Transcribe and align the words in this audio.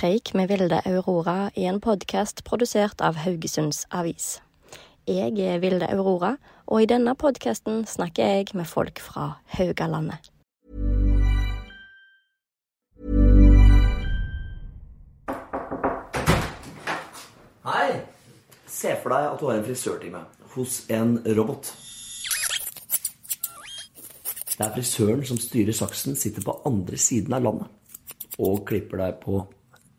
Preik 0.00 0.30
med 0.34 0.48
Vilde 0.48 0.78
Aurora 0.88 1.50
i 1.54 1.66
en 1.68 1.76
podkast 1.80 2.38
produsert 2.44 3.02
av 3.04 3.18
Haugesunds 3.20 3.82
Avis. 3.92 4.38
Jeg 5.04 5.36
er 5.44 5.58
Vilde 5.60 5.90
Aurora, 5.92 6.38
og 6.64 6.80
i 6.80 6.86
denne 6.88 7.12
podkasten 7.20 7.82
snakker 7.84 8.24
jeg 8.24 8.46
med 8.56 8.64
folk 8.64 9.02
fra 9.04 9.26
Haugalandet. 9.58 10.30
Hei. 17.68 18.00
Se 18.64 18.96
for 19.04 19.12
deg 19.12 19.28
at 19.34 19.36
du 19.36 19.46
har 19.50 19.60
en 19.60 19.68
frisørtime 19.68 20.24
hos 20.56 20.80
en 20.88 21.16
robot. 21.28 21.74
Der 24.56 24.72
frisøren 24.80 25.28
som 25.28 25.36
styrer 25.36 25.76
saksen, 25.76 26.16
sitter 26.16 26.40
på 26.40 26.56
andre 26.64 26.96
siden 26.96 27.36
av 27.36 27.50
landet 27.50 28.38
og 28.40 28.64
klipper 28.64 29.04
deg 29.04 29.18
på 29.20 29.44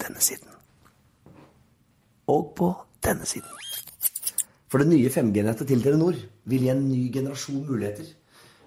denne 0.02 0.22
siden. 0.24 0.50
Og 2.28 2.54
på 2.58 2.74
denne 3.04 3.26
siden. 3.26 3.50
For 4.72 4.80
det 4.80 4.88
nye 4.88 5.10
5G-nettet 5.12 5.68
til 5.68 5.84
Telenor 5.84 6.16
vil 6.48 6.66
gi 6.66 6.70
en 6.72 6.86
ny 6.88 7.10
generasjon 7.14 7.66
muligheter 7.68 8.08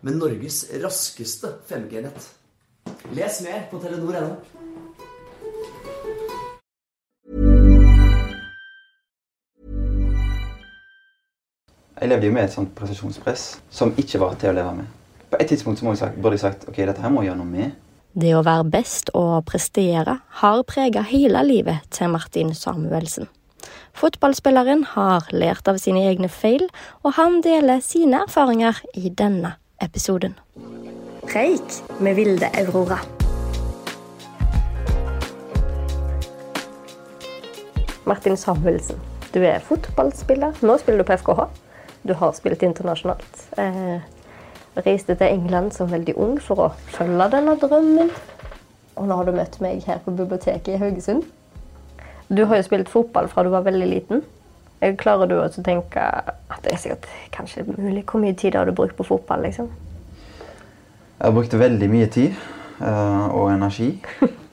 med 0.05 0.19
Norges 0.21 0.67
raskeste 0.83 1.55
5G-nett. 1.71 2.27
Les 3.17 3.41
mer 3.47 3.65
på 3.71 3.81
telenor.no. 3.81 4.35
Jeg 12.01 12.09
levde 12.09 12.27
jo 12.27 12.33
med 12.37 12.45
et 12.45 12.53
sånt 12.53 12.75
prestasjonspress 12.77 13.43
som 13.73 13.95
ikke 13.97 14.21
var 14.21 14.35
til 14.37 14.51
å 14.51 14.59
leve 14.59 14.77
med. 14.83 14.89
På 15.31 15.39
et 15.41 15.49
tidspunkt 15.49 15.81
så 15.81 15.87
må 15.87 15.95
jeg 15.95 16.03
sagt, 16.03 16.41
sagt 16.43 16.69
ok, 16.69 16.83
dette 16.85 17.01
her 17.01 17.13
må 17.15 17.23
jeg 17.23 17.31
gjøre 17.31 17.41
noe 17.41 17.49
med. 17.49 17.71
Det 18.15 18.31
å 18.31 18.45
være 18.47 18.69
best 18.71 19.09
og 19.19 19.41
prestere 19.49 20.21
har 20.39 20.61
preget 20.71 21.09
hele 21.11 21.41
livet 21.43 21.83
til 21.91 22.13
Martin 22.13 22.53
Samuelsen. 22.55 23.27
Fotballspilleren 23.99 24.85
har 24.93 25.27
lært 25.35 25.67
av 25.67 25.81
sine 25.83 26.05
egne 26.07 26.31
feil, 26.31 26.63
og 27.03 27.17
han 27.19 27.41
deler 27.43 27.83
sine 27.83 28.21
erfaringer 28.23 28.79
i 28.95 29.11
denne 29.11 29.57
episoden. 29.83 30.39
Preik 31.27 31.81
med 31.99 32.15
Vilde 32.21 32.53
Aurora. 32.63 33.01
Martin 38.07 38.39
Samuelsen, 38.39 39.03
du 39.35 39.43
er 39.43 39.59
fotballspiller. 39.59 40.63
Nå 40.63 40.79
spiller 40.79 41.03
du 41.03 41.11
på 41.11 41.19
FKH. 41.19 41.49
Du 42.07 42.15
har 42.23 42.39
spilt 42.39 42.63
internasjonalt. 42.63 43.47
Reiste 44.75 45.15
til 45.15 45.27
England 45.27 45.73
som 45.73 45.91
veldig 45.93 46.17
ung 46.19 46.39
for 46.43 46.65
å 46.65 46.69
følge 46.91 47.29
denne 47.31 47.55
drømmen. 47.61 48.11
Og 48.99 49.09
nå 49.09 49.19
har 49.19 49.27
du 49.27 49.35
møtt 49.37 49.61
meg 49.63 49.85
her 49.87 50.01
på 50.03 50.15
biblioteket 50.15 50.75
i 50.75 50.81
Haugesund. 50.83 51.23
Du 52.29 52.45
har 52.49 52.59
jo 52.59 52.67
spilt 52.67 52.91
fotball 52.91 53.29
fra 53.31 53.45
du 53.45 53.53
var 53.55 53.67
veldig 53.67 53.89
liten. 53.91 54.25
Eh, 54.81 54.95
Klarer 54.99 55.31
du 55.31 55.37
å 55.39 55.49
tenke 55.55 56.03
at 56.03 56.63
det 56.65 56.75
er 56.75 56.81
sikkert 56.83 57.07
kanskje 57.33 57.67
mulig 57.69 58.03
Hvor 58.11 58.21
mye 58.23 58.35
tid 58.35 58.57
har 58.59 58.67
du 58.67 58.75
brukt 58.75 58.97
på 58.97 59.07
fotball? 59.07 59.45
liksom? 59.47 59.71
Jeg 61.21 61.35
brukt 61.35 61.55
veldig 61.55 61.91
mye 61.91 62.09
tid 62.11 62.35
eh, 62.81 63.27
og 63.31 63.53
energi. 63.55 63.93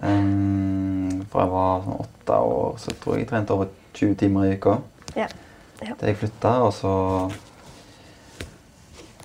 Um, 0.00 1.26
fra 1.28 1.42
jeg 1.44 1.52
var 1.52 1.82
sånn 1.84 1.98
åtte 2.00 2.36
år, 2.40 2.76
så 2.80 2.92
tror 3.02 3.18
jeg 3.18 3.26
jeg 3.26 3.28
trente 3.34 3.52
over 3.52 3.66
20 3.98 4.14
timer 4.22 4.46
i 4.48 4.54
uka. 4.56 4.78
Ja. 5.12 5.26
ja. 5.84 5.92
Til 5.92 6.08
jeg 6.08 6.16
flytta, 6.22 6.52
og 6.64 6.72
så 6.72 6.92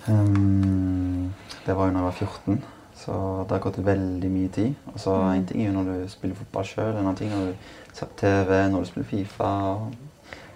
um, 0.07 1.33
Det 1.65 1.75
var 1.75 1.87
jo 1.87 1.93
da 1.93 1.97
jeg 1.99 2.05
var 2.05 2.11
14, 2.11 2.63
så 2.95 3.11
det 3.43 3.51
har 3.51 3.59
gått 3.63 3.79
veldig 3.85 4.29
mye 4.31 4.49
tid. 4.49 4.73
Og 4.93 4.99
så 4.99 5.15
Mm. 5.15 5.31
En 5.35 5.45
ting 5.45 5.61
er 5.61 5.65
jo 5.71 5.73
når 5.83 5.83
du 6.03 6.07
spiller 6.09 6.35
fotball 6.35 6.63
sjøl, 6.65 6.91
en 6.93 6.97
annen 7.03 7.15
ting 7.15 7.29
når 7.31 7.45
du 7.45 7.53
ser 7.93 8.05
på 8.05 8.15
TV, 8.17 8.69
når 8.69 8.79
du 8.79 8.85
spiller 8.85 9.07
Fifa, 9.09 9.43
og 9.73 9.91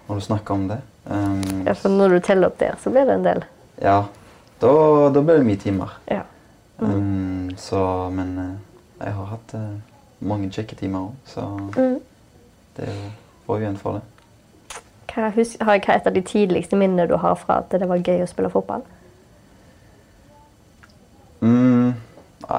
når 0.08 0.14
du 0.14 0.20
snakker 0.20 0.54
om 0.54 0.68
det. 0.68 0.80
Um, 1.06 1.66
ja, 1.66 1.72
For 1.72 1.88
når 1.88 2.08
du 2.08 2.18
teller 2.20 2.46
opp 2.46 2.58
der, 2.60 2.74
så 2.82 2.90
blir 2.90 3.04
det 3.04 3.14
en 3.14 3.24
del. 3.24 3.44
ja, 3.82 4.02
da, 4.60 4.68
da 5.14 5.20
blir 5.22 5.36
det 5.40 5.46
mye 5.46 5.56
timer. 5.56 5.98
Ja. 6.10 6.22
Um, 6.78 7.50
så, 7.56 8.10
men 8.10 8.38
eh, 8.38 9.04
jeg 9.06 9.12
har 9.14 9.24
hatt 9.26 9.54
uh, 9.54 9.80
mange 10.20 10.50
kjekke 10.50 10.76
timer 10.76 10.98
òg, 11.00 11.12
så 11.26 11.40
Mm. 11.76 11.98
det 12.76 12.88
får 13.46 13.58
jo 13.58 13.64
igjen 13.64 13.76
for 13.76 13.92
det. 13.92 14.02
Hva, 15.14 15.30
husk, 15.34 15.56
har 15.60 15.78
hva 15.78 15.92
er 15.94 15.96
et 16.00 16.06
av 16.06 16.12
de 16.14 16.20
tidligste 16.22 16.76
minnene 16.76 17.08
du 17.08 17.16
har 17.16 17.34
fra 17.34 17.58
at 17.58 17.70
det 17.70 17.88
var 17.88 17.96
gøy 17.98 18.22
å 18.22 18.26
spille 18.28 18.50
fotball? 18.50 18.82
Mm, 21.40 21.94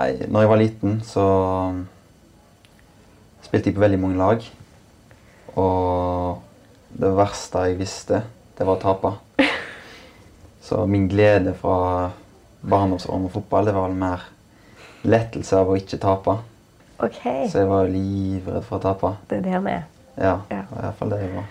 nei, 0.01 0.27
når 0.27 0.45
jeg 0.45 0.49
var 0.51 0.61
liten, 0.61 0.97
så 1.05 1.25
spilte 3.45 3.69
jeg 3.69 3.77
på 3.77 3.83
veldig 3.83 3.99
mange 4.01 4.19
lag. 4.19 4.45
Og 5.59 6.41
det 7.01 7.11
verste 7.17 7.65
jeg 7.67 7.79
visste, 7.79 8.23
det 8.57 8.67
var 8.67 8.79
å 8.79 8.81
tape. 8.81 9.13
Så 10.61 10.83
min 10.87 11.07
glede 11.11 11.53
fra 11.57 12.11
barndomsårene 12.61 13.25
med 13.25 13.33
fotball, 13.33 13.67
det 13.67 13.75
var 13.75 13.89
vel 13.89 13.97
mer 13.99 14.27
lettelse 15.09 15.57
av 15.57 15.71
å 15.71 15.77
ikke 15.79 15.99
tape. 16.01 16.37
Okay. 17.01 17.47
Så 17.49 17.63
jeg 17.63 17.69
var 17.71 17.89
livredd 17.89 18.63
for 18.67 18.77
å 18.77 18.83
tape. 18.83 19.15
det 19.29 19.39
er 19.41 19.47
det 19.49 19.63
vi 19.65 19.73
er. 19.73 19.87
Ja, 20.17 20.35
Ja. 20.51 20.61
det 20.61 20.75
var 20.75 20.77
i 20.83 20.85
hvert 20.85 20.99
fall 20.99 21.09
det 21.09 21.19
jeg 21.23 21.33
var. 21.35 21.49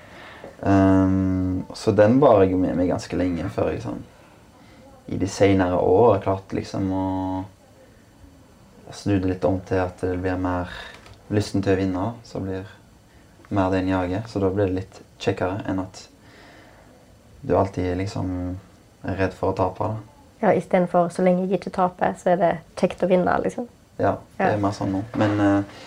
Um, 0.60 1.64
så 1.74 1.92
den 1.96 2.20
bar 2.20 2.42
jeg 2.42 2.52
jo 2.52 2.58
med 2.60 2.76
meg 2.76 2.90
ganske 2.92 3.16
lenge 3.16 3.48
før 3.50 3.70
jeg 3.72 3.80
sånn 3.82 4.02
i 5.10 5.16
de 5.18 5.26
senere 5.26 5.78
år 5.80 6.20
klarte 6.22 6.54
liksom 6.54 6.90
å 6.92 7.04
snu 8.96 9.18
det 9.18 9.28
litt 9.34 9.44
om 9.48 9.60
til 9.66 9.82
at 9.82 10.00
det 10.02 10.16
blir 10.20 10.38
mer 10.40 10.70
lysten 11.30 11.62
til 11.62 11.74
å 11.76 11.80
vinne. 11.80 12.06
Så 12.26 12.42
blir 12.42 12.68
mer 13.50 13.70
det 13.72 13.82
en 13.82 13.92
jager. 13.92 14.22
Så 14.28 14.42
da 14.42 14.50
blir 14.52 14.70
det 14.70 14.78
litt 14.82 15.00
kjekkere 15.20 15.64
enn 15.68 15.82
at 15.82 16.06
du 17.40 17.54
alltid 17.56 17.96
liksom 17.98 18.32
er 19.02 19.16
redd 19.16 19.36
for 19.36 19.52
å 19.52 19.56
tape. 19.56 19.90
da. 19.92 20.10
Ja, 20.40 20.54
Istedenfor 20.56 21.10
så 21.12 21.24
lenge 21.24 21.46
jeg 21.46 21.60
ikke 21.60 21.72
taper, 21.76 22.14
så 22.20 22.32
er 22.34 22.40
det 22.40 22.50
kjekt 22.80 23.02
å 23.04 23.08
vinne, 23.10 23.32
liksom. 23.44 23.68
Ja, 24.00 24.14
det 24.38 24.54
er 24.54 24.60
mer 24.60 24.72
sånn 24.72 24.94
nå. 24.94 25.02
Men 25.20 25.40
eh, 25.44 25.82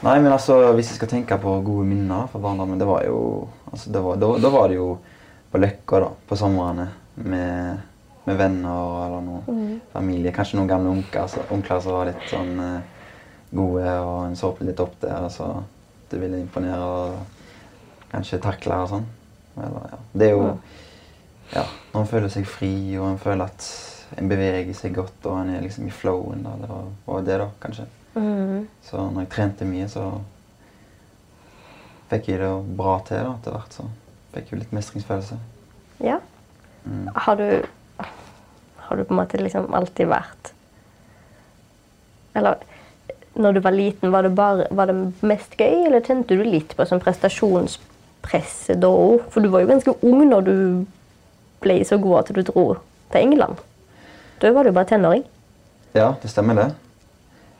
nei, 0.00 0.14
men 0.22 0.32
altså, 0.32 0.56
hvis 0.76 0.92
jeg 0.92 1.00
skal 1.00 1.10
tenke 1.12 1.36
på 1.40 1.58
gode 1.64 1.84
minner 1.88 2.28
fra 2.32 2.40
barndommen, 2.40 2.80
det 2.80 2.88
var 2.88 3.04
jo 3.04 3.18
altså, 3.70 3.92
det 3.92 4.02
var, 4.04 4.20
da, 4.20 4.30
da 4.40 4.52
var 4.52 4.70
det 4.72 4.78
jo 4.78 4.88
på 5.52 5.60
Løkka 5.60 6.00
da, 6.04 6.08
på 6.28 6.38
somrene 6.40 6.88
med, 7.24 7.84
med 8.28 8.38
venner 8.38 9.00
eller 9.06 9.24
noe 9.24 9.56
familie. 9.92 10.34
Kanskje 10.36 10.58
noen 10.60 10.70
gamle 10.70 10.92
onkler, 10.92 11.26
så, 11.32 11.42
onkler 11.54 11.82
som 11.84 11.96
var 11.96 12.10
litt 12.10 12.28
sånn 12.30 12.54
eh, 12.64 13.10
gode, 13.50 13.92
og 14.04 14.16
en 14.26 14.38
så 14.38 14.52
litt 14.60 14.84
opp 14.84 14.96
der. 15.02 15.28
så 15.32 15.50
du 16.08 16.16
ville 16.16 16.40
imponere 16.40 16.84
og 16.88 18.08
kanskje 18.12 18.40
takle 18.40 18.78
og 18.84 18.92
sånn. 18.94 19.06
Eller, 19.58 19.90
ja. 19.92 19.98
Det 20.12 20.28
er 20.28 20.36
jo 20.36 20.46
ja, 21.52 21.64
når 21.92 22.00
en 22.00 22.10
føler 22.10 22.32
seg 22.32 22.48
fri, 22.48 22.72
og 23.00 23.06
en 23.10 23.20
føler 23.20 23.48
at 23.48 23.68
en 24.20 24.28
beveger 24.28 24.76
seg 24.76 24.96
godt, 24.96 25.20
og 25.28 25.42
en 25.42 25.52
er 25.52 25.64
liksom 25.64 25.88
i 25.88 25.92
flowen. 25.92 26.44
Da. 26.44 26.56
Det 26.60 26.68
var, 26.70 26.90
var 27.06 27.24
det, 27.26 27.38
da, 27.42 27.48
kanskje. 27.62 27.86
Så 28.88 29.04
når 29.12 29.24
jeg 29.24 29.30
trente 29.34 29.68
mye, 29.68 29.86
så 29.92 30.04
fikk 32.10 32.32
jeg 32.32 32.40
det 32.42 32.52
bra 32.78 32.98
til 33.06 33.20
da, 33.20 33.34
etter 33.36 33.56
hvert. 33.56 33.78
Så 33.78 33.88
fikk 34.34 34.52
jeg 34.52 34.62
litt 34.62 34.74
mestringsfølelse. 34.76 35.38
Ja. 36.04 36.18
Har 37.14 37.38
du 37.38 37.48
Har 38.88 38.96
du 38.96 39.04
på 39.04 39.14
en 39.14 39.20
måte 39.20 39.40
liksom 39.40 39.68
alltid 39.76 40.08
vært 40.08 40.52
Eller 42.38 42.60
når 43.38 43.54
du 43.54 43.60
var 43.62 43.74
liten, 43.76 44.10
var 44.10 44.26
det, 44.26 44.32
bare, 44.34 44.66
var 44.74 44.90
det 44.90 44.96
mest 45.22 45.54
gøy, 45.54 45.86
eller 45.86 46.02
kjente 46.02 46.34
du 46.34 46.42
litt 46.42 46.72
på 46.74 46.86
sånn 46.88 47.02
prestasjonspresset 47.02 48.80
da 48.82 48.90
òg? 48.90 49.28
For 49.30 49.44
du 49.44 49.52
var 49.52 49.62
jo 49.62 49.70
ganske 49.70 49.94
ung 50.02 50.24
når 50.26 50.46
du 50.48 50.56
ble 51.62 51.76
så 51.86 52.00
god 52.02 52.24
at 52.24 52.32
du 52.34 52.42
dro 52.42 52.64
til 53.12 53.20
England. 53.20 53.62
Da 54.42 54.50
var 54.54 54.66
du 54.66 54.74
bare 54.74 54.90
tenåring. 54.90 55.22
Ja, 55.94 56.16
det 56.22 56.32
stemmer 56.32 56.58
det. 56.58 56.68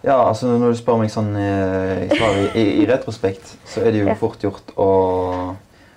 Ja, 0.02 0.28
altså 0.28 0.46
Når 0.46 0.74
du 0.74 0.78
spør 0.78 1.00
meg 1.00 1.10
sånn 1.10 1.32
eh, 1.38 2.04
i, 2.06 2.18
i, 2.58 2.66
i, 2.82 2.84
retrospekt, 2.86 3.56
så 3.66 3.82
er 3.82 3.94
det 3.94 4.04
jo 4.04 4.14
fort 4.18 4.42
gjort 4.42 4.70
å, 4.78 4.90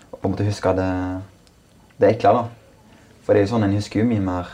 å 0.10 0.18
på 0.18 0.25
en 0.25 0.34
måte 0.34 0.48
huske 0.48 0.74
det, 0.77 0.89
det 2.01 2.16
ekle. 2.16 2.34
da. 2.38 2.44
For 3.22 3.34
det 3.34 3.42
er 3.42 3.45
jo 3.45 3.51
sånn 3.54 3.68
en 3.68 3.77
husker 3.77 4.01
jo 4.01 4.10
mye 4.10 4.24
mer 4.25 4.50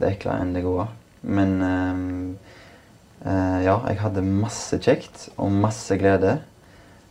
det 0.00 0.12
ekle 0.14 0.36
enn 0.40 0.52
det 0.56 0.64
gode. 0.64 0.88
Men 1.26 1.54
ehm, 1.62 2.36
eh, 3.24 3.60
ja, 3.66 3.78
jeg 3.88 4.00
hadde 4.02 4.24
masse 4.26 4.78
kjekt 4.82 5.28
og 5.36 5.52
masse 5.52 5.96
glede. 5.98 6.38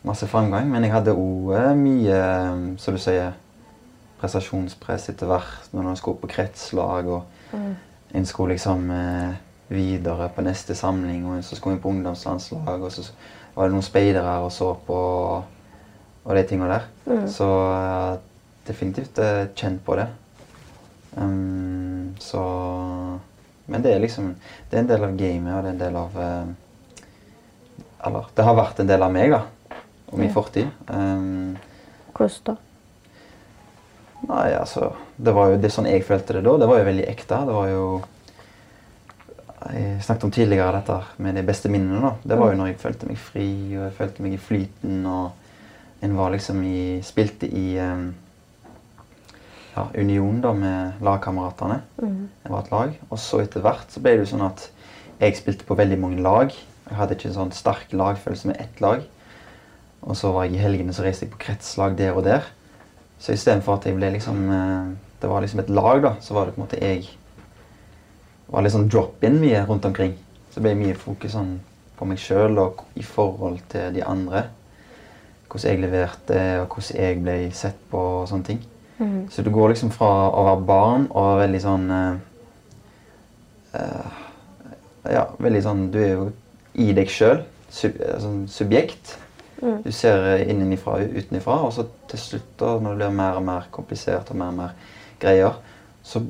masse 0.06 0.28
framgang. 0.30 0.68
Men 0.70 0.84
jeg 0.86 0.94
hadde 0.94 1.16
òg 1.18 1.74
mye, 1.80 2.14
eh, 2.14 2.60
som 2.78 2.94
du 2.94 3.02
sier, 3.02 3.34
prestasjonspress 4.22 5.10
etter 5.10 5.30
hvert. 5.32 5.72
Når 5.74 5.90
en 5.90 5.98
skulle 5.98 6.22
på 6.22 6.30
kretslag, 6.30 7.10
og 7.10 7.24
en 8.14 8.26
skulle 8.26 8.54
liksom 8.54 8.92
eh, 8.92 9.34
videre 9.68 10.30
på 10.30 10.46
neste 10.46 10.76
samling. 10.78 11.26
Og 11.26 11.44
så 11.44 11.58
skulle 11.58 11.78
vi 11.78 11.82
på 11.82 11.90
ungdomslandslag, 11.90 12.86
og 12.86 12.92
så 12.92 13.08
var 13.56 13.68
det 13.68 13.76
noen 13.76 13.88
speidere 13.88 14.38
og 14.46 14.52
så 14.52 14.74
på, 14.88 15.00
og 16.26 16.36
de 16.38 16.44
tinga 16.48 16.70
der. 16.70 16.88
Så 17.32 17.50
eh, 17.74 18.14
definitivt 18.68 19.20
eh, 19.20 19.48
kjent 19.56 19.84
på 19.86 19.98
det. 20.00 20.08
Um, 21.16 21.85
så 22.20 23.20
Men 23.68 23.82
det 23.82 23.94
er 23.96 24.00
liksom 24.00 24.36
Det 24.70 24.78
er 24.78 24.82
en 24.84 24.88
del 24.88 25.04
av 25.04 25.16
gamet, 25.18 25.54
og 25.56 25.64
det 25.64 25.70
er 25.70 25.74
en 25.74 25.80
del 25.80 25.96
av 25.96 26.18
eh, 26.22 26.46
Eller 28.08 28.26
det 28.36 28.46
har 28.46 28.56
vært 28.56 28.80
en 28.80 28.88
del 28.88 29.02
av 29.04 29.12
meg, 29.12 29.32
da. 29.32 29.44
Og 30.12 30.20
min 30.20 30.28
Ja. 30.30 30.34
fortid. 30.34 30.68
Um, 30.88 31.58
Hvordan 32.14 32.44
da? 32.46 32.56
Nei, 34.28 34.52
altså 34.56 34.94
Det 35.18 35.34
var 35.34 35.50
jo 35.50 35.58
det 35.62 35.72
sånn 35.72 35.86
jeg 35.90 36.04
følte 36.06 36.34
det 36.34 36.44
da. 36.44 36.58
Det 36.58 36.68
var 36.68 36.78
jo 36.80 36.86
veldig 36.90 37.08
ekte. 37.10 37.40
Det 37.46 37.54
var 37.56 37.68
jo 37.70 37.86
Jeg 39.74 40.04
snakket 40.06 40.24
om 40.28 40.32
tidligere 40.32 40.72
dette 40.78 41.00
med 41.18 41.36
de 41.36 41.42
beste 41.44 41.70
minnene. 41.70 42.02
da. 42.02 42.12
Det 42.24 42.38
var 42.38 42.52
jo 42.52 42.58
når 42.60 42.68
jeg 42.68 42.78
følte 42.78 43.08
meg 43.08 43.18
fri, 43.18 43.48
og 43.78 43.84
jeg 43.88 43.94
følte 43.98 44.22
meg 44.22 44.34
i 44.34 44.38
flyten, 44.38 45.06
og 45.10 45.32
en 46.06 46.14
var 46.18 46.30
liksom 46.32 46.62
i 46.64 47.02
Spilte 47.02 47.48
i 47.50 47.78
em, 47.82 48.14
ja, 49.76 49.88
union 49.96 50.40
da 50.42 50.54
med 50.56 51.02
lagkameratene. 51.04 51.82
Det 52.44 52.52
var 52.52 52.64
et 52.64 52.72
lag. 52.72 52.94
Og 53.10 53.20
så 53.20 53.42
etter 53.44 53.64
hvert 53.66 53.92
så 53.92 54.04
ble 54.04 54.16
det 54.16 54.26
jo 54.26 54.32
sånn 54.36 54.46
at 54.48 54.70
jeg 55.20 55.38
spilte 55.40 55.68
på 55.68 55.78
veldig 55.80 56.00
mange 56.00 56.24
lag. 56.24 56.54
Jeg 56.86 56.98
hadde 57.00 57.18
ikke 57.18 57.30
en 57.32 57.40
sånn 57.40 57.56
sterk 57.56 57.92
lagfølelse 57.96 58.52
med 58.52 58.62
ett 58.62 58.82
lag. 58.84 59.04
Og 60.06 60.16
så 60.18 60.32
var 60.32 60.46
jeg 60.46 60.56
i 60.56 60.64
helgene 60.64 60.94
så 60.94 61.04
reiste 61.06 61.26
jeg 61.26 61.34
på 61.34 61.42
kretslag 61.48 61.98
der 61.98 62.16
og 62.16 62.26
der. 62.28 62.46
Så 63.20 63.34
istedenfor 63.34 63.78
at 63.78 63.88
jeg 63.88 63.96
ble 63.96 64.12
liksom 64.12 64.42
eh, 64.52 64.90
Det 65.22 65.30
var 65.32 65.42
liksom 65.42 65.62
et 65.64 65.70
lag, 65.72 66.02
da, 66.04 66.12
så 66.22 66.36
var 66.36 66.46
det 66.46 66.54
på 66.54 66.60
en 66.60 66.66
måte 66.66 66.82
jeg 66.82 67.08
var 68.52 68.62
litt 68.62 68.76
sånn 68.76 68.90
drop-in 68.92 69.40
mye 69.42 69.64
rundt 69.66 69.88
omkring. 69.88 70.12
Så 70.54 70.62
ble 70.62 70.76
mye 70.78 70.98
fokus 71.00 71.34
sånn 71.34 71.56
på 71.98 72.06
meg 72.06 72.20
sjøl 72.22 72.60
og 72.62 72.84
i 73.00 73.04
forhold 73.08 73.64
til 73.72 73.96
de 73.96 74.04
andre. 74.06 74.44
Hvordan 75.48 75.72
jeg 75.72 75.82
leverte, 75.82 76.40
og 76.62 76.76
hvordan 76.76 77.02
jeg 77.02 77.22
ble 77.24 77.38
sett 77.56 77.80
på 77.90 78.04
og 78.20 78.28
sånne 78.30 78.50
ting. 78.52 78.62
Så 79.30 79.42
du 79.44 79.50
går 79.52 79.74
liksom 79.74 79.92
fra 79.92 80.08
å 80.32 80.46
være 80.48 80.68
barn 80.68 81.08
og 81.12 81.42
veldig 81.42 81.60
sånn 81.60 81.90
eh, 81.92 82.16
Ja, 85.12 85.26
veldig 85.36 85.62
sånn 85.66 85.82
Du 85.92 86.00
er 86.00 86.14
jo 86.14 86.30
i 86.80 86.94
deg 86.96 87.12
sjøl. 87.12 87.44
Sub, 87.72 88.00
eh, 88.00 88.16
sånn 88.24 88.46
subjekt. 88.52 89.18
Du 89.84 89.92
ser 89.96 90.44
innenfra 90.44 90.98
og 91.00 91.14
utenfra, 91.16 91.60
og 91.64 91.72
så 91.74 91.86
til 92.12 92.20
slutt, 92.20 92.50
da, 92.60 92.74
når 92.80 92.92
det 92.92 92.98
blir 93.00 93.14
mer 93.18 93.38
og 93.40 93.46
mer 93.48 93.70
komplisert 93.74 94.32
og 94.32 94.40
mer 94.40 94.52
og 94.52 94.58
mer 94.58 94.74
greier, 95.22 95.56
så 96.04 96.22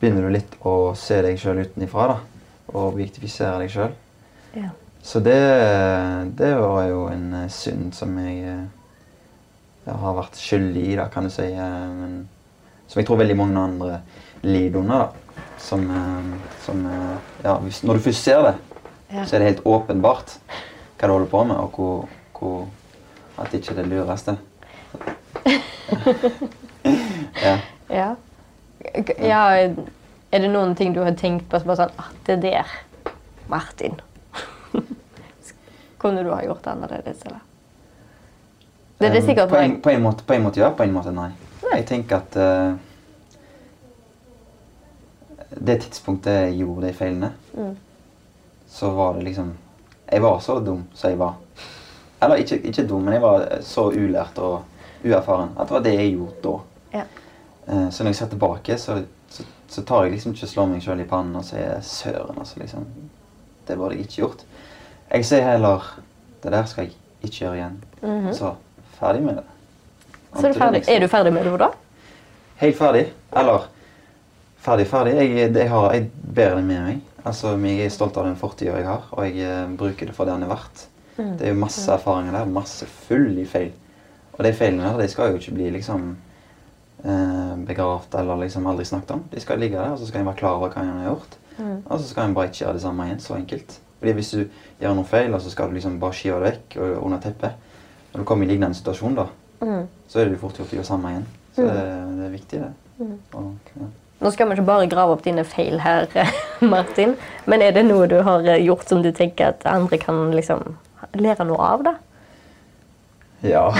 begynner 0.00 0.26
du 0.26 0.34
litt 0.36 0.54
å 0.64 0.94
se 0.96 1.18
deg 1.26 1.38
sjøl 1.40 1.64
utenfra, 1.64 2.06
da. 2.12 2.44
Og 2.70 2.92
objektifisere 2.92 3.64
deg 3.64 3.72
sjøl. 3.74 3.96
Ja. 4.54 4.70
Så 5.02 5.22
det, 5.24 5.40
det 6.38 6.52
var 6.60 6.84
jo 6.86 7.08
en 7.10 7.34
synd 7.50 7.90
som 7.96 8.14
jeg 8.22 8.54
har 9.86 10.14
vært 10.16 10.36
skyldig 10.36 10.82
i, 10.92 10.96
da, 10.96 11.06
kan 11.08 11.24
du 11.24 11.30
si. 11.30 11.42
eh, 11.52 11.88
Men 12.00 12.28
som 12.88 13.00
jeg 13.00 13.06
tror 13.06 13.16
veldig 13.22 13.36
mange 13.36 13.58
andre 13.58 14.00
lider 14.42 14.80
under. 14.80 14.98
da. 14.98 15.08
Som, 15.58 15.86
eh, 15.90 16.50
som 16.64 16.86
eh, 16.86 17.16
Ja, 17.44 17.58
hvis, 17.58 17.82
når 17.84 17.94
du 17.94 18.00
først 18.00 18.22
ser 18.24 18.42
det, 18.42 18.54
Ja. 19.12 19.24
så 19.24 19.34
er 19.36 19.38
det 19.40 19.48
helt 19.48 19.64
åpenbart 19.66 20.36
hva 20.98 21.06
du 21.08 21.12
holder 21.12 21.26
på 21.30 21.44
med, 21.44 21.56
og 21.56 21.70
hvor, 21.72 22.08
hvor 22.38 22.66
at 23.38 23.52
ikke 23.54 23.74
det 23.74 23.86
lureste. 23.88 24.36
ja. 27.42 27.58
Ja. 27.90 28.14
Ja. 29.18 29.44
Er 30.32 30.38
det 30.44 30.50
noen 30.52 30.76
ting 30.78 30.92
du 30.94 31.00
har 31.02 31.12
tenkt 31.18 31.48
på 31.50 31.58
som 31.58 31.66
bare 31.66 31.76
sånn 31.82 31.96
ah, 31.98 32.10
Det 32.26 32.36
der, 32.42 32.66
Martin. 33.50 33.96
Kunne 36.00 36.22
du 36.24 36.30
ha 36.30 36.42
gjort 36.44 36.66
annerledes, 36.70 37.24
eller? 37.26 37.40
Det 39.00 39.08
er 39.08 39.12
det 39.12 39.22
sikkert 39.24 39.48
på, 39.48 39.56
en, 39.56 39.78
på, 39.80 39.90
en 39.90 40.02
måte, 40.02 40.24
på 40.28 40.34
en 40.36 40.42
måte 40.44 40.60
ja, 40.60 40.68
på 40.76 40.84
en 40.84 40.92
måte 40.92 41.12
nei. 41.16 41.30
Jeg 41.72 41.86
tenker 41.88 42.16
at 42.20 42.36
uh, 42.36 42.74
Det 45.68 45.78
tidspunktet 45.82 46.32
jeg 46.32 46.58
gjorde 46.60 46.86
de 46.86 46.92
feilene, 46.94 47.32
Mm. 47.56 47.76
så 48.68 48.90
var 48.94 49.14
det 49.14 49.24
liksom 49.24 49.54
Jeg 50.12 50.22
var 50.22 50.38
så 50.40 50.58
dum 50.60 50.84
som 50.94 51.10
jeg 51.10 51.18
var. 51.18 51.34
Eller 52.22 52.36
ikke, 52.36 52.60
ikke 52.66 52.86
dum, 52.86 53.02
men 53.02 53.14
jeg 53.14 53.22
var 53.22 53.46
så 53.62 53.88
ulært 53.90 54.38
og 54.38 54.62
uerfaren 55.04 55.50
at 55.56 55.68
det 55.68 55.74
var 55.74 55.82
det 55.82 55.94
jeg 55.94 56.12
gjorde 56.12 56.42
da. 56.44 56.54
ja. 56.98 57.04
Uh, 57.68 57.90
så 57.90 58.02
når 58.04 58.08
jeg 58.08 58.16
ser 58.16 58.26
tilbake, 58.28 58.78
så, 58.78 59.02
så, 59.30 59.44
så 59.68 59.82
tar 59.82 60.02
jeg 60.04 60.12
liksom 60.12 60.32
ikke 60.32 60.46
slå 60.46 60.52
slår 60.52 60.66
meg 60.66 60.82
sjøl 60.82 61.00
i 61.00 61.08
pannen 61.08 61.36
og 61.36 61.44
sier 61.44 61.80
'søren', 61.80 62.38
altså. 62.38 62.60
liksom. 62.60 62.86
Det 63.68 63.76
burde 63.78 63.94
jeg 63.94 64.00
ikke 64.00 64.14
gjort. 64.14 64.44
Jeg 65.12 65.24
sier 65.24 65.50
heller 65.52 66.00
'det 66.42 66.52
der 66.52 66.64
skal 66.64 66.84
jeg 66.84 66.92
ikke 67.22 67.36
gjøre 67.36 67.56
igjen'. 67.56 68.32
Så 68.34 68.54
ferdig 69.00 69.22
med 69.24 69.40
det. 69.40 69.46
Så 70.36 70.46
er 70.46 70.52
du 70.52 70.58
ferdig, 70.60 70.82
er 70.88 71.02
du 71.02 71.08
ferdig 71.10 71.32
med 71.34 71.46
det 71.48 71.58
da? 71.58 71.70
Helt 72.60 72.78
ferdig. 72.78 73.04
Eller 73.40 73.66
ferdig, 74.62 74.86
ferdig. 74.90 75.14
Jeg, 75.18 75.50
jeg, 75.56 75.68
har, 75.72 75.92
jeg 75.96 76.10
bærer 76.36 76.60
det 76.60 76.64
med 76.68 76.86
meg. 76.86 77.02
Altså, 77.24 77.56
Jeg 77.58 77.84
er 77.84 77.92
stolt 77.92 78.16
av 78.16 78.28
den 78.28 78.38
fortida 78.40 78.78
jeg 78.78 78.86
har, 78.86 79.08
og 79.12 79.26
jeg 79.26 79.44
eh, 79.44 79.76
bruker 79.76 80.08
det 80.08 80.16
for 80.16 80.28
det 80.28 80.36
den 80.38 80.46
er 80.46 80.52
verdt. 80.54 80.86
Det 81.20 81.44
er 81.44 81.52
jo 81.52 81.60
masse 81.60 81.84
erfaringer 81.92 82.32
der, 82.32 82.48
masse 82.48 82.86
full 82.86 83.34
i 83.38 83.44
feil. 83.44 83.72
Og 84.38 84.44
de 84.46 84.52
feilene 84.56 84.86
der, 84.86 85.02
de 85.02 85.08
skal 85.12 85.34
jo 85.34 85.40
ikke 85.40 85.52
bli 85.58 85.66
liksom 85.74 86.06
eh, 87.04 87.52
begravd 87.68 88.14
eller 88.22 88.40
liksom 88.46 88.68
aldri 88.70 88.86
snakket 88.88 89.12
om. 89.18 89.24
De 89.32 89.42
skal 89.42 89.60
ligge 89.60 89.76
der, 89.76 89.92
og 89.92 90.00
så 90.00 90.08
skal 90.08 90.22
en 90.22 90.30
være 90.30 90.40
klar 90.40 90.56
over 90.56 90.72
hva 90.72 90.84
en 90.84 90.94
har 91.02 91.10
gjort. 91.10 91.36
Og 91.60 91.98
så 91.98 92.06
skal 92.08 92.30
en 92.30 92.34
bare 92.38 92.48
ikke 92.48 92.62
gjøre 92.62 92.78
det 92.78 92.82
samme 92.86 93.04
igjen. 93.04 93.20
Så 93.20 93.36
enkelt. 93.36 93.74
Fordi 93.98 94.14
hvis 94.16 94.30
du 94.32 94.44
gjør 94.80 94.94
noe 94.96 95.04
feil, 95.04 95.34
og 95.36 95.42
så 95.44 95.52
skal 95.52 95.68
du 95.68 95.76
liksom 95.76 95.98
bare 96.00 96.16
skyve 96.16 96.38
det 96.40 96.54
vekk 96.54 96.78
og 96.80 97.02
under 97.04 97.20
teppet 97.20 97.68
Når 98.12 98.22
du 98.22 98.26
kommer 98.26 98.46
i 98.46 98.50
lignende 98.50 98.74
situasjon, 98.74 99.16
da, 99.18 99.26
så 100.10 100.20
er 100.20 100.30
det 100.30 100.40
fort 100.40 100.58
gjort 100.58 100.72
å 100.72 100.78
gjøre 100.80 100.88
samme 100.88 101.14
igjen. 101.14 101.26
Så 101.54 101.66
det, 101.66 101.86
det 102.18 102.26
er 102.26 102.32
viktig, 102.34 102.60
det. 102.64 103.08
Og, 103.38 103.72
ja. 103.78 103.88
Nå 104.20 104.30
skal 104.34 104.50
vi 104.50 104.58
ikke 104.58 104.66
bare 104.68 104.88
grave 104.92 105.14
opp 105.16 105.22
dine 105.24 105.46
feil 105.48 105.80
her, 105.80 106.10
Martin. 106.74 107.14
Men 107.48 107.64
er 107.64 107.72
det 107.76 107.86
noe 107.86 108.08
du 108.10 108.18
har 108.26 108.44
eh, 108.44 108.60
gjort 108.66 108.90
som 108.90 109.00
du 109.04 109.08
tenker 109.16 109.54
at 109.54 109.64
andre 109.68 109.98
kan 110.02 110.28
liksom 110.36 110.74
lære 111.16 111.46
noe 111.48 111.70
av? 111.72 111.86
da? 111.86 111.94
Ja, 113.40 113.70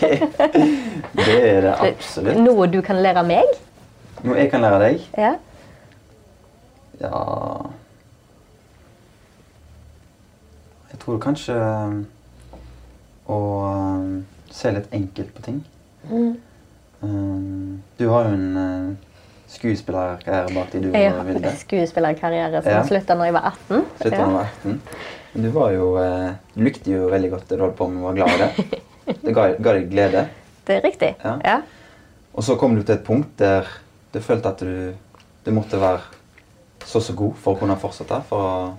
det, 0.00 0.16
det 1.14 1.36
er 1.38 1.60
det 1.62 1.74
absolutt. 1.78 2.40
Noe 2.42 2.66
du 2.66 2.80
kan 2.82 2.98
lære 2.98 3.22
meg? 3.28 3.52
Noe 4.24 4.40
jeg 4.40 4.50
kan 4.50 4.64
lære 4.64 4.80
deg? 4.82 5.04
Ja. 5.14 5.36
Ja 6.96 7.20
Jeg 10.90 10.98
tror 11.02 11.18
kanskje 11.20 11.54
å 13.28 13.38
um, 13.66 14.26
se 14.50 14.70
litt 14.72 14.92
enkelt 14.94 15.32
på 15.34 15.42
ting. 15.42 15.62
Um, 17.02 17.82
du 17.98 18.06
har 18.08 18.24
jo 18.28 18.34
en 18.36 18.56
uh, 18.56 18.94
skuespillerkarriere 19.50 20.54
bak 20.54 20.72
deg, 20.72 20.82
du 20.86 20.92
Jeg 20.96 21.10
og 21.12 21.18
har 21.18 21.26
Vilde. 21.28 21.52
skuespillerkarriere 21.60 22.62
som 22.62 22.72
Ja. 22.72 22.82
slutta 22.88 23.16
da 23.18 23.24
jeg 23.28 23.34
var 23.36 23.50
18. 23.52 23.84
Slutta 24.00 24.16
når 24.16 24.26
Ja. 24.26 24.32
var 24.32 24.44
18. 24.44 24.80
Men 25.34 25.42
Du 25.42 25.50
var 25.50 25.70
jo 25.72 25.88
uh, 26.00 26.32
likte 26.56 26.90
jo 26.90 27.08
veldig 27.12 27.30
godt 27.30 27.48
det 27.48 27.58
du 27.58 27.62
holdt 27.66 27.76
på 27.76 27.88
med, 27.90 28.02
og 28.02 28.08
var 28.08 28.14
glad 28.14 28.34
i 28.34 28.38
det. 28.44 28.82
Det 29.22 29.32
ga, 29.34 29.42
ga 29.62 29.72
deg 29.76 29.90
glede. 29.90 30.28
Det 30.66 30.76
er 30.76 30.82
riktig. 30.82 31.12
Ja. 31.22 31.36
Ja. 31.44 31.60
Og 32.34 32.42
så 32.42 32.56
kom 32.58 32.74
du 32.74 32.82
til 32.82 32.96
et 32.96 33.04
punkt 33.06 33.36
der 33.38 33.68
du 34.12 34.18
følte 34.20 34.48
at 34.48 34.58
du, 34.58 34.94
du 35.46 35.50
måtte 35.54 35.78
være 35.80 36.00
så 36.84 37.00
så 37.00 37.12
god 37.14 37.34
for 37.38 37.54
å 37.54 37.58
kunne 37.60 37.76
fortsette. 37.78 38.18
For 38.28 38.38
å, 38.42 38.74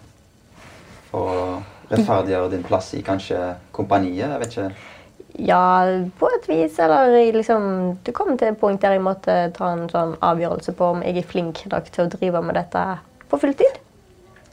for 1.11 1.31
å 1.31 1.63
rettferdiggjøre 1.89 2.51
din 2.51 2.63
plass 2.67 2.93
i 2.97 3.01
kanskje 3.05 3.39
kompaniet. 3.75 4.27
Jeg 4.27 4.39
vet 4.43 4.55
ikke. 4.55 4.93
Ja, 5.37 5.85
på 6.19 6.29
et 6.33 6.47
vis. 6.49 6.79
Eller 6.79 7.33
liksom 7.33 7.97
Du 8.03 8.11
kom 8.11 8.37
til 8.37 8.47
et 8.47 8.59
punkt 8.59 8.81
der 8.81 8.97
jeg 8.97 9.03
måtte 9.05 9.35
ta 9.53 9.73
en 9.73 9.89
sånn 9.91 10.15
avgjørelse 10.21 10.73
på 10.77 10.93
om 10.95 11.03
jeg 11.05 11.17
er 11.21 11.27
flink 11.27 11.65
nok 11.71 11.91
til 11.93 12.05
å 12.05 12.11
drive 12.13 12.41
med 12.41 12.57
dette 12.57 12.85
på 13.29 13.39
fulltid. 13.41 13.81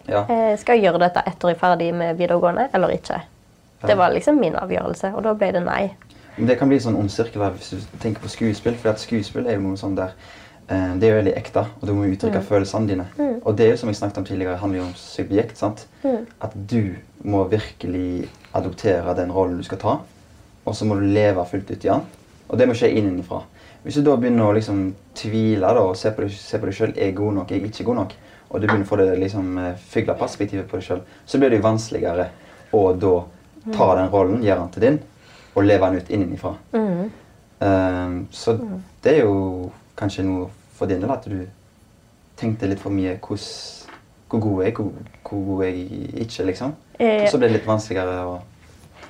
Ja. 0.07 0.27
Eh, 0.29 0.59
skal 0.61 0.77
jeg 0.77 0.89
gjøre 0.91 1.07
dette 1.07 1.23
etter 1.25 1.49
jeg 1.49 1.57
er 1.57 1.61
ferdig 1.61 1.93
med 1.97 2.19
videregående, 2.19 2.69
eller 2.77 2.93
ikke? 2.93 3.23
Det 3.85 3.97
var 3.97 4.13
liksom 4.13 4.39
min 4.41 4.57
avgjørelse, 4.57 5.11
og 5.17 5.25
da 5.27 5.35
ble 5.37 5.51
det 5.53 5.61
nei. 5.65 5.95
Men 6.37 6.49
det 6.49 6.57
kan 6.59 6.69
bli 6.69 6.79
en 6.81 6.87
sånn 6.87 6.97
ond 6.99 7.13
sirkel 7.13 7.45
hvis 7.55 7.71
du 7.75 7.99
tenker 8.03 8.25
på 8.25 8.33
skuespill. 8.33 8.77
For 8.81 8.97
skuespill 9.01 9.47
er 9.47 9.59
jo 9.59 9.65
noe 9.69 9.79
sånn 9.81 9.95
der 9.97 10.15
eh, 10.69 10.95
Det 10.99 11.09
er 11.09 11.13
jo 11.13 11.19
veldig 11.21 11.35
ekte, 11.39 11.65
og 11.81 11.89
du 11.89 11.95
må 11.97 12.09
uttrykke 12.11 12.43
følelsene 12.45 12.91
dine. 12.91 13.09
Og 13.45 13.57
det 13.57 13.67
er 13.67 13.75
jo 13.75 13.81
som 13.85 13.93
jeg 13.93 14.01
snakket 14.01 14.23
om 14.23 14.29
tidligere, 14.29 14.61
handler 14.61 14.83
jo 14.83 14.87
om 14.91 14.95
subjekt. 14.99 15.57
sant? 15.61 15.87
At 16.41 16.57
du 16.57 16.97
må 17.25 17.45
virkelig 17.51 18.29
adoptere 18.55 19.17
den 19.17 19.33
rollen 19.33 19.59
du 19.59 19.67
skal 19.67 19.81
ta, 19.81 19.97
og 20.65 20.77
så 20.77 20.87
må 20.89 20.99
du 20.99 21.07
leve 21.09 21.45
fullt 21.49 21.71
ut 21.71 21.85
i 21.85 21.89
den. 21.89 22.05
Og 22.49 22.61
det 22.61 22.69
må 22.69 22.77
skje 22.77 22.93
innenfra. 22.93 23.43
Hvis 23.85 23.99
du 23.99 24.05
da 24.05 24.15
begynner 24.17 24.49
å 24.49 24.57
liksom 24.57 24.85
tvile 25.17 25.73
da, 25.77 25.83
og 25.83 25.97
se 26.01 26.13
på 26.15 26.25
deg, 26.25 26.37
se 26.37 26.61
på 26.61 26.69
deg 26.69 26.77
sjøl 26.77 26.95
er 26.95 27.11
jeg 27.11 27.17
god 27.19 27.39
nok, 27.41 27.51
jeg 27.51 27.61
er 27.61 27.73
ikke 27.73 27.89
god 27.89 28.01
nok, 28.01 28.15
og 28.49 28.61
du 28.61 28.67
begynner 28.67 28.87
å 28.87 28.89
få 28.89 29.01
det 29.01 29.09
liksom 29.21 29.59
eh, 29.61 29.83
fugleperspektivet 29.93 30.69
på 30.71 30.79
deg 30.79 30.87
sjøl, 30.87 31.03
så 31.27 31.41
blir 31.41 31.53
det 31.53 31.59
jo 31.61 31.67
vanskeligere 31.67 32.29
å 32.75 32.85
da 32.97 33.15
ta 33.75 33.91
den 33.99 34.09
rollen, 34.13 34.45
gjøre 34.45 34.61
den 34.63 34.73
til 34.77 34.89
din. 34.89 35.03
og 35.55 35.63
leve 35.63 35.87
den 35.87 35.97
ut 35.97 36.09
innenfra. 36.11 36.55
Mm. 36.73 37.11
Um, 37.61 38.15
så 38.31 38.57
det 39.05 39.13
er 39.13 39.21
jo 39.23 39.71
kanskje 39.95 40.25
noe 40.27 40.49
for 40.75 40.91
din 40.91 41.01
del 41.01 41.13
at 41.15 41.29
du 41.31 41.45
tenkte 42.37 42.67
litt 42.67 42.83
for 42.83 42.91
mye 42.91 43.15
hvordan, 43.23 43.84
hvor 44.35 44.43
god 44.45 44.65
jeg 44.65 44.73
er, 44.73 44.77
hvor, 44.77 44.91
hvor 45.29 45.45
god 45.55 45.65
jeg 45.65 45.87
ikke, 46.27 46.45
liksom. 46.51 46.75
Eh, 46.99 47.23
Og 47.25 47.29
så 47.33 47.39
ble 47.41 47.49
det 47.49 47.57
litt 47.59 47.67
vanskeligere 47.69 48.19
å 48.29 48.35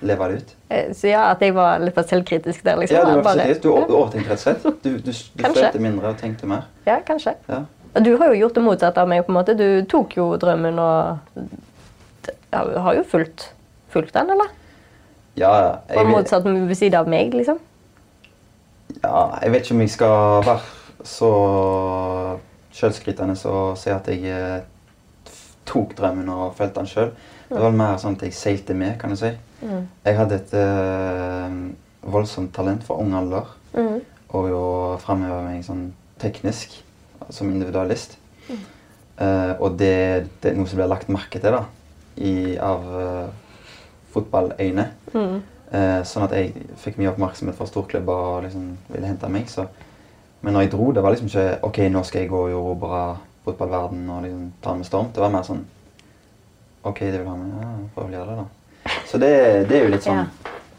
leve 0.04 0.28
det 0.32 0.36
ut. 0.42 0.54
Eh, 0.70 0.90
Så 0.96 1.08
ja, 1.10 1.26
at 1.32 1.40
jeg 1.44 1.54
var 1.56 1.78
litt 1.82 1.96
selvkritisk 2.08 2.64
der, 2.64 2.76
liksom. 2.80 2.96
Ja, 2.98 3.04
du, 3.08 3.14
var 3.20 3.22
Bare- 3.30 3.54
du, 3.54 3.60
du 3.62 3.94
overtenkte 3.96 4.30
rett 4.34 4.38
og 4.38 4.44
slett. 4.46 4.82
Du, 4.84 4.98
du, 4.98 5.12
du 5.12 5.44
følte 5.46 5.80
mindre 5.82 6.12
og 6.14 6.18
tenkte 6.20 6.46
mer. 6.50 6.66
Ja, 6.86 6.98
kanskje. 7.06 7.34
Ja. 7.48 7.62
Og 7.94 8.02
Du 8.04 8.16
har 8.18 8.32
jo 8.32 8.40
gjort 8.40 8.54
det 8.56 8.62
motsatte 8.66 9.00
av 9.00 9.08
meg. 9.08 9.22
på 9.26 9.30
en 9.32 9.36
måte. 9.38 9.54
Du 9.56 9.84
tok 9.88 10.16
jo 10.16 10.32
drømmen 10.36 10.78
og 10.82 11.18
har 12.52 12.94
jo 12.98 13.02
fulgt, 13.06 13.52
fulgt 13.90 14.14
den, 14.14 14.30
eller? 14.34 14.50
Ja, 15.36 15.50
Og 15.88 15.94
jeg, 15.96 16.06
vil- 16.06 16.14
motsatt 16.14 16.44
ved 16.44 16.74
siden 16.74 16.94
av 17.00 17.08
meg, 17.08 17.32
liksom. 17.34 17.58
ja, 19.02 19.38
jeg 19.42 19.50
vet 19.52 19.64
ikke 19.64 19.74
om 19.74 19.80
jeg 19.80 19.90
skal 19.90 20.44
være 20.46 20.60
så 21.04 21.30
selvskrytende 22.74 23.34
og 23.50 23.76
si 23.78 23.90
at 23.90 24.06
jeg 24.08 24.24
eh, 24.30 24.60
tok 25.68 25.94
drømmen 25.98 26.28
og 26.32 26.54
fulgte 26.58 26.80
den 26.80 26.90
sjøl. 26.90 27.12
Det 27.50 27.60
var 27.60 27.76
mer 27.76 27.98
sånn 28.00 28.16
at 28.18 28.24
jeg 28.26 28.36
seilte 28.36 28.76
med, 28.76 28.96
kan 29.00 29.12
du 29.12 29.18
si. 29.20 29.30
Mm. 29.62 29.86
Jeg 30.04 30.18
hadde 30.18 30.40
et 30.40 30.54
øh, 30.58 31.58
voldsomt 32.12 32.52
talent 32.56 32.84
for 32.86 33.00
ung 33.02 33.14
alder. 33.16 33.52
Mm. 33.74 34.00
Og 34.34 34.50
jo 34.50 34.64
framheva 35.02 35.42
meg 35.46 35.62
sånn 35.66 35.88
teknisk 36.22 36.76
som 37.30 37.50
individualist. 37.52 38.18
Eh, 39.14 39.52
og 39.62 39.78
det, 39.78 40.26
det 40.42 40.50
er 40.50 40.58
noe 40.58 40.66
som 40.66 40.80
blir 40.80 40.90
lagt 40.90 41.10
merke 41.12 41.38
til 41.38 41.54
da, 41.54 41.62
i, 42.18 42.54
av 42.58 42.86
uh, 42.90 43.28
fotballøyne. 44.14 44.88
Mm. 45.14 45.36
Uh, 45.74 46.00
sånn 46.06 46.26
at 46.26 46.34
jeg 46.36 46.52
fikk 46.78 46.98
mye 47.00 47.10
oppmerksomhet 47.10 47.56
fra 47.58 47.66
storklubber 47.66 48.26
og 48.34 48.44
liksom 48.46 48.72
ville 48.90 49.10
hente 49.10 49.30
meg. 49.30 49.48
Så. 49.50 49.66
Men 50.42 50.54
når 50.54 50.66
jeg 50.66 50.74
dro, 50.74 50.90
det 50.94 51.02
var 51.02 51.14
liksom 51.14 51.30
ikke 51.30 51.46
ok, 51.70 51.80
nå 51.94 52.02
skal 52.06 52.24
jeg 52.24 52.32
gå 52.32 52.42
og 52.46 52.54
erobre 52.54 53.04
fotballverden 53.44 54.06
og 54.10 54.22
liksom 54.24 54.44
ta 54.64 54.74
med 54.78 54.86
storm. 54.88 55.10
Det 55.14 55.20
var 55.22 55.32
mer 55.34 55.42
sånn 55.46 55.64
OK, 56.84 56.98
det 57.00 57.18
vil 57.22 57.28
ha 57.30 57.36
med, 57.36 57.52
ja, 57.62 57.68
prøv 57.94 58.10
å 58.10 58.12
gjøre 58.12 58.34
det, 58.34 58.42
da. 58.42 58.96
Så 59.08 59.18
det, 59.20 59.30
det 59.70 59.78
er 59.78 59.84
jo 59.86 59.92
litt 59.94 60.04
sånn. 60.04 60.26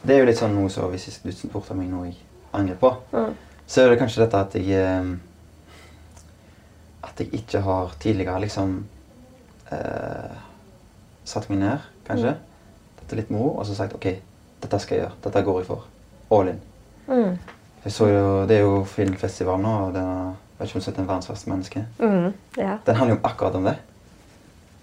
Det 0.06 0.14
er 0.14 0.20
jo 0.22 0.28
litt 0.30 0.38
sånn 0.38 0.54
noe 0.54 0.70
som 0.70 0.92
hvis 0.94 1.08
du 1.24 1.32
spurte 1.34 1.74
meg 1.78 1.88
noe 1.90 2.12
jeg 2.12 2.20
angrer 2.54 2.78
på, 2.82 2.92
Mm. 3.12 3.32
så 3.68 3.82
er 3.82 3.90
det 3.90 3.98
kanskje 4.04 4.22
dette 4.22 4.42
at 4.46 4.54
jeg 4.60 4.70
eh, 4.78 5.16
At 7.04 7.20
jeg 7.24 7.34
ikke 7.34 7.62
har 7.66 7.92
tidligere 8.00 8.40
liksom 8.44 8.78
eh, 9.72 10.38
satt 11.26 11.50
meg 11.50 11.60
ned, 11.64 11.84
kanskje. 12.08 12.36
Dette 13.00 13.14
er 13.16 13.22
litt 13.22 13.30
moro, 13.34 13.56
og 13.60 13.66
så 13.66 13.76
sagt 13.78 13.94
OK, 13.98 14.08
dette 14.62 14.80
skal 14.82 14.98
jeg 14.98 15.04
gjøre. 15.06 15.18
Dette 15.26 15.44
går 15.46 15.60
jeg 15.62 15.68
for. 15.70 15.86
All 16.34 16.50
in. 16.54 16.60
Mm. 17.08 17.38
Jeg 17.86 17.94
så 17.94 18.08
jo, 18.10 18.24
det 18.50 18.58
er 18.58 18.64
jo 18.66 18.80
filmfestival 18.90 19.62
nå, 19.62 19.74
og 19.88 19.94
den 19.94 20.36
har, 20.58 20.66
vet 20.66 20.70
ikke 20.70 20.78
om 20.78 20.82
du 20.82 20.86
har 20.86 20.88
sett 20.92 21.00
en 21.00 21.08
verdens 21.10 21.30
verste 21.30 21.50
menneske. 21.52 21.86
Mm, 22.00 22.34
Ja. 22.58 22.78
Den 22.86 22.96
handler 22.96 23.16
jo 23.16 23.22
akkurat 23.24 23.56
om 23.56 23.64
det. 23.64 23.76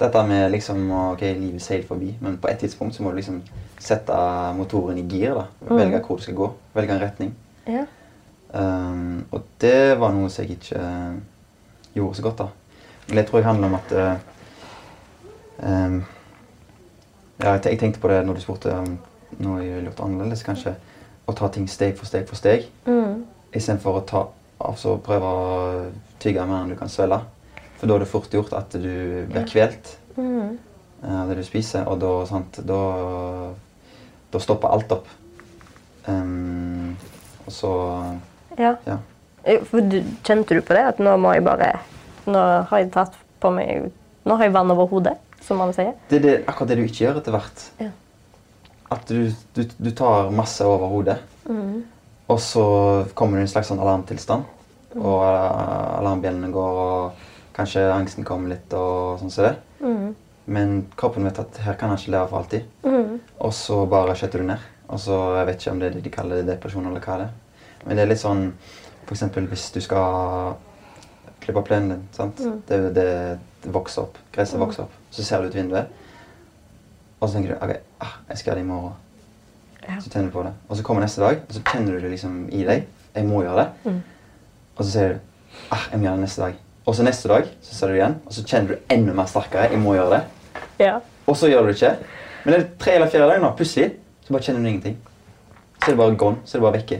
Dette 0.00 0.22
med 0.26 0.50
liksom 0.50 0.90
OK, 0.90 1.20
livet 1.20 1.62
seiler 1.62 1.86
forbi, 1.86 2.16
men 2.20 2.38
på 2.38 2.48
et 2.50 2.58
tidspunkt 2.58 2.94
så 2.94 3.02
må 3.02 3.10
du 3.10 3.16
liksom 3.16 3.42
sette 3.78 4.12
motoren 4.56 4.98
i 4.98 5.02
gir. 5.08 5.34
da. 5.34 5.44
Velge 5.74 6.00
hvor 6.06 6.16
du 6.16 6.22
skal 6.22 6.34
gå. 6.34 6.52
Velge 6.74 6.92
en 6.96 7.00
retning. 7.02 7.34
ja. 7.66 7.84
Um, 8.54 9.24
og 9.32 9.42
det 9.60 9.98
var 9.98 10.12
noe 10.12 10.28
som 10.28 10.44
jeg 10.44 10.58
ikke 10.58 10.76
eh, 10.76 11.14
gjorde 11.94 12.14
så 12.18 12.22
godt, 12.22 12.38
da. 12.38 12.46
Men 13.08 13.16
det 13.16 13.26
tror 13.26 13.38
jeg 13.38 13.46
handler 13.46 13.66
om 13.70 13.74
at 13.78 13.92
uh, 13.96 14.16
um, 15.68 16.04
Ja, 17.42 17.52
jeg, 17.64 17.78
tenkte 17.78 18.00
på 18.00 18.08
det 18.08 18.26
når 18.26 18.34
du 18.34 18.40
spurte 18.40 18.74
om 18.76 18.98
noe 19.38 19.62
jeg 19.64 19.86
gjort 19.86 20.02
annerledes, 20.04 20.42
kanskje. 20.44 20.74
Å 21.26 21.32
ta 21.32 21.48
ting 21.48 21.64
steg 21.70 21.96
for 21.96 22.06
steg 22.06 22.28
for 22.28 22.36
steg. 22.36 22.68
mm. 22.84 23.24
Istedenfor 23.56 23.96
å 23.98 24.04
ta, 24.08 24.22
altså 24.68 24.96
prøve 25.02 25.28
å 25.28 25.46
tygge 26.22 26.44
mer 26.46 26.62
enn 26.62 26.72
du 26.72 26.76
kan 26.78 26.90
svelge. 26.92 27.20
For 27.80 27.90
da 27.90 27.96
er 27.96 28.04
det 28.04 28.10
fort 28.12 28.34
gjort 28.34 28.52
at 28.54 28.76
du 28.78 28.92
blir 29.30 29.46
kvelt 29.50 29.96
eh, 30.18 30.52
av 31.08 31.30
det 31.32 31.40
du 31.40 31.44
spiser, 31.46 31.88
og 31.90 31.98
da, 32.02 32.12
sant, 32.30 32.60
da, 32.68 32.80
da 34.30 34.42
stopper 34.42 34.70
alt 34.70 34.94
opp. 34.94 35.08
Um, 36.06 36.94
og 37.46 37.52
så 37.54 37.72
ja. 38.58 38.74
Ja. 38.86 38.98
Eh, 39.46 39.62
du, 39.70 39.98
kjente 40.26 40.54
du 40.58 40.62
på 40.62 40.74
det? 40.74 40.82
At 40.92 40.98
nå 41.02 41.14
må 41.22 41.30
jeg 41.36 41.44
bare 41.46 41.68
Nå 42.26 42.40
har 42.70 42.80
jeg 42.82 42.90
tatt 42.94 43.14
på 43.42 43.52
meg 43.54 43.86
Nå 44.26 44.34
har 44.38 44.48
jeg 44.48 44.54
vann 44.54 44.70
over 44.74 44.86
hodet, 44.90 45.14
som 45.42 45.58
man 45.62 45.70
sier. 45.74 45.94
Det 46.10 46.18
er 46.20 46.24
det, 46.26 46.34
akkurat 46.46 46.70
det 46.70 46.76
du 46.78 46.84
ikke 46.84 47.04
gjør 47.04 47.16
etter 47.18 47.34
hvert. 47.34 47.62
Ja. 47.82 47.88
At 48.94 49.08
du, 49.10 49.32
du, 49.56 49.62
du 49.66 49.90
tar 49.98 50.30
masse 50.34 50.66
over 50.66 50.90
hodet, 50.92 51.18
Mhm. 51.48 51.80
Og 52.30 52.40
så 52.40 52.64
kommer 53.14 53.38
det 53.38 53.46
en 53.46 53.52
slags 53.54 53.70
sånn 53.72 53.82
alarmtilstand. 53.82 54.44
Og 54.98 55.22
eh, 55.24 55.98
alarmbjellene 55.98 56.52
går, 56.52 56.80
og 56.82 57.54
kanskje 57.56 57.86
angsten 57.92 58.26
kommer 58.28 58.54
litt, 58.54 58.72
og 58.76 59.20
sånn 59.20 59.32
som 59.32 59.48
det. 59.48 59.54
Mm. 59.82 60.12
Men 60.52 60.74
kroppen 60.98 61.26
vet 61.28 61.40
at 61.42 61.62
her 61.64 61.78
kan 61.80 61.92
han 61.92 62.00
ikke 62.00 62.14
leve 62.14 62.30
for 62.30 62.42
alltid. 62.42 62.68
Mm. 62.84 63.18
Og 63.46 63.54
så 63.56 63.82
bare 63.90 64.16
skjøtter 64.18 64.42
du 64.42 64.50
ned. 64.50 64.68
Og 64.92 65.00
så, 65.00 65.18
Jeg 65.38 65.46
vet 65.48 65.60
ikke 65.60 65.72
om 65.72 65.80
det 65.80 65.88
er 65.88 65.96
det 65.96 66.04
de 66.04 66.12
kaller 66.12 66.42
det 66.42 66.50
depresjon, 66.54 66.86
eller 66.86 67.00
hva 67.00 67.18
det 67.20 67.28
er. 67.30 67.78
Men 67.86 67.96
det 67.96 68.04
er 68.04 68.12
litt 68.12 68.22
sånn 68.22 68.52
eksempel 69.12 69.46
hvis 69.50 69.66
du 69.74 69.80
skal 69.84 70.54
klippe 71.42 71.62
plenen 71.66 71.90
din. 71.96 72.04
sant? 72.16 72.38
Det, 72.68 72.78
det, 72.96 73.06
det 73.62 73.72
vokser 73.74 74.06
opp. 74.06 74.18
Gresset 74.34 74.60
vokser 74.60 74.86
opp. 74.86 74.94
Så 75.10 75.24
ser 75.26 75.42
du 75.42 75.50
ut 75.50 75.56
vinduet, 75.56 75.90
og 77.18 77.28
så 77.28 77.36
tenker 77.36 77.54
du 77.54 77.58
ok, 77.58 77.74
ah, 78.02 78.14
jeg 78.30 78.42
skal 78.42 78.58
det 78.58 78.64
i 78.64 78.68
morgen. 78.68 78.94
Så 80.00 80.10
tenner 80.10 80.30
du 80.30 80.34
på 80.34 80.42
det. 80.46 80.52
Og 80.68 80.78
så 80.78 80.84
kommer 80.86 81.02
neste 81.02 81.22
dag, 81.22 81.40
og 81.48 81.54
så 81.54 81.62
kjenner 81.66 81.96
du 81.96 82.04
det 82.04 82.10
liksom 82.12 82.36
i 82.54 82.64
deg. 82.66 82.84
Jeg 83.14 83.28
må 83.28 83.42
gjøre 83.42 83.64
det. 83.64 83.94
Og 84.76 84.84
så 84.84 84.90
sier 84.90 85.14
du 85.14 85.18
ah, 85.74 85.88
jeg 85.90 85.98
må 85.98 86.06
gjøre 86.06 86.20
det 86.20 86.26
neste 86.26 86.42
dag. 86.42 86.60
Og 86.86 86.96
så 86.98 87.06
neste 87.06 87.30
dag 87.30 87.48
så 87.62 87.74
ser 87.76 87.90
du 87.92 87.98
igjen, 87.98 88.14
og 88.26 88.34
så 88.34 88.44
kjenner 88.46 88.74
du 88.74 88.94
enda 88.94 89.14
mer 89.14 89.28
sterkere. 89.30 89.70
jeg 89.70 89.78
må 89.78 89.94
gjøre 89.94 90.16
det. 90.16 90.22
Ja. 90.82 90.98
Og 91.26 91.36
så 91.36 91.50
gjør 91.50 91.66
du 91.66 91.72
det 91.72 91.76
ikke. 91.76 91.96
Men 92.44 92.54
det 92.54 92.60
er 92.60 92.68
tre 92.78 92.94
eller 92.98 93.10
fire 93.10 93.28
dager 93.28 93.42
nå, 93.42 93.52
plutselig 93.56 93.92
så 94.22 94.34
bare 94.34 94.42
kjenner 94.42 94.62
du 94.62 94.68
ingenting. 94.68 94.96
Så 95.82 95.90
er 95.90 95.94
det 95.94 95.98
bare 95.98 96.16
gone. 96.16 96.36
Så 96.44 96.56
er 96.56 96.60
det 96.60 96.66
bare 96.66 96.78
vekke. 96.78 96.98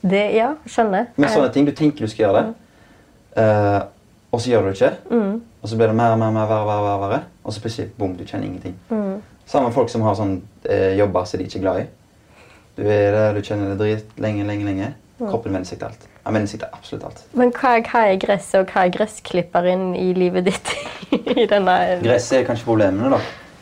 Det, 0.00 0.20
ja, 0.36 0.50
skjønner. 0.66 1.10
Med 1.16 1.32
sånne 1.32 1.52
ting, 1.52 1.66
Du 1.66 1.72
tenker 1.76 2.04
du 2.04 2.08
skal 2.08 2.24
gjøre 2.26 2.42
det, 2.42 2.52
uh, 3.36 3.80
og 4.32 4.40
så 4.40 4.50
gjør 4.50 4.62
du 4.62 4.68
det 4.68 4.76
ikke. 4.78 4.92
Mm. 5.10 5.42
Og 5.62 5.68
så 5.68 5.76
blir 5.76 5.90
det 5.90 5.96
mer 5.96 6.14
og 6.14 6.18
mer, 6.18 6.30
mer, 6.30 6.46
verre, 6.48 6.66
verre, 6.66 6.84
verre, 6.86 7.00
verre. 7.08 7.20
Og 7.44 7.52
så 7.52 7.60
plutselig 7.60 7.90
bom, 7.98 8.14
du 8.16 8.24
kjenner 8.24 8.46
ingenting. 8.46 8.76
Mm. 8.88 9.09
Samme 9.50 9.72
folk 9.74 9.90
som 9.90 10.04
har 10.06 10.14
sånn 10.18 10.36
eh, 10.70 10.92
jobber 10.98 11.24
som 11.26 11.40
de 11.40 11.46
ikke 11.48 11.58
er 11.58 11.64
glad 11.64 11.80
i. 11.82 11.86
Du 12.78 12.84
er 12.86 13.10
der, 13.16 13.34
du 13.34 13.42
kjenner 13.42 13.72
det 13.74 13.78
drit 13.82 14.20
lenge, 14.22 14.44
lenge, 14.46 14.64
lenge. 14.68 14.92
Kroppen 15.20 15.52
venner 15.52 15.66
seg 15.68 15.80
til 15.80 15.88
alt. 15.90 16.04
Han 16.24 16.36
venner 16.36 16.48
seg 16.48 16.62
til 16.62 16.70
absolutt 16.72 17.06
alt. 17.08 17.22
Men 17.36 17.50
hva, 17.56 17.72
hva 17.84 18.04
er 18.08 18.20
gresset, 18.22 18.60
og 18.62 18.70
hva 18.72 18.86
er 18.86 18.92
gressklipperen 18.94 19.90
i 19.98 20.06
livet 20.16 20.46
ditt? 20.48 20.70
i 21.42 21.48
denne... 21.50 21.74
Gresset 22.04 22.38
er 22.40 22.46
kanskje 22.48 22.68
problemene, 22.68 23.10
da. 23.12 23.18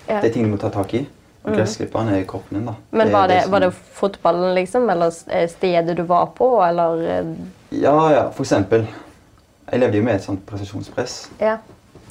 Ja. 0.08 0.20
Det 0.20 0.28
er 0.28 0.34
ting 0.36 0.46
du 0.46 0.52
må 0.52 0.60
ta 0.60 0.70
tak 0.74 0.92
i. 1.00 1.02
Og 1.48 1.54
Gressklipperen 1.56 2.12
er 2.12 2.22
kroppen 2.28 2.58
din, 2.58 2.68
da. 2.68 2.74
Men 2.92 3.10
var 3.14 3.28
det, 3.32 3.40
som- 3.46 3.52
var 3.56 3.64
det 3.64 3.72
fotballen, 3.96 4.52
liksom? 4.58 4.88
Eller 4.92 5.14
eh, 5.32 5.48
stedet 5.50 5.96
du 5.96 6.02
var 6.08 6.26
på? 6.36 6.50
Eller 6.66 7.04
eh, 7.16 7.34
Ja, 7.80 7.96
ja, 8.12 8.22
for 8.34 8.44
eksempel. 8.44 8.84
Jeg 9.72 9.80
levde 9.82 9.98
jo 10.00 10.04
med 10.04 10.14
et 10.20 10.24
sånt 10.24 10.44
prestasjonspress 10.48 11.16
Ja. 11.40 11.58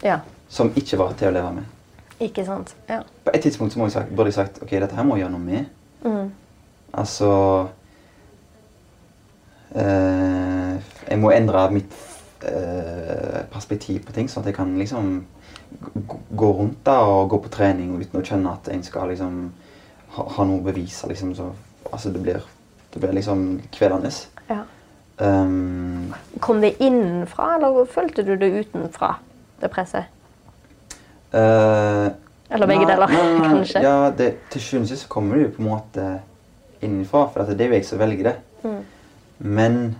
Ja. 0.05 0.19
som 0.50 0.69
ikke 0.77 0.98
var 1.00 1.13
til 1.17 1.29
å 1.31 1.36
leve 1.38 1.53
med. 1.55 1.76
Ikke 2.19 2.45
sant? 2.45 2.75
Ja. 2.89 3.01
På 3.25 3.31
et 3.33 3.41
tidspunkt 3.45 3.74
så 3.74 3.79
må 3.79 3.86
jeg 3.86 3.91
sagt, 3.91 4.15
burde 4.15 4.31
jeg 4.31 4.33
sagt 4.33 4.62
ok, 4.62 4.71
dette 4.71 4.95
her 4.95 5.05
må 5.05 5.15
jeg 5.15 5.25
gjøre 5.25 5.36
noe 5.36 5.43
med. 5.43 5.65
Mm. 6.03 6.31
Altså 6.97 7.31
eh, 9.75 10.75
Jeg 11.09 11.19
må 11.19 11.31
endre 11.31 11.65
mitt 11.71 11.97
eh, 12.47 13.43
perspektiv 13.51 14.05
på 14.07 14.15
ting, 14.15 14.29
sånn 14.29 14.45
at 14.45 14.51
jeg 14.51 14.57
kan 14.57 14.74
liksom 14.79 15.12
gå 16.38 16.50
rundt 16.57 16.79
da 16.88 17.00
og 17.03 17.29
gå 17.33 17.41
på 17.43 17.51
trening 17.53 17.97
uten 18.00 18.21
å 18.21 18.25
kjenne 18.25 18.53
at 18.55 18.69
en 18.71 18.83
skal 18.86 19.12
liksom 19.12 19.39
ha, 20.15 20.25
ha 20.38 20.45
noe 20.47 20.62
å 20.62 20.65
bevise. 20.65 21.09
Liksom, 21.12 21.36
så, 21.38 21.51
altså 21.91 22.13
det 22.13 22.24
blir, 22.24 22.41
det 22.93 23.03
blir 23.03 23.15
liksom 23.19 23.62
kvelende. 23.75 24.12
ja. 24.50 24.63
Um, 25.17 26.13
Kom 26.39 26.62
det 26.62 26.75
innenfra, 26.77 27.55
eller 27.55 27.88
følte 27.89 28.21
du 28.21 28.36
det 28.38 28.51
utenfra, 28.53 29.15
det 29.62 29.71
presset? 29.74 30.12
Eh, 31.34 32.07
Eller 32.50 32.67
begge 32.67 32.86
Nei, 32.86 32.93
deler, 32.93 33.07
nei, 33.07 33.39
nei, 33.39 33.50
kanskje? 33.50 33.81
Ja, 33.84 34.10
det, 34.17 34.29
til 34.53 34.62
sjuende 34.62 34.88
og 34.88 34.93
sist 34.93 35.10
kommer 35.12 35.36
det 35.36 35.43
jo 35.43 35.53
på 35.57 35.63
en 35.63 35.69
måte 35.69 36.07
innenfra, 36.81 37.25
for 37.34 37.43
det 37.43 37.65
er 37.65 37.72
jo 37.72 37.79
jeg 37.79 37.86
som 37.86 38.00
velger 38.00 38.29
det. 38.29 38.36
Mm. 38.63 38.79
Men 39.39 39.96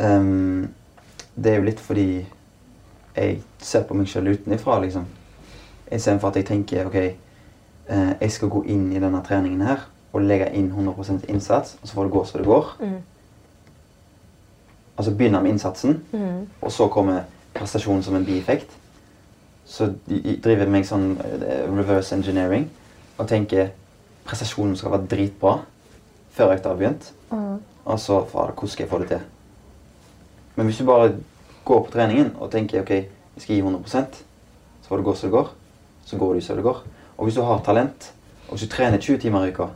um, 0.00 0.74
det 1.36 1.52
er 1.52 1.60
jo 1.60 1.68
litt 1.68 1.80
fordi 1.80 2.08
jeg 3.16 3.38
ser 3.58 3.84
på 3.86 3.94
meg 3.94 4.08
sjøl 4.10 4.32
utenfra, 4.32 4.80
liksom. 4.82 5.06
Istedenfor 5.92 6.30
at 6.30 6.40
jeg 6.40 6.48
tenker 6.50 6.86
ok, 6.90 6.98
uh, 7.90 8.12
jeg 8.20 8.32
skal 8.32 8.48
gå 8.52 8.64
inn 8.72 8.88
i 8.92 9.00
denne 9.02 9.22
treningen 9.26 9.62
her 9.66 9.86
og 10.12 10.24
legge 10.26 10.48
inn 10.58 10.72
100% 10.74 11.28
innsats, 11.30 11.76
og 11.82 11.88
så 11.88 11.94
får 11.94 12.08
det 12.08 12.12
gå 12.16 12.24
som 12.26 12.40
det 12.40 12.48
går. 12.50 12.70
Mm. 12.80 12.98
Altså 14.98 15.14
begynne 15.14 15.42
med 15.42 15.50
innsatsen, 15.54 16.00
Mm. 16.12 16.48
og 16.60 16.72
så 16.72 16.88
kommer 16.88 17.22
prestasjonen 17.54 18.02
som 18.02 18.16
en 18.16 18.24
bieffekt. 18.24 18.70
Så 19.70 19.86
driver 20.10 20.64
jeg 20.64 20.72
meg 20.74 20.86
sånn 20.88 21.12
eh, 21.22 21.66
reverse 21.70 22.16
engineering 22.16 22.66
og 23.20 23.28
tenker 23.30 23.70
prestasjonen 24.26 24.76
skal 24.76 24.96
være 24.96 25.10
dritbra. 25.10 25.60
før 26.34 26.54
økta 26.54 26.68
har 26.70 26.76
begynt. 26.78 27.12
Og 27.84 27.98
så 28.00 28.24
fader, 28.24 28.52
hvordan 28.54 28.68
skal 28.70 28.84
jeg 28.84 28.90
få 28.90 28.98
det 28.98 29.08
til? 29.08 29.20
Men 30.56 30.66
hvis 30.66 30.78
du 30.78 30.84
bare 30.84 31.12
går 31.64 31.84
på 31.84 31.90
treningen 31.92 32.32
og 32.38 32.50
tenker 32.50 32.82
ok, 32.82 32.90
jeg 32.90 33.42
skal 33.42 33.54
gi 33.56 33.62
100% 33.62 34.20
så 34.82 34.88
får 34.88 34.96
det 34.96 35.04
gå 35.04 35.14
som 35.14 35.28
det 35.28 35.36
går, 35.36 35.50
så 36.06 36.16
går 36.18 36.32
det 36.34 36.40
jo 36.40 36.46
som 36.46 36.56
det 36.56 36.64
går. 36.64 36.82
Og 37.18 37.24
hvis 37.24 37.34
du 37.34 37.42
har 37.42 37.62
talent, 37.64 38.12
og 38.48 38.56
hvis 38.56 38.68
du 38.68 38.74
trener 38.74 38.98
20 38.98 39.18
timer 39.18 39.44
i 39.44 39.50
uka 39.50 39.66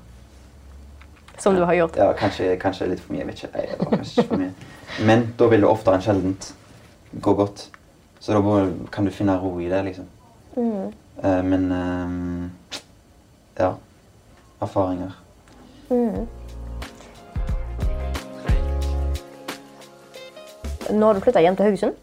Som 1.38 1.54
du 1.54 1.64
har 1.64 1.74
gjort. 1.74 1.96
Ja, 1.96 2.12
kanskje, 2.12 2.56
kanskje 2.56 2.86
litt 2.86 3.00
for 3.00 3.12
mye. 3.12 3.18
Jeg 3.18 3.26
vet 3.26 3.42
ikke. 3.42 3.78
Var 3.78 3.96
kanskje 3.96 4.22
ikke 4.22 4.28
for 4.28 4.42
mye. 4.42 4.52
Men 5.06 5.34
da 5.38 5.48
vil 5.50 5.60
det 5.60 5.68
oftere 5.68 5.98
enn 5.98 6.02
sjeldent 6.02 6.54
gå 7.20 7.34
godt. 7.34 7.68
Så 8.24 8.32
da 8.32 8.40
kan 8.88 9.04
du 9.04 9.10
finne 9.12 9.34
ro 9.36 9.60
i 9.60 9.68
det, 9.68 9.82
liksom. 9.84 10.06
Eh, 10.56 11.42
men 11.44 11.72
eh, 11.72 12.78
ja. 13.58 13.74
Erfaringer. 14.64 15.12
Nå 20.90 21.06
har 21.06 21.14
du 21.14 21.20
flytta 21.20 21.42
hjem 21.44 21.58
til 21.58 21.68
Haugesund. 21.68 22.00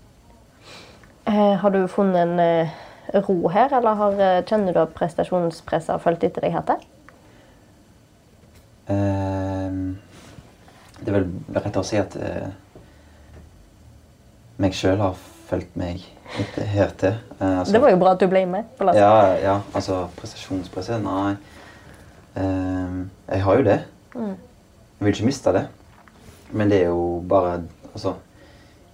Eh, 1.25 1.57
har 1.63 1.73
du 1.73 1.87
funnet 1.89 2.21
en 2.21 3.25
ro 3.25 3.49
her, 3.49 3.73
eller 3.79 3.97
har, 4.03 4.21
kjenner 4.45 4.77
du 4.77 4.83
at 4.83 4.93
prestasjonspresset 4.93 5.95
har 5.95 6.05
fulgt 6.05 6.29
etter 6.29 6.45
deg 6.45 6.53
her 6.53 6.69
til? 6.69 6.85
Det 11.01 11.09
er 11.09 11.17
vel 11.17 11.29
rett 11.57 11.81
å 11.81 11.87
si 11.87 11.97
at 11.97 12.13
meg 14.61 14.77
sjøl 14.77 15.01
har 15.01 15.30
fulgt 15.51 15.75
meg 15.79 16.01
litt 16.37 16.55
hertil. 16.71 17.17
Eh, 17.39 17.59
altså- 17.59 17.73
Det 17.73 17.81
var 17.81 17.89
jo 17.91 17.97
bra 17.97 18.11
at 18.15 18.19
du 18.19 18.27
ble 18.27 18.45
med 18.45 18.71
på 18.77 18.87
lasten. 18.87 19.03
Ja, 19.03 19.35
ja, 19.35 19.61
altså 19.73 20.07
prestasjonspresset? 20.15 21.03
Nei. 21.03 21.35
Ehm, 22.35 23.09
jeg 23.27 23.43
har 23.43 23.55
jo 23.57 23.63
det. 23.63 23.79
Jeg 24.15 24.35
vil 24.99 25.13
ikke 25.13 25.25
miste 25.25 25.53
det. 25.53 25.67
Men 26.51 26.69
det 26.69 26.81
er 26.81 26.87
jo 26.87 27.23
bare 27.27 27.63
altså, 27.93 28.13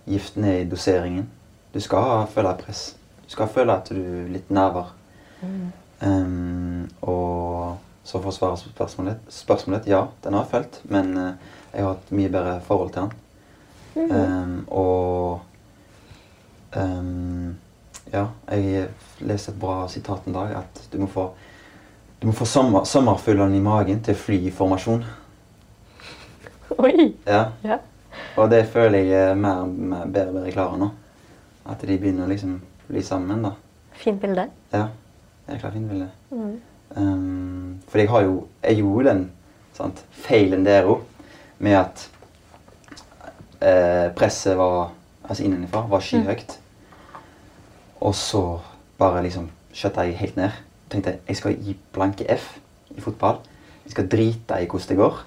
Giften 0.07 0.43
er 0.45 0.61
i 0.61 0.69
doseringen. 0.69 1.29
Du 1.73 1.79
skal 1.79 1.99
ha, 2.01 2.25
føle 2.25 2.53
press. 2.57 2.95
Du 3.25 3.31
skal 3.31 3.47
føle 3.47 3.73
at 3.73 3.89
du 3.89 3.95
er 3.95 4.29
litt 4.31 4.49
nerver. 4.49 4.93
Um, 6.01 6.87
og 7.01 7.77
så 8.03 8.21
for 8.21 8.29
å 8.29 8.33
svare 8.33 8.55
på 8.55 8.71
spørsmålet, 8.71 9.17
spørsmålet 9.29 9.87
ja, 9.89 10.05
den 10.23 10.33
har 10.33 10.45
jeg 10.45 10.51
fulgt. 10.51 10.79
Men 10.89 11.17
eh, 11.17 11.33
jeg 11.73 11.83
har 11.83 11.89
hatt 11.93 12.11
mye 12.15 12.29
bedre 12.31 12.61
forhold 12.61 12.93
til 12.93 13.01
den. 13.01 13.11
Ehm, 14.07 14.67
og 14.71 15.41
ehm, 16.75 17.55
ja, 18.13 18.27
jeg 18.51 18.87
leste 19.27 19.51
et 19.51 19.59
bra 19.59 19.87
sitat 19.91 20.27
en 20.27 20.35
dag 20.35 20.55
at 20.61 20.81
du 20.91 20.97
må 21.01 21.07
få, 21.11 21.29
du 22.21 22.27
må 22.29 22.33
få 22.35 22.45
sommer, 22.45 22.83
sommerfuglene 22.87 23.57
i 23.57 23.63
magen 23.63 24.01
til 24.03 24.15
å 24.15 24.21
fly 24.21 24.39
i 24.47 24.53
formasjon. 24.53 25.03
Oi! 26.77 27.13
Ja, 27.25 27.51
Ja. 27.63 27.79
Og 28.37 28.49
det 28.49 28.63
føler 28.69 29.05
jeg 29.05 29.29
er 29.31 29.35
mer, 29.37 29.65
mer 29.65 30.05
bedre 30.09 30.33
bedre 30.33 30.51
klare 30.53 30.77
nå. 30.77 30.87
At 31.69 31.81
de 31.85 31.97
begynner 31.97 32.25
å 32.25 32.29
liksom 32.31 32.55
bli 32.87 33.01
sammen, 33.05 33.43
da. 33.45 33.51
Fint 33.97 34.21
bilde. 34.21 34.47
Ja, 34.73 34.87
jeg 35.47 35.61
klarer 35.61 35.75
fint 35.75 35.89
bilde. 35.89 36.09
Um, 36.95 37.77
for 37.89 37.99
jeg 37.99 38.09
har 38.09 38.21
jo 38.23 38.47
Jeg 38.63 38.77
gjorde 38.79 39.09
den 39.09 39.23
sant, 39.75 39.99
feilen 40.11 40.63
der 40.65 40.87
òg, 40.89 41.03
med 41.59 41.75
at 41.77 42.07
eh, 43.61 44.07
presset 44.17 44.57
var 44.57 44.91
Altså 45.27 45.43
innenfra 45.43 45.83
var 45.89 46.03
skyhøyt. 46.03 46.57
Og 48.01 48.15
så 48.15 48.43
bare 48.99 49.23
liksom 49.25 49.49
skjøtta 49.75 50.07
jeg 50.07 50.19
helt 50.21 50.37
ned. 50.39 50.55
Tenkte 50.89 51.17
jeg 51.27 51.39
skal 51.39 51.57
gi 51.59 51.75
blanke 51.93 52.27
F 52.37 52.55
i 52.95 53.01
fotball. 53.03 53.41
Jeg 53.85 53.95
skal 53.95 54.07
drite 54.11 54.61
i 54.61 54.69
hvordan 54.69 54.89
det 54.89 54.97
går. 54.97 55.19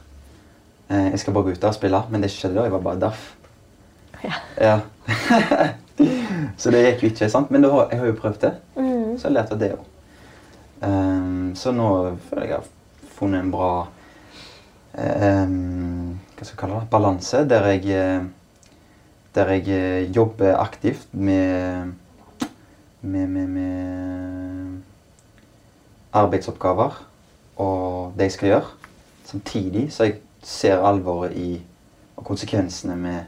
Eh, 0.90 1.10
jeg 1.10 1.20
skal 1.22 1.36
bare 1.36 1.44
gå 1.44 1.54
ut 1.54 1.62
der 1.62 1.68
og 1.68 1.76
spille. 1.76 2.02
Men 2.10 2.22
det 2.22 2.32
skjedde 2.32 2.56
da. 2.56 2.66
Jeg 2.66 2.72
var 2.72 2.86
bare 2.86 3.00
daff. 3.00 3.34
Ja. 4.24 4.32
Ja. 4.60 4.80
så 6.60 6.70
det 6.70 6.82
gikk 6.84 7.02
jo 7.02 7.12
ikke, 7.12 7.30
sant? 7.32 7.50
Men 7.50 7.64
har, 7.64 7.88
jeg 7.90 8.00
har 8.00 8.10
jo 8.10 8.18
prøvd 8.18 8.42
det. 8.44 8.52
Så 9.20 9.28
jeg 9.28 9.36
lærte 9.36 9.58
det 9.60 9.72
òg. 9.76 9.86
Um, 10.80 11.52
så 11.56 11.74
nå 11.76 11.86
føler 12.30 12.46
jeg 12.46 12.50
jeg 12.50 12.56
har 12.56 12.68
funnet 13.18 13.42
en 13.42 13.50
bra 13.52 13.72
um, 14.96 16.14
Hva 16.32 16.46
skal 16.46 16.54
jeg 16.54 16.60
kalle 16.62 16.78
det? 16.78 16.88
Balanse. 16.92 17.42
Der 17.48 17.66
jeg, 17.68 17.84
eh, 17.92 18.22
der 19.34 19.50
jeg 19.54 19.68
eh, 19.68 20.16
jobber 20.16 20.56
aktivt 20.58 21.08
med 21.12 21.92
med, 23.00 23.26
med, 23.26 23.46
med 23.46 24.80
arbeidsoppgaver 26.12 27.06
og 27.56 28.12
det 28.16 28.22
jeg 28.22 28.32
skal 28.32 28.48
gjøre. 28.48 28.66
Samtidig 29.24 29.92
så 29.92 30.04
jeg 30.04 30.18
ser 30.42 30.82
alvoret 30.84 31.32
i 31.36 31.62
og 32.16 32.24
konsekvensene 32.24 32.96
med, 32.96 33.20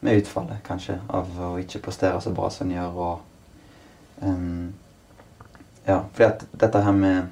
med 0.00 0.22
utfallet, 0.22 0.62
kanskje, 0.64 0.96
av 1.08 1.28
å 1.40 1.56
ikke 1.60 1.82
prestere 1.84 2.20
så 2.20 2.32
bra 2.32 2.48
som 2.50 2.66
en 2.66 2.76
gjør. 2.76 2.96
og 2.96 3.20
um, 4.22 4.72
ja, 5.86 5.98
fordi 6.12 6.24
at 6.24 6.46
dette 6.60 6.82
her 6.82 6.92
med 6.92 7.22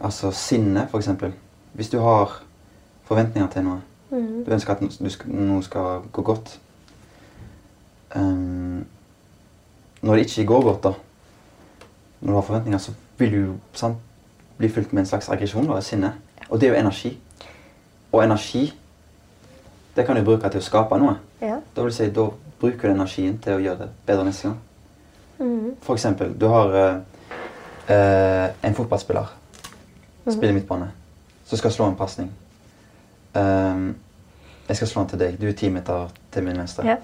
altså 0.00 0.30
sinne, 0.30 0.88
eksempel. 0.94 1.32
Hvis 1.72 1.90
du 1.90 1.98
har 2.00 2.40
forventninger 3.04 3.50
til 3.50 3.66
noe, 3.66 3.82
du 4.10 4.50
ønsker 4.50 4.74
at 4.74 4.82
noe 5.30 5.62
skal 5.62 6.02
gå 6.12 6.22
godt 6.22 6.58
Um, 8.16 8.86
Når 10.02 10.14
det 10.14 10.20
ikke 10.20 10.46
går 10.46 10.62
godt, 10.62 10.84
da, 10.84 10.92
når 12.20 12.32
du 12.32 12.34
har 12.34 12.42
forventninger, 12.42 12.78
så 12.78 12.92
vil 13.18 13.32
du 13.32 13.54
sant, 13.72 13.96
bli 14.58 14.68
fylt 14.68 14.92
med 14.92 15.02
en 15.02 15.06
slags 15.06 15.28
aggresjon 15.28 15.70
og 15.70 15.82
sinne. 15.82 16.14
Og 16.48 16.60
det 16.60 16.68
er 16.68 16.72
jo 16.72 16.80
energi. 16.80 17.18
Og 18.12 18.24
energi, 18.24 18.72
det 19.96 20.06
kan 20.06 20.16
du 20.16 20.24
bruke 20.24 20.48
til 20.48 20.60
å 20.60 20.64
skape 20.64 20.98
noe. 20.98 21.18
Ja. 21.40 21.60
Da 21.76 21.84
vil 21.84 21.92
si, 21.92 22.08
da 22.10 22.26
bruker 22.60 22.88
du 22.88 22.94
energien 22.94 23.38
til 23.38 23.58
å 23.58 23.60
gjøre 23.60 23.78
det 23.84 23.88
bedre 24.06 24.24
neste 24.24 24.48
gang. 24.48 24.58
For 25.82 25.94
eksempel, 25.94 26.32
du 26.40 26.48
har 26.48 26.74
uh, 26.76 28.48
en 28.62 28.74
fotballspiller. 28.74 29.36
Spiller 30.30 30.56
midtbane. 30.56 30.90
Som 31.44 31.58
skal 31.58 31.72
slå 31.76 31.88
en 31.88 31.96
pasning. 31.96 32.32
Um, 33.34 33.96
jeg 34.68 34.76
skal 34.76 34.88
slå 34.88 35.02
den 35.02 35.10
til 35.12 35.20
deg. 35.20 35.38
Du 35.40 35.48
er 35.48 35.56
ti 35.58 35.68
meter 35.70 36.10
til 36.32 36.46
min 36.46 36.58
venstre. 36.58 36.86
Ja. 36.86 36.96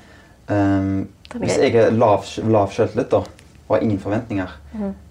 Um, 0.49 1.09
hvis 1.35 1.59
jeg 1.59 1.75
er 1.75 1.91
lav, 1.91 2.25
lav 2.47 2.71
selvtillit 2.71 3.11
da, 3.11 3.23
og 3.67 3.73
har 3.75 3.83
ingen 3.83 3.99
forventninger 3.99 4.53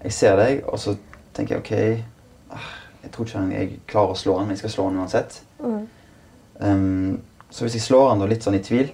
Jeg 0.04 0.14
ser 0.16 0.38
deg, 0.40 0.62
og 0.64 0.80
så 0.80 0.94
tenker 1.36 1.58
jeg 1.58 1.60
OK 1.60 2.56
ah, 2.56 2.70
Jeg 3.04 3.12
tror 3.12 3.28
ikke 3.28 3.42
jeg 3.52 3.80
klarer 3.88 4.14
å 4.14 4.20
slå 4.20 4.38
han, 4.38 4.48
men 4.48 4.56
jeg 4.56 4.64
skal 4.64 4.74
slå 4.78 4.86
han 4.88 5.02
uansett. 5.04 5.42
Um, 5.60 7.20
så 7.50 7.66
hvis 7.66 7.76
jeg 7.76 7.84
slår 7.84 8.10
han 8.14 8.24
da 8.24 8.30
litt 8.32 8.48
sånn 8.48 8.56
i 8.56 8.64
tvil, 8.64 8.94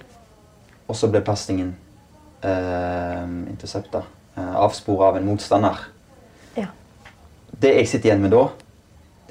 og 0.90 0.98
så 0.98 1.12
blir 1.14 1.24
pasningen 1.26 1.70
uh, 2.44 3.24
intercepta, 3.52 4.02
uh, 4.36 4.56
avspora 4.66 5.12
av 5.12 5.22
en 5.22 5.30
motstander 5.30 5.86
Ja. 6.58 6.68
Det 7.62 7.76
jeg 7.78 7.88
sitter 7.88 8.12
igjen 8.12 8.26
med 8.26 8.34
da, 8.34 8.48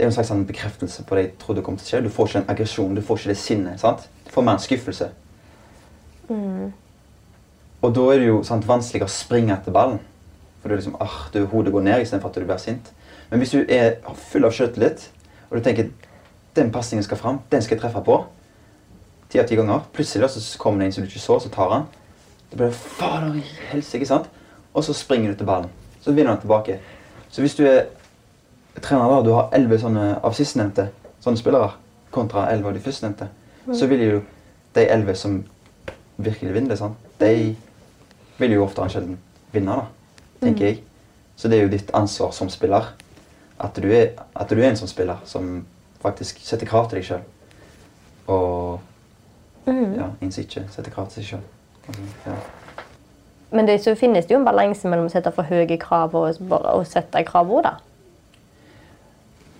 det 0.01 0.07
er 0.07 0.09
en 0.09 0.15
slags 0.17 0.31
sånn 0.33 0.47
bekreftelse 0.49 1.03
på 1.05 1.17
det 1.17 1.23
jeg 1.23 1.33
trodde 1.43 1.63
kom 1.65 1.75
til 1.77 1.85
å 1.85 1.89
skje. 1.91 1.99
Du 2.07 2.13
får 2.13 2.29
ikke 2.29 2.39
den 2.39 2.53
aggresjonen, 2.55 2.95
du 2.97 3.03
får 3.05 3.19
ikke 3.19 3.29
det 3.29 3.37
sinnet. 3.37 3.81
sant? 3.83 4.07
Du 4.25 4.31
får 4.33 4.47
mer 4.47 4.57
en 4.57 4.63
skuffelse. 4.65 5.09
Og 7.83 7.93
da 7.99 8.05
er 8.15 8.23
det 8.23 8.31
jo 8.31 8.39
sant, 8.49 8.65
vanskeligere 8.65 9.11
å 9.11 9.13
springe 9.13 9.53
etter 9.53 9.77
ballen. 9.77 9.99
For 10.63 10.73
du 10.73 10.79
liksom, 10.79 10.97
ah, 11.05 11.19
du, 11.35 11.43
hodet 11.53 11.75
går 11.75 11.85
ned 11.85 12.07
istedenfor 12.07 12.33
at 12.33 12.41
du 12.41 12.49
blir 12.49 12.65
sint. 12.65 12.89
Men 13.29 13.45
hvis 13.45 13.53
du 13.53 13.61
er 13.69 14.01
full 14.31 14.49
av 14.49 14.57
selvtillit, 14.57 15.05
og 15.51 15.59
du 15.59 15.69
tenker 15.69 15.93
den 16.57 16.73
pasningen 16.73 17.05
skal 17.05 17.21
fram, 17.21 17.45
den 17.53 17.61
skal 17.61 17.77
jeg 17.77 17.85
treffe 17.85 18.05
på 18.09 18.23
ti 19.29 19.39
av 19.39 19.47
ti 19.53 19.61
ganger, 19.61 19.85
plutselig 19.93 20.33
så 20.33 20.59
kommer 20.59 20.81
det 20.81 20.89
en 20.89 20.97
som 20.97 21.05
du 21.05 21.13
ikke 21.13 21.27
så, 21.29 21.37
så 21.45 21.53
tar 21.53 21.77
han. 21.77 21.89
Da 22.49 22.57
blir 22.57 22.73
det 22.73 22.81
fader 22.97 23.37
i 23.37 23.45
helsike, 23.69 24.09
sant? 24.09 24.33
Og 24.73 24.89
så 24.89 24.97
springer 24.97 25.37
du 25.37 25.43
til 25.43 25.53
ballen. 25.53 25.69
Så 26.01 26.17
vinner 26.17 26.33
han 26.33 26.41
tilbake. 26.41 26.81
Så 27.29 27.45
hvis 27.45 27.55
du 27.55 27.67
er 27.69 27.85
trener 28.79 29.11
da, 29.11 29.23
du 29.27 29.33
har 29.35 29.51
elleve 29.57 29.79
sånne 29.83 30.07
av 30.23 30.35
sistnevnte 30.37 30.89
sånne 31.21 31.41
spillere, 31.41 31.73
kontra 32.11 32.49
elleve 32.51 32.71
av 32.71 32.77
de 32.77 32.83
førstnevnte, 32.85 33.29
så 33.77 33.87
vil 33.91 34.05
jo 34.05 34.21
de 34.75 34.87
elleve 34.91 35.15
som 35.19 35.41
virkelig 36.17 36.55
vinner 36.55 36.75
det, 36.75 36.79
sant? 36.81 36.97
de 37.21 37.57
vil 38.41 38.55
jo 38.57 38.65
oftere 38.65 38.87
enn 38.87 38.95
sjelden 38.95 39.19
vinne, 39.53 39.77
da, 39.77 40.23
tenker 40.41 40.67
jeg. 40.67 40.79
Så 41.37 41.49
det 41.49 41.59
er 41.59 41.67
jo 41.67 41.73
ditt 41.73 41.91
ansvar 41.97 42.33
som 42.37 42.49
spiller 42.53 42.93
at 43.61 43.77
du 43.77 43.89
er, 43.93 44.15
at 44.35 44.49
du 44.49 44.61
er 44.61 44.71
en 44.71 44.79
sånn 44.81 44.89
spiller 44.89 45.21
som 45.29 45.61
faktisk 46.01 46.41
setter 46.45 46.69
krav 46.69 46.89
til 46.89 47.01
deg 47.01 47.07
sjøl. 47.11 47.27
Og 48.33 48.81
ja, 49.69 50.09
innser 50.25 50.47
ikke 50.47 50.65
setter 50.73 50.93
krav 50.95 51.11
til 51.11 51.21
seg 51.21 51.35
sjøl. 51.35 51.45
Altså, 51.87 52.07
ja. 52.25 52.39
Men 53.51 53.69
det, 53.69 53.81
så 53.85 53.93
finnes 53.99 54.25
det 54.27 54.35
jo 54.35 54.41
en 54.41 54.47
balanse 54.47 54.89
mellom 54.89 55.11
å 55.11 55.13
sette 55.13 55.33
for 55.35 55.49
høye 55.49 55.77
krav 55.81 56.15
og, 56.17 56.41
og 56.49 56.85
sette 56.89 57.25
krav 57.29 57.51
òg, 57.53 57.65
da. 57.67 57.77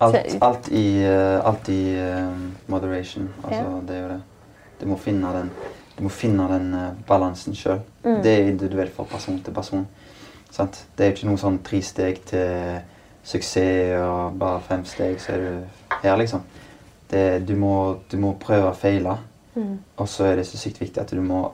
Alt, 0.01 0.37
alt 0.41 0.67
i, 0.73 1.03
eh, 1.05 1.45
alt 1.45 1.69
i 1.69 1.79
eh, 1.93 2.27
moderation. 2.67 3.29
Altså, 3.43 3.61
Ja. 3.61 3.79
Det 3.87 3.95
er 3.95 4.01
jo 4.01 4.07
det. 4.09 4.21
Du 4.81 4.85
må 4.89 4.97
finne 4.97 5.33
den, 5.35 5.51
du 5.97 6.03
må 6.03 6.09
finne 6.09 6.47
den 6.49 6.73
eh, 6.73 6.93
balansen 7.07 7.55
sjøl. 7.55 7.81
Mm. 8.03 8.21
Det 8.23 8.31
er 8.31 8.47
individuelt 8.49 8.95
fra 8.95 9.03
person 9.03 9.39
til 9.45 9.53
person. 9.53 9.87
Sant? 10.51 10.85
Det 10.97 11.05
er 11.05 11.11
jo 11.11 11.15
ikke 11.17 11.29
noe 11.29 11.37
sånn 11.37 11.59
tre 11.63 11.81
steg 11.85 12.23
til 12.25 12.79
suksess 13.23 13.93
og 14.01 14.39
bare 14.41 14.61
fem 14.65 14.85
steg, 14.85 15.19
så 15.21 15.35
er 15.35 15.37
du 15.45 15.99
her, 16.01 16.17
liksom. 16.17 16.41
det, 17.11 17.47
du, 17.47 17.53
må, 17.55 17.99
du 18.11 18.17
må 18.17 18.33
prøve 18.39 18.71
å 18.71 18.75
feile. 18.75 19.17
Og 19.97 20.07
så 20.09 20.25
er 20.31 20.35
det 20.39 20.47
så 20.47 20.57
sykt 20.57 20.81
viktig 20.81 21.01
at 21.01 21.11
du 21.11 21.21
må, 21.21 21.51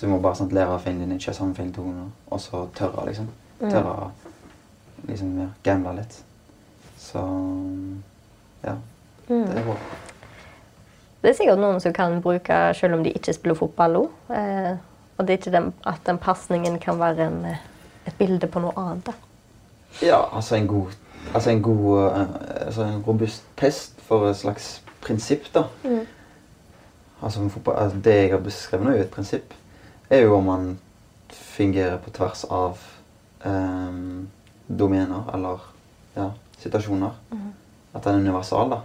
du 0.00 0.06
må 0.10 0.18
bare 0.20 0.36
sant, 0.36 0.52
lære 0.52 0.74
av 0.76 0.82
feilene 0.84 1.06
dine, 1.06 1.16
ikke 1.16 1.32
samme 1.34 1.54
feil 1.54 1.72
to 1.72 1.82
ganger, 1.86 2.10
og 2.28 2.40
så 2.40 2.66
tørre, 2.76 3.06
liksom. 3.08 3.28
Tørre 3.62 3.96
å 4.04 4.10
liksom, 5.08 5.34
ja, 5.40 5.48
gamble 5.64 5.96
litt. 6.02 6.20
Så 7.04 7.20
ja. 8.64 8.74
Det 9.28 9.58
er 9.58 9.64
bra. 9.66 9.76
Det 11.22 11.30
er 11.30 11.36
sikkert 11.36 11.60
noen 11.60 11.80
som 11.80 11.92
kan 11.96 12.18
bruke 12.24 12.56
selv 12.76 12.98
om 12.98 13.04
de 13.04 13.12
ikke 13.16 13.32
spiller 13.36 13.56
fotball 13.56 14.00
òg. 14.02 14.18
Eh, 14.36 14.74
og 15.14 15.26
det 15.26 15.34
er 15.34 15.38
ikke 15.38 15.54
den, 15.54 15.70
at 15.86 16.02
den 16.06 16.18
pasningen 16.20 16.78
kan 16.82 16.98
være 17.00 17.28
en, 17.28 17.38
eh, 17.48 17.62
et 18.08 18.18
bilde 18.18 18.48
på 18.50 18.60
noe 18.60 18.74
annet. 18.76 19.06
da. 19.06 19.12
Ja, 20.02 20.20
altså 20.36 20.56
en 20.56 20.66
god 20.66 20.92
Altså 21.34 21.50
en 21.50 21.62
god 21.62 22.10
eh, 22.10 22.66
altså 22.66 22.82
en 22.82 23.02
robust 23.06 23.44
test 23.56 24.00
for 24.04 24.28
et 24.28 24.36
slags 24.36 24.82
prinsipp, 25.00 25.46
da. 25.54 25.62
Altså, 27.22 27.48
fotball, 27.48 27.74
altså 27.76 27.98
Det 28.04 28.14
jeg 28.14 28.30
har 28.30 28.38
beskrevet 28.38 28.84
nå, 28.84 28.90
er 28.90 28.96
jo 28.96 29.02
et 29.02 29.10
prinsipp. 29.10 29.54
Er 30.10 30.20
jo 30.20 30.36
om 30.36 30.44
man 30.44 30.78
fungerer 31.32 31.96
på 31.96 32.10
tvers 32.10 32.44
av 32.50 32.78
eh, 33.44 33.96
domener 34.68 35.30
eller 35.34 35.64
ja, 36.16 36.28
situasjoner. 36.62 37.18
At 37.94 38.06
den 38.06 38.18
er 38.18 38.24
universal, 38.24 38.70
da. 38.70 38.80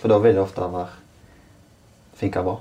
For 0.00 0.12
da 0.12 0.18
vil 0.20 0.36
det 0.36 0.42
ofte 0.42 0.66
være 0.72 0.88
funke 2.20 2.42
bra. 2.44 2.58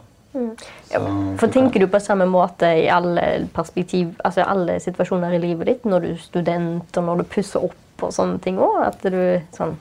Ja, 0.92 1.00
For 1.42 1.50
tenker 1.50 1.82
du 1.82 1.88
på 1.90 2.00
samme 2.00 2.28
måte 2.30 2.70
i 2.78 2.86
alle 2.94 3.48
perspektiv, 3.54 4.14
altså 4.26 4.46
alle 4.46 4.78
situasjoner 4.84 5.34
i 5.36 5.42
livet 5.42 5.72
ditt, 5.72 5.86
når 5.90 6.06
du 6.06 6.10
er 6.12 6.22
student 6.22 7.00
og 7.02 7.08
når 7.08 7.22
du 7.22 7.30
pusser 7.34 7.66
opp 7.66 8.04
og 8.06 8.14
sånne 8.14 8.38
ting 8.44 8.60
òg? 8.62 8.78
At 8.86 9.02
du 9.04 9.20
sånn, 9.58 9.76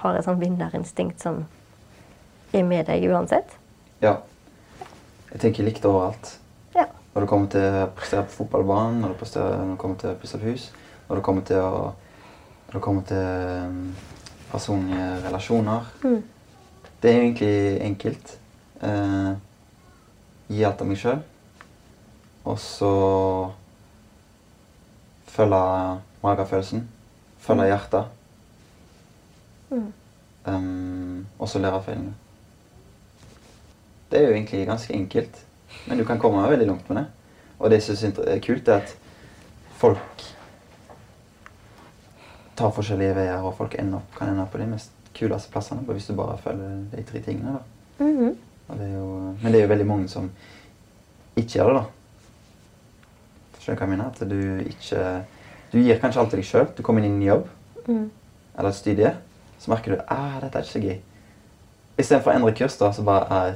har 0.00 0.18
et 0.18 0.26
sånn 0.26 0.40
vinnerinstinkt 0.40 1.24
som 1.24 1.42
er 2.54 2.64
med 2.64 2.86
deg 2.88 3.08
uansett? 3.10 3.56
Ja. 4.04 4.20
Jeg 5.32 5.42
tenker 5.42 5.66
likt 5.66 5.84
overalt. 5.88 6.36
Ja. 6.76 6.86
Når 7.14 7.24
det 7.24 7.30
kommer 7.32 7.50
til 7.52 7.80
å 7.82 7.88
prestere 7.98 8.28
på 8.28 8.44
fotballbanen, 8.44 9.02
når 9.02 9.12
det, 9.12 9.20
presterer, 9.24 9.58
når 9.58 9.74
det 9.74 9.80
kommer 9.82 10.00
til 10.00 10.12
å 10.12 10.20
pusse 10.22 10.38
opp 10.38 10.46
hus, 10.46 10.68
når 11.08 11.18
det 11.18 11.26
kommer 11.26 11.48
til 11.50 11.64
å 11.66 11.88
når 12.68 12.76
det 12.76 12.82
kommer 12.84 13.02
til 13.08 13.16
um, 13.66 13.96
personlige 14.50 15.26
relasjoner. 15.28 15.80
Det 17.02 17.10
er 17.10 17.20
egentlig 17.20 17.80
enkelt. 17.80 18.38
Eh, 18.82 19.32
gi 20.48 20.64
alt 20.64 20.82
av 20.82 20.88
meg 20.88 21.00
sjøl. 21.00 21.22
Og 22.44 22.58
så 22.60 22.92
følge 25.32 25.62
magefølelsen. 26.22 26.84
Følge 27.40 27.68
hjertet. 27.70 28.04
Um, 30.48 31.26
og 31.38 31.48
så 31.48 31.60
lære 31.62 31.80
av 31.80 31.84
feilene. 31.88 32.14
Det 34.10 34.20
er 34.20 34.28
jo 34.28 34.34
egentlig 34.34 34.66
ganske 34.66 34.94
enkelt, 34.94 35.40
men 35.86 35.98
du 35.98 36.04
kan 36.08 36.18
komme 36.18 36.48
veldig 36.48 36.66
langt 36.66 36.88
med 36.88 37.02
det. 37.02 37.06
Og 37.58 37.70
det 37.70 37.82
som 37.82 37.92
jeg 37.92 37.98
synes 37.98 38.20
er 38.24 38.40
kult, 38.44 38.68
er 38.68 38.80
at 38.80 38.94
folk 39.76 40.24
tar 42.58 42.72
forskjellige 42.74 43.14
veier, 43.16 43.42
og 43.44 43.54
folk 43.58 43.74
ender 43.78 44.00
opp, 44.00 44.14
kan 44.18 44.32
ende 44.32 44.42
opp 44.44 44.52
på 44.54 44.60
de 44.60 44.66
mest 44.70 44.90
kuleste 45.18 45.50
plassene 45.54 45.82
hvis 45.88 46.06
du 46.10 46.14
bare 46.18 46.36
følger 46.42 46.74
de 46.92 47.02
tre 47.08 47.20
tingene. 47.24 47.58
da. 47.58 47.62
Og 48.68 48.76
det 48.78 48.86
er 48.86 48.92
jo, 48.98 49.06
men 49.42 49.52
det 49.52 49.60
er 49.60 49.64
jo 49.64 49.70
veldig 49.72 49.86
mange 49.88 50.08
som 50.12 50.26
ikke 51.38 51.54
gjør 51.58 51.70
det, 51.72 51.78
da. 51.78 51.84
Skjønner 53.62 53.78
du 53.78 53.80
hva 53.80 53.86
jeg 53.86 53.92
mener? 53.94 54.10
At 54.12 54.20
du 54.28 54.70
ikke 54.72 55.24
Du 55.72 55.78
gir 55.84 55.98
kanskje 56.00 56.20
alt 56.22 56.30
til 56.32 56.40
deg 56.40 56.46
sjøl. 56.48 56.66
Du 56.76 56.82
kommer 56.82 57.04
inn 57.04 57.18
i 57.18 57.26
en 57.26 57.26
jobb 57.28 57.48
eller 58.58 58.68
et 58.70 58.76
studie, 58.76 59.10
så 59.60 59.70
merker 59.70 59.94
du 59.94 60.00
ah, 60.12 60.38
dette 60.42 60.58
er 60.58 60.64
ikke 60.64 60.72
så 60.72 60.80
gøy. 60.82 60.96
Istedenfor 61.98 62.32
å 62.32 62.36
endre 62.38 62.54
kurs, 62.56 62.76
da, 62.80 62.88
så 62.92 63.02
bare 63.04 63.26
ah, 63.32 63.50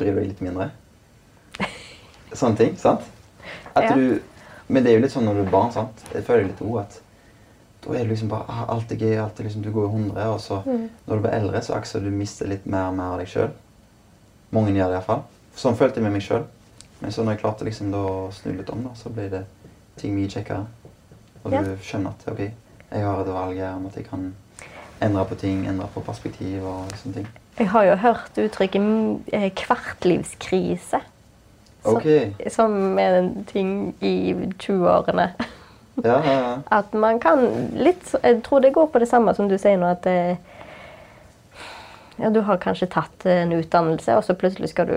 driver 0.00 0.20
jeg 0.22 0.30
litt 0.32 0.40
mindre. 0.44 0.70
Sånne 2.38 2.56
ting. 2.56 2.76
sant? 2.80 3.04
At 3.74 3.84
Ja. 3.90 3.94
du, 3.96 4.20
men 4.68 4.84
det 4.84 4.92
er 4.92 4.98
jo 4.98 5.02
litt 5.04 5.12
sånn 5.14 5.24
når 5.28 5.34
du 5.34 5.42
er 5.46 5.50
barn. 5.52 5.72
sant? 5.72 6.04
Jeg 6.14 6.24
føler 6.26 6.48
litt 6.50 6.60
òg 6.64 6.80
at 6.82 6.98
da 7.84 7.94
er 7.94 7.98
det 8.02 8.08
liksom 8.10 8.28
bare 8.28 8.44
ah, 8.48 8.64
alt 8.74 8.90
er 8.92 8.96
gøy, 8.96 9.16
alt 9.22 9.38
er 9.40 9.44
liksom, 9.46 9.62
du 9.62 9.70
går 9.72 9.86
i 9.86 9.92
hundre, 9.92 10.24
og 10.32 10.40
så 10.40 10.62
når 10.66 11.14
du 11.14 11.20
blir 11.22 11.30
eldre, 11.36 11.60
så 11.62 11.74
akser 11.78 12.00
du 12.00 12.10
mister 12.10 12.46
litt 12.50 12.66
mer 12.66 12.88
og 12.90 12.94
mer 12.98 13.12
av 13.14 13.18
deg 13.22 13.28
sjøl. 13.28 13.50
Mange 14.50 14.72
gjør 14.74 14.88
det 14.90 14.96
iallfall. 14.98 15.22
Sånn 15.56 15.76
følte 15.76 16.00
jeg 16.00 16.04
med 16.08 16.12
meg 16.16 16.22
sjøl. 16.22 16.44
Men 17.00 17.12
så 17.14 17.22
når 17.22 17.36
jeg 17.36 17.40
klarte 17.44 17.64
liksom 17.68 17.92
å 17.94 18.04
snu 18.34 18.52
litt 18.56 18.70
om, 18.74 18.82
da, 18.88 18.90
så 18.98 19.10
ble 19.14 19.28
det 19.30 19.44
ting 20.00 20.14
mye 20.16 20.28
kjekkere. 20.32 20.64
Og 21.44 21.52
Ja. 21.52 21.62
du 21.62 21.76
skjønner 21.82 22.10
at 22.10 22.24
ok, 22.32 22.40
jeg 22.90 23.04
har 23.04 23.20
et 23.20 23.26
valg 23.32 23.56
her 23.56 23.74
om 23.76 23.86
at 23.86 23.94
jeg 23.96 24.06
kan 24.08 24.34
endre 25.00 25.24
på 25.24 25.36
ting, 25.38 25.66
endre 25.68 25.86
på 25.94 26.02
perspektiv 26.02 26.64
og 26.66 26.90
sånne 26.98 27.14
ting. 27.20 27.28
Jeg 27.58 27.68
har 27.68 27.84
jo 27.84 27.94
hørt 27.96 28.38
uttrykket 28.38 28.80
mm, 28.82 29.22
eh, 29.32 29.50
kvartlivskrise. 29.54 31.00
Som- 31.84 32.02
Som 32.50 32.98
er 32.98 33.18
en 33.18 33.44
ting 33.44 33.94
i 34.02 34.34
20-årene. 34.58 35.30
Ja, 36.04 36.18
ja, 36.24 36.36
ja. 36.40 36.52
At 36.78 36.92
man 36.92 37.20
kan 37.20 37.42
litt 37.74 38.14
Jeg 38.22 38.42
tror 38.46 38.60
det 38.60 38.74
går 38.76 38.86
på 38.92 39.00
det 39.02 39.08
samme 39.10 39.34
som 39.34 39.48
du 39.48 39.56
sier 39.58 39.78
nå, 39.80 39.88
at 39.96 40.06
eh, 40.06 40.36
ja, 42.18 42.30
du 42.34 42.40
har 42.46 42.58
kanskje 42.58 42.90
tatt 42.90 43.26
en 43.30 43.52
utdannelse, 43.54 44.16
og 44.18 44.24
så 44.26 44.34
plutselig 44.34 44.72
skal 44.72 44.88
du 44.90 44.96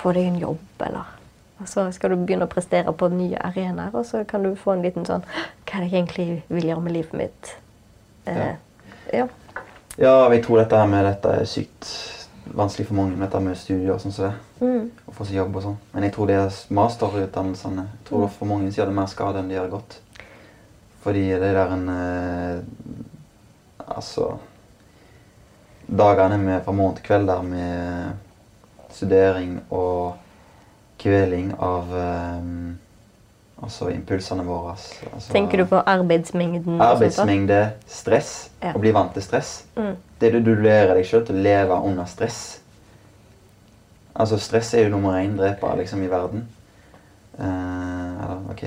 få 0.00 0.14
deg 0.16 0.30
en 0.30 0.38
jobb, 0.40 0.62
eller 0.86 1.16
og 1.60 1.68
så 1.68 1.82
skal 1.92 2.14
du 2.14 2.22
begynne 2.22 2.46
å 2.48 2.50
prestere 2.50 2.92
på 2.96 3.10
nye 3.12 3.36
arenaer, 3.36 3.92
og 3.92 4.06
så 4.08 4.22
kan 4.24 4.46
du 4.46 4.54
få 4.56 4.72
en 4.72 4.84
liten 4.86 5.04
sånn 5.04 5.26
Hva 5.68 5.76
er 5.76 5.84
det 5.84 5.90
jeg 5.90 5.98
egentlig 5.98 6.28
vil 6.48 6.70
gjøre 6.70 6.84
med 6.86 6.94
livet 6.96 7.18
mitt? 7.20 7.50
Eh, 8.24 8.54
ja. 9.12 9.26
Ja, 10.00 10.14
jeg 10.32 10.40
tror 10.46 10.62
dette 10.62 10.80
her 10.80 10.88
med 10.88 11.04
dette 11.04 11.34
er 11.42 11.48
sykt 11.48 11.90
vanskelig 12.56 12.88
for 12.88 12.98
mange, 12.98 13.18
dette 13.20 13.40
med 13.44 13.58
studier 13.58 13.94
og 13.94 14.00
sånn 14.02 14.14
som 14.14 14.30
det. 14.30 14.86
Å 15.06 15.14
få 15.14 15.26
seg 15.26 15.38
jobb 15.38 15.58
og 15.58 15.66
sånn. 15.66 15.76
Men 15.92 16.06
jeg 16.06 16.14
tror 16.16 16.30
det 16.30 16.38
er 16.40 16.56
masterutdannelsene. 16.80 17.84
Jeg 17.92 18.06
tror 18.08 18.30
for 18.34 18.50
mange 18.50 18.72
sier 18.72 18.88
det 18.88 18.96
mer 18.96 19.10
skade 19.10 19.40
enn 19.40 19.50
det 19.50 19.58
gjør 19.58 19.74
godt. 19.76 19.98
Fordi 21.00 21.30
det 21.32 21.54
der 21.56 21.74
en 21.74 21.88
eh, 21.88 22.62
Altså 23.90 24.36
Dagene 25.98 26.38
med 26.38 26.60
fra 26.64 26.72
morgen 26.72 26.96
til 26.96 27.04
kveld 27.04 27.26
der 27.26 27.42
med 27.42 28.12
studering 28.90 29.56
og 29.70 30.16
kveling 31.00 31.54
av 31.58 31.90
um, 32.38 32.78
Altså 33.62 33.90
impulsene 33.92 34.44
våre. 34.44 34.70
Altså, 35.12 35.32
Tenker 35.32 35.60
du 35.60 35.66
på 35.68 35.76
arbeidsmengden? 35.76 36.80
Arbeidsmengde, 36.80 37.58
stress. 37.86 38.30
Ja. 38.62 38.72
Å 38.72 38.80
bli 38.80 38.92
vant 38.96 39.12
til 39.12 39.24
stress. 39.26 39.50
Det 39.76 40.30
er 40.30 40.38
det 40.38 40.40
du 40.46 40.54
lærer 40.54 40.94
deg 40.96 41.04
sjøl 41.04 41.26
til 41.28 41.36
å 41.36 41.42
leve 41.44 41.76
under 41.90 42.08
stress. 42.08 42.38
Altså, 44.14 44.38
stress 44.40 44.72
er 44.74 44.86
jo 44.86 44.94
nummer 44.94 45.18
én 45.20 45.36
dreper 45.36 45.76
liksom, 45.82 46.00
i 46.06 46.08
verden. 46.08 46.46
Eller, 47.36 47.89
OK 48.50 48.62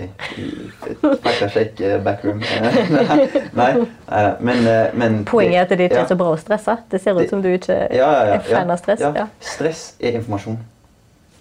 Fakta 1.23 1.49
sjekk 1.51 1.81
eh, 1.83 1.97
backroom. 2.03 2.41
Eh, 2.41 2.77
nei, 3.59 3.69
nei, 4.07 4.23
men, 4.39 4.67
eh, 4.67 4.93
men 4.95 5.17
Poenget 5.27 5.57
er 5.57 5.65
at 5.65 5.73
det 5.73 5.87
ikke 5.89 6.03
er 6.03 6.09
så 6.11 6.17
bra 6.19 6.31
å 6.33 6.39
stresse. 6.39 6.77
Det 6.91 7.01
ser 7.03 7.19
ut 7.19 7.29
som 7.29 7.43
du 7.43 7.49
ikke 7.51 7.75
ja, 7.91 7.97
ja, 7.97 8.23
ja, 8.29 8.37
er 8.37 8.45
fan 8.47 8.71
av 8.71 8.79
stress. 8.81 9.03
Ja. 9.03 9.11
Ja. 9.17 9.27
Stress 9.43 9.83
er 9.99 10.19
informasjon. 10.19 10.59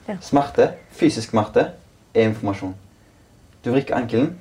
Ja. 0.09 0.19
Smerte, 0.25 0.73
fysisk 0.99 1.31
smerte, 1.31 1.69
er 2.15 2.31
informasjon. 2.31 2.75
Du 3.63 3.71
vrikker 3.71 3.97
ankelen. 3.97 4.33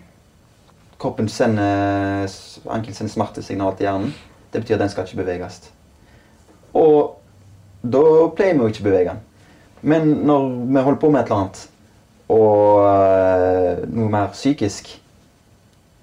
Kroppen 1.01 1.29
sender, 1.29 2.29
ankelen 2.69 2.97
sender 2.97 3.13
smertesignal 3.13 3.77
til 3.77 3.89
hjernen. 3.89 4.15
Det 4.53 4.63
betyr 4.63 4.77
at 4.77 4.85
den 4.85 4.93
skal 4.93 5.05
ikke 5.07 5.21
beveges. 5.21 5.61
Og 6.77 7.17
da 7.81 8.01
pleier 8.37 8.57
vi 8.57 8.65
jo 8.65 8.71
ikke 8.71 8.83
å 8.83 8.89
bevege 8.89 9.13
den. 9.13 9.21
Men 9.81 10.09
når 10.29 10.49
vi 10.61 10.83
holder 10.85 11.01
på 11.01 11.09
med 11.09 11.21
et 11.21 11.29
eller 11.29 11.43
annet, 11.43 11.61
og 12.31 12.85
mer 14.21 14.35
psykisk, 14.35 14.93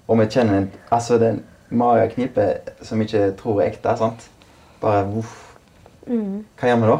og 0.09 0.19
vi 0.19 0.27
kjenner 0.29 0.63
en, 0.63 0.69
altså 0.91 1.17
den 1.21 1.43
mageknipe 1.69 2.51
som 2.81 2.99
vi 2.99 3.07
ikke 3.07 3.31
tror 3.39 3.61
er 3.61 3.71
ekte, 3.71 3.95
sant? 3.99 4.29
bare 4.81 5.05
voff. 5.11 5.35
Hva 6.07 6.69
gjør 6.69 6.79
vi 6.81 6.89
da? 6.89 6.97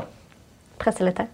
Presse 0.79 1.05
litt 1.05 1.19
til. 1.19 1.29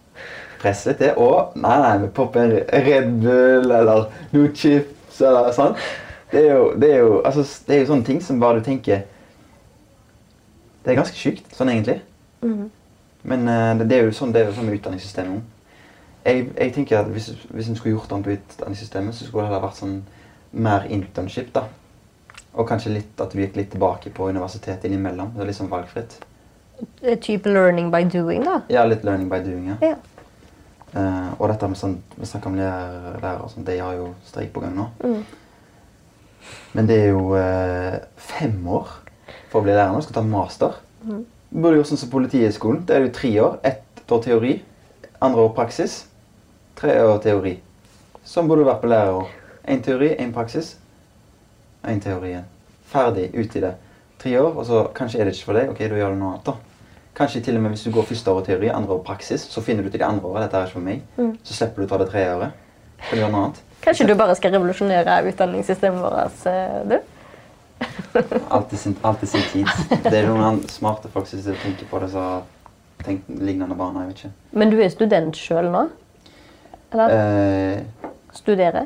presse 0.61 0.89
litt 0.89 1.01
til. 1.01 1.17
Og 1.17 1.57
nei, 1.59 1.75
nei, 1.81 1.95
vi 2.05 2.11
popper 2.15 2.45
en 2.45 2.85
Red 2.85 3.09
Bull 3.23 3.73
eller 3.73 4.07
noe 4.31 4.51
chips 4.55 5.21
eller 5.21 5.51
sånn. 5.55 5.75
Det 6.31 6.41
er, 6.41 6.53
jo, 6.53 6.69
det, 6.79 6.91
er 6.91 7.03
jo, 7.03 7.19
altså, 7.25 7.45
det 7.67 7.75
er 7.75 7.83
jo 7.83 7.89
sånne 7.91 8.07
ting 8.07 8.21
som 8.23 8.39
bare 8.41 8.59
du 8.59 8.65
tenker 8.65 9.03
Det 10.83 10.91
er 10.91 10.97
ganske 10.97 11.17
sjukt, 11.17 11.45
sånn 11.55 11.69
egentlig. 11.71 11.99
Men 13.25 13.47
eh, 13.49 13.73
det, 13.79 13.87
det 13.89 13.97
er 13.97 14.09
jo 14.09 14.15
sånn 14.17 14.33
det 14.33 14.41
er 14.41 14.49
jo 14.49 14.55
sånn 14.57 14.67
med 14.69 14.77
utdanningssystemet. 14.79 15.54
Jeg, 16.25 16.47
jeg 16.57 16.73
tenker 16.73 16.99
at 16.99 17.09
hvis, 17.13 17.29
hvis 17.53 17.67
en 17.69 17.75
skulle 17.77 17.95
gjort 17.95 18.11
om 18.15 18.23
på 18.25 18.33
utdanningssystemet, 18.33 19.15
så 19.15 19.25
skulle 19.25 19.43
det 19.43 19.51
heller 19.51 19.65
vært 19.67 19.81
sånn 19.81 19.99
mer 20.55 20.87
internship, 20.89 21.51
da. 21.53 21.67
Og 22.55 22.67
kanskje 22.69 22.95
litt 22.95 23.21
at 23.21 23.33
du 23.33 23.41
gikk 23.41 23.57
litt 23.59 23.71
tilbake 23.75 24.09
på 24.15 24.29
universitetet 24.31 24.87
innimellom. 24.89 25.33
Det 25.35 25.43
er 25.43 25.51
litt 25.51 25.59
sånn 25.59 25.71
valgfritt. 25.71 26.17
Eh, 27.03 27.17
Type 27.19 27.51
learning 27.51 27.91
by 27.91 28.03
doing, 28.09 28.45
da. 28.47 28.61
Ja, 28.71 28.85
litt 28.87 29.03
learning 29.05 29.29
by 29.31 29.41
doing, 29.45 29.73
ja. 29.73 29.77
Ja. 29.83 29.95
Uh, 30.95 31.33
og 31.41 31.49
dette 31.51 31.67
med 31.67 31.79
sånn, 31.79 31.97
vi 32.15 32.27
snakker 32.29 32.47
om 32.47 32.55
lærer, 32.55 33.17
lærer 33.19 33.41
og 33.43 33.51
sånn, 33.51 33.65
de 33.67 33.73
har 33.81 33.97
jo 33.97 34.13
streik 34.23 34.53
på 34.55 34.63
gang 34.63 34.77
nå. 34.77 34.85
Men 36.75 36.87
det 36.87 36.99
er 37.03 37.09
jo 37.11 37.33
uh, 37.35 37.97
fem 38.15 38.55
år 38.71 38.93
for 39.51 39.59
å 39.59 39.65
bli 39.65 39.75
lærer 39.75 39.91
nå. 39.91 40.01
Skal 40.05 40.21
ta 40.21 40.23
master. 40.25 40.79
Mm. 41.05 41.25
burde 41.51 41.77
gjort 41.77 41.91
sånn 41.91 42.01
som 42.01 42.11
Politihøgskolen. 42.13 42.85
Det 42.87 42.95
er 42.95 43.05
jo 43.05 43.13
tre 43.15 43.31
år. 43.43 43.57
Ett 43.67 44.11
år 44.15 44.23
teori, 44.23 44.55
andre 45.23 45.43
år 45.43 45.51
praksis. 45.57 46.05
Tre 46.75 46.95
år 47.07 47.21
teori. 47.23 47.55
Sånn 48.27 48.49
burde 48.49 48.65
det 48.65 48.69
vært 48.71 48.81
på 48.83 48.91
lærerår. 48.91 49.29
Én 49.71 49.81
teori, 49.85 50.11
én 50.19 50.33
praksis. 50.35 50.73
Én 51.87 52.01
teori 52.03 52.33
igjen. 52.33 52.47
Ferdig, 52.91 53.29
ut 53.33 53.55
i 53.55 53.61
det. 53.63 53.73
Tre 54.19 54.33
år, 54.41 54.51
og 54.51 54.65
så 54.67 54.81
kanskje 54.95 55.21
er 55.21 55.29
det 55.29 55.35
ikke 55.35 55.47
for 55.49 55.59
deg. 55.59 55.71
Ok, 55.71 55.79
da 55.79 55.99
gjør 56.01 56.15
du 56.15 56.19
noe 56.19 56.33
annet, 56.33 56.49
da. 56.49 56.55
Kanskje 57.15 57.41
til 57.45 57.55
og 57.55 57.63
med 57.63 57.71
hvis 57.71 57.85
du 57.87 57.93
går 57.95 58.07
første 58.09 58.31
år 58.31 58.43
teori, 58.43 58.67
andre 58.75 58.97
år 58.97 59.03
praksis, 59.07 59.45
så 59.47 59.63
finner 59.63 59.85
du 59.85 59.89
til 59.89 60.01
det 60.01 60.07
andre 60.07 60.27
året 60.27 60.45
dette 60.45 60.59
er 60.59 60.67
ikke 60.67 60.75
for 60.75 60.87
meg. 60.89 61.03
Mm. 61.15 61.33
Så 61.47 61.55
slipper 61.55 61.81
du 61.81 61.87
å 61.87 61.91
ta 61.93 61.99
det 62.01 62.09
tredje 62.11 62.35
året. 62.35 62.61
Kan 63.05 63.15
du 63.15 63.23
gjøre 63.23 63.31
noe 63.31 63.43
annet. 63.45 63.61
Kanskje 63.85 64.07
du 64.09 64.15
bare 64.19 64.35
skal 64.35 64.55
revolusjonere 64.57 65.19
utdanningssystemet 65.31 66.03
vårt, 66.03 66.47
eh, 66.51 66.79
du? 66.91 66.97
Alt 68.55 68.75
sin, 68.79 68.97
alltid 69.03 69.29
sin 69.29 69.47
tid. 69.53 69.71
Det 70.03 70.11
er 70.11 70.27
noen 70.27 70.61
smarte 70.71 71.11
folk 71.13 71.27
som 71.31 71.39
tenker 71.43 71.87
på 71.87 72.03
det, 72.03 72.11
så 72.11 72.25
tenk 73.05 73.27
lignende 73.29 73.77
barna. 73.79 74.03
Jeg 74.03 74.11
vet 74.11 74.23
ikke. 74.25 74.33
Men 74.59 74.73
du 74.73 74.81
er 74.81 74.91
student 74.91 75.39
sjøl 75.39 75.71
nå? 75.71 75.87
Eller 76.91 77.75
Eh, 77.75 77.81
studere? 78.33 78.85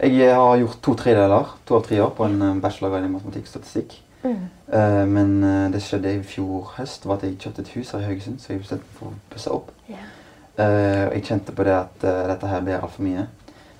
jeg 0.00 0.34
har 0.34 0.56
gjort 0.56 0.82
to 0.82 0.94
tredeler, 0.94 1.56
to 1.66 1.76
av 1.76 1.84
tre 1.86 2.00
år, 2.00 2.10
på 2.10 2.24
en 2.24 2.42
eh, 2.42 2.60
bachelorgrad 2.60 3.04
i 3.04 3.08
matematikk 3.08 3.42
og 3.42 3.48
statistikk. 3.48 4.02
Eh, 4.26 5.06
men 5.06 5.44
eh, 5.44 5.72
det 5.72 5.82
skjedde 5.82 6.16
i 6.16 6.22
fjor 6.26 6.72
høst, 6.76 7.06
var 7.06 7.20
at 7.20 7.26
jeg 7.28 7.38
kjøpte 7.38 7.62
et 7.62 7.72
hus 7.76 7.92
her 7.94 8.02
i 8.02 8.08
Haugesund, 8.10 8.40
så 8.42 8.52
jeg 8.52 8.62
bestemte 8.64 8.98
for 8.98 9.12
å 9.12 9.18
pusse 9.30 9.52
opp. 9.54 9.70
Eh, 9.90 11.02
og 11.06 11.14
jeg 11.14 11.26
kjente 11.28 11.54
på 11.54 11.66
det 11.68 11.74
at 11.76 12.04
uh, 12.08 12.22
dette 12.30 12.48
her 12.48 12.62
blir 12.64 12.80
altfor 12.80 13.04
mye. 13.04 13.26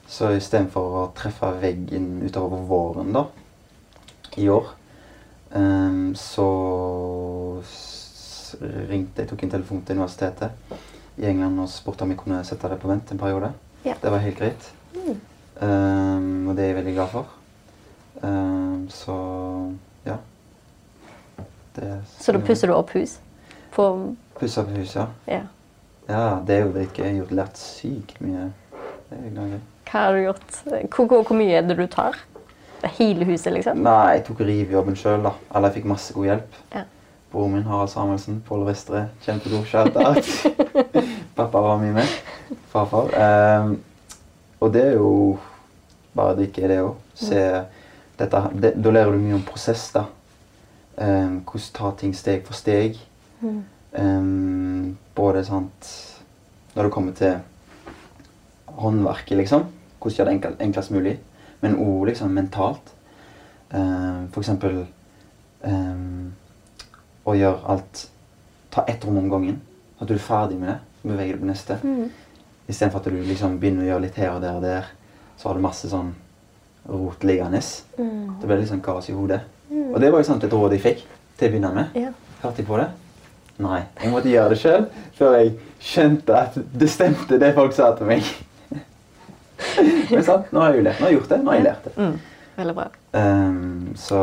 Så 0.07 0.29
istedenfor 0.37 0.99
å 1.01 1.05
treffe 1.17 1.49
veggen 1.63 2.21
utover 2.23 2.63
våren 2.69 3.15
da, 3.17 3.25
i 4.37 4.47
år, 4.53 4.69
um, 5.57 6.13
så 6.15 6.47
ringte 8.61 9.25
jeg, 9.25 9.31
tok 9.31 9.43
en 9.43 9.55
telefon 9.57 9.83
til 9.83 9.99
universitetet 9.99 10.77
i 11.17 11.27
England 11.31 11.61
og 11.63 11.71
spurte 11.73 12.05
om 12.05 12.13
jeg 12.13 12.21
kunne 12.21 12.43
sette 12.45 12.69
det 12.69 12.79
på 12.83 12.91
vent 12.91 13.11
en 13.13 13.21
periode. 13.21 13.53
Ja. 13.87 13.95
Det 14.03 14.13
var 14.13 14.25
helt 14.25 14.39
greit. 14.39 14.71
Eh, 14.97 16.21
og 16.49 16.57
det 16.57 16.65
er 16.65 16.73
jeg 16.73 16.79
veldig 16.81 16.95
glad 16.99 17.13
for. 17.13 17.35
Um, 18.23 18.87
så 18.89 19.15
ja. 20.07 20.17
Det, 21.77 21.91
Så 22.19 22.33
da 22.33 22.41
pusser 22.41 22.71
du 22.71 22.75
opp 22.75 22.95
hus? 22.97 23.19
På 23.75 23.91
Pusser 24.39 24.65
opp 24.65 24.73
hus, 24.77 24.95
ja. 24.97 25.07
Ja. 25.29 25.43
Ja, 26.09 26.39
det 26.47 26.55
er 26.55 26.65
jo 26.65 26.73
gøy. 26.73 26.87
Jeg 26.87 27.05
har 27.05 27.19
gjort 27.19 27.35
lært 27.35 27.61
sykt 27.61 28.21
mye. 28.25 28.51
Det 29.11 29.19
er 29.19 29.37
gøy. 29.37 29.59
Hva 29.87 30.03
har 30.07 30.17
du 30.17 30.23
gjort? 30.23 30.59
Hvor, 30.65 31.07
hvor, 31.07 31.23
hvor 31.23 31.37
mye 31.39 31.59
er 31.59 31.67
det 31.67 31.77
du 31.79 31.87
tar? 31.91 32.19
Hele 32.99 33.27
huset, 33.27 33.53
liksom? 33.55 33.81
Nei, 33.85 34.17
jeg 34.17 34.27
tok 34.29 34.43
rivjobben 34.47 34.97
sjøl, 34.99 35.25
da. 35.27 35.33
Eller 35.51 35.71
jeg 35.71 35.81
fikk 35.81 35.89
masse 35.91 36.15
god 36.15 36.31
hjelp. 36.31 36.61
Ja. 36.75 36.85
Broren 37.33 37.53
min, 37.53 37.63
Harald 37.67 37.91
Samuelsen, 37.91 38.43
Pål 38.47 38.65
Vestre. 38.67 39.09
Kjempegod 39.25 39.67
shout-out. 39.67 40.27
Pappa 41.37 41.61
var 41.61 41.81
mye 41.83 41.93
med. 41.93 42.13
Farfar. 42.71 43.11
Ehm, 43.19 43.73
og 44.61 44.73
det 44.73 44.85
er 44.85 44.95
jo 44.95 45.39
bare 46.17 46.37
drikke, 46.39 46.69
det 46.71 46.79
òg. 46.85 46.95
Se 47.19 47.43
dette 48.17 48.43
det, 48.55 48.73
Da 48.85 48.93
lærer 48.95 49.13
du 49.13 49.19
mye 49.19 49.41
om 49.41 49.45
prosess, 49.45 49.89
da. 49.93 50.07
Ehm, 51.03 51.43
hvordan 51.43 51.75
ta 51.75 51.93
ting 51.99 52.15
steg 52.17 52.47
for 52.47 52.55
steg. 52.55 52.97
Ehm, 53.43 54.97
både 55.15 55.45
sant 55.45 55.93
Når 56.75 56.83
det 56.83 56.93
kommer 56.93 57.13
til 57.13 57.37
håndverket, 58.67 59.37
liksom. 59.37 59.67
Hvordan 60.01 60.17
gjøre 60.17 60.29
det 60.29 60.35
enkel, 60.35 60.57
enklest 60.61 60.91
mulig. 60.91 61.19
Men 61.61 61.77
òg 61.81 62.07
liksom 62.07 62.31
mentalt. 62.31 62.93
Ehm, 63.75 64.29
for 64.33 64.41
eksempel 64.41 64.87
ehm, 65.65 66.35
å 67.27 67.35
gjøre 67.37 67.65
alt 67.75 68.07
Ta 68.77 68.83
ett 68.91 69.05
rom 69.09 69.17
om 69.17 69.29
gangen. 69.31 69.61
At 69.97 70.09
du 70.11 70.13
er 70.13 70.21
ferdig 70.21 70.59
med 70.61 70.69
det. 70.69 70.77
Så 71.01 71.09
beveger 71.09 71.39
du 71.39 71.45
på 71.47 71.49
neste. 71.49 71.79
Istedenfor 72.69 73.01
at 73.01 73.07
du 73.09 73.23
liksom 73.25 73.55
begynner 73.63 73.87
å 73.87 73.89
gjøre 73.89 74.05
litt 74.05 74.19
her 74.21 74.35
og 74.35 74.43
der 74.43 74.59
og 74.59 74.67
der. 74.67 74.91
Så 75.41 75.49
har 75.49 75.57
du 75.57 75.63
masse 75.65 75.89
sånn 75.89 76.11
rot 76.85 77.25
liggende. 77.25 77.63
Det 77.97 78.45
blir 78.45 78.61
litt 78.61 78.69
sånn 78.69 78.85
kaos 78.85 79.09
i 79.09 79.17
hodet. 79.17 79.41
Og 79.71 79.97
det 80.03 80.11
var 80.13 80.21
jo 80.21 80.29
sant 80.29 80.45
et 80.45 80.53
råd 80.53 80.77
jeg 80.77 80.83
fikk 80.85 81.03
til 81.39 81.49
å 81.49 81.55
begynne 81.55 81.73
med. 81.79 81.97
Ja. 81.97 82.13
Hørte 82.43 82.61
jeg 82.61 82.69
på 82.69 82.77
det? 82.83 82.91
Nei. 83.65 83.81
Jeg 84.03 84.13
måtte 84.13 84.29
gjøre 84.29 84.53
det 84.53 84.59
sjøl 84.61 84.85
før 85.17 85.39
jeg 85.39 85.55
skjønte 85.81 86.37
at 86.37 86.59
det 86.83 86.91
stemte, 86.93 87.39
det 87.41 87.55
folk 87.57 87.73
sa 87.77 87.95
til 87.97 88.11
meg. 88.11 88.29
Men 90.13 90.27
sant, 90.27 90.53
nå 90.53 90.61
har 90.61 90.75
jeg 90.75 90.83
jo 90.83 90.87
lært. 90.91 91.01
Nå 91.01 91.07
har 91.07 91.15
jeg 91.15 91.19
gjort 91.21 91.33
det. 91.33 91.39
Nå 91.41 91.53
har 91.53 91.59
jeg 91.59 91.67
lært 91.71 91.89
det. 91.89 91.95
Mm. 91.97 92.19
Veldig 92.57 92.77
bra. 92.77 92.87
Um, 93.17 93.89
så 94.01 94.21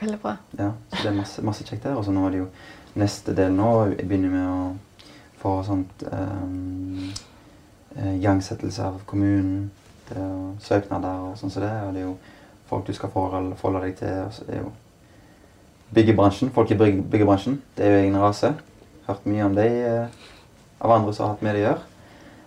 Veldig 0.00 0.18
bra. 0.20 0.36
ja, 0.58 0.72
så 0.92 1.02
det 1.02 1.10
er 1.10 1.16
masse, 1.16 1.42
masse 1.42 1.64
kjekt 1.64 1.84
der. 1.84 1.96
Og 1.96 2.04
så 2.04 2.12
nå 2.12 2.26
er 2.26 2.34
det 2.34 2.42
jo 2.42 2.48
neste 3.00 3.34
del 3.36 3.54
nå. 3.56 3.70
Jeg 3.94 4.08
begynner 4.08 4.32
med 4.32 4.46
å 4.50 4.58
få 5.40 5.54
sånt 5.64 6.04
um, 6.12 7.12
igangsettelse 7.96 8.84
av 8.84 9.00
kommunen. 9.08 9.70
Det 10.08 10.18
er 10.20 10.28
jo 10.28 10.54
søknader 10.62 11.30
og 11.30 11.38
sånn 11.40 11.52
som 11.52 11.64
det. 11.64 11.72
Og 11.86 11.94
det 11.96 12.02
er 12.02 12.08
jo 12.10 12.16
folk 12.68 12.86
du 12.86 12.92
skal 12.96 13.12
forholde, 13.14 13.80
deg 13.86 13.98
til. 14.02 14.22
Og 14.26 14.36
så 14.36 14.46
det 14.48 14.58
er 14.58 14.64
jo 14.66 14.72
byggebransjen. 15.96 16.52
Folk 16.54 16.70
i 16.70 16.78
byggebransjen. 16.78 17.60
Det 17.76 17.86
er 17.86 17.96
jo 17.96 18.04
egen 18.04 18.20
rase. 18.20 18.54
Hørt 19.08 19.26
mye 19.26 19.48
om 19.48 19.56
de 19.56 19.68
uh, 19.86 20.24
av 20.80 20.98
andre 20.98 21.14
som 21.14 21.24
har 21.24 21.36
hatt 21.36 21.46
med 21.46 21.56
det 21.56 21.64
å 21.64 21.68
gjøre. 21.70 21.92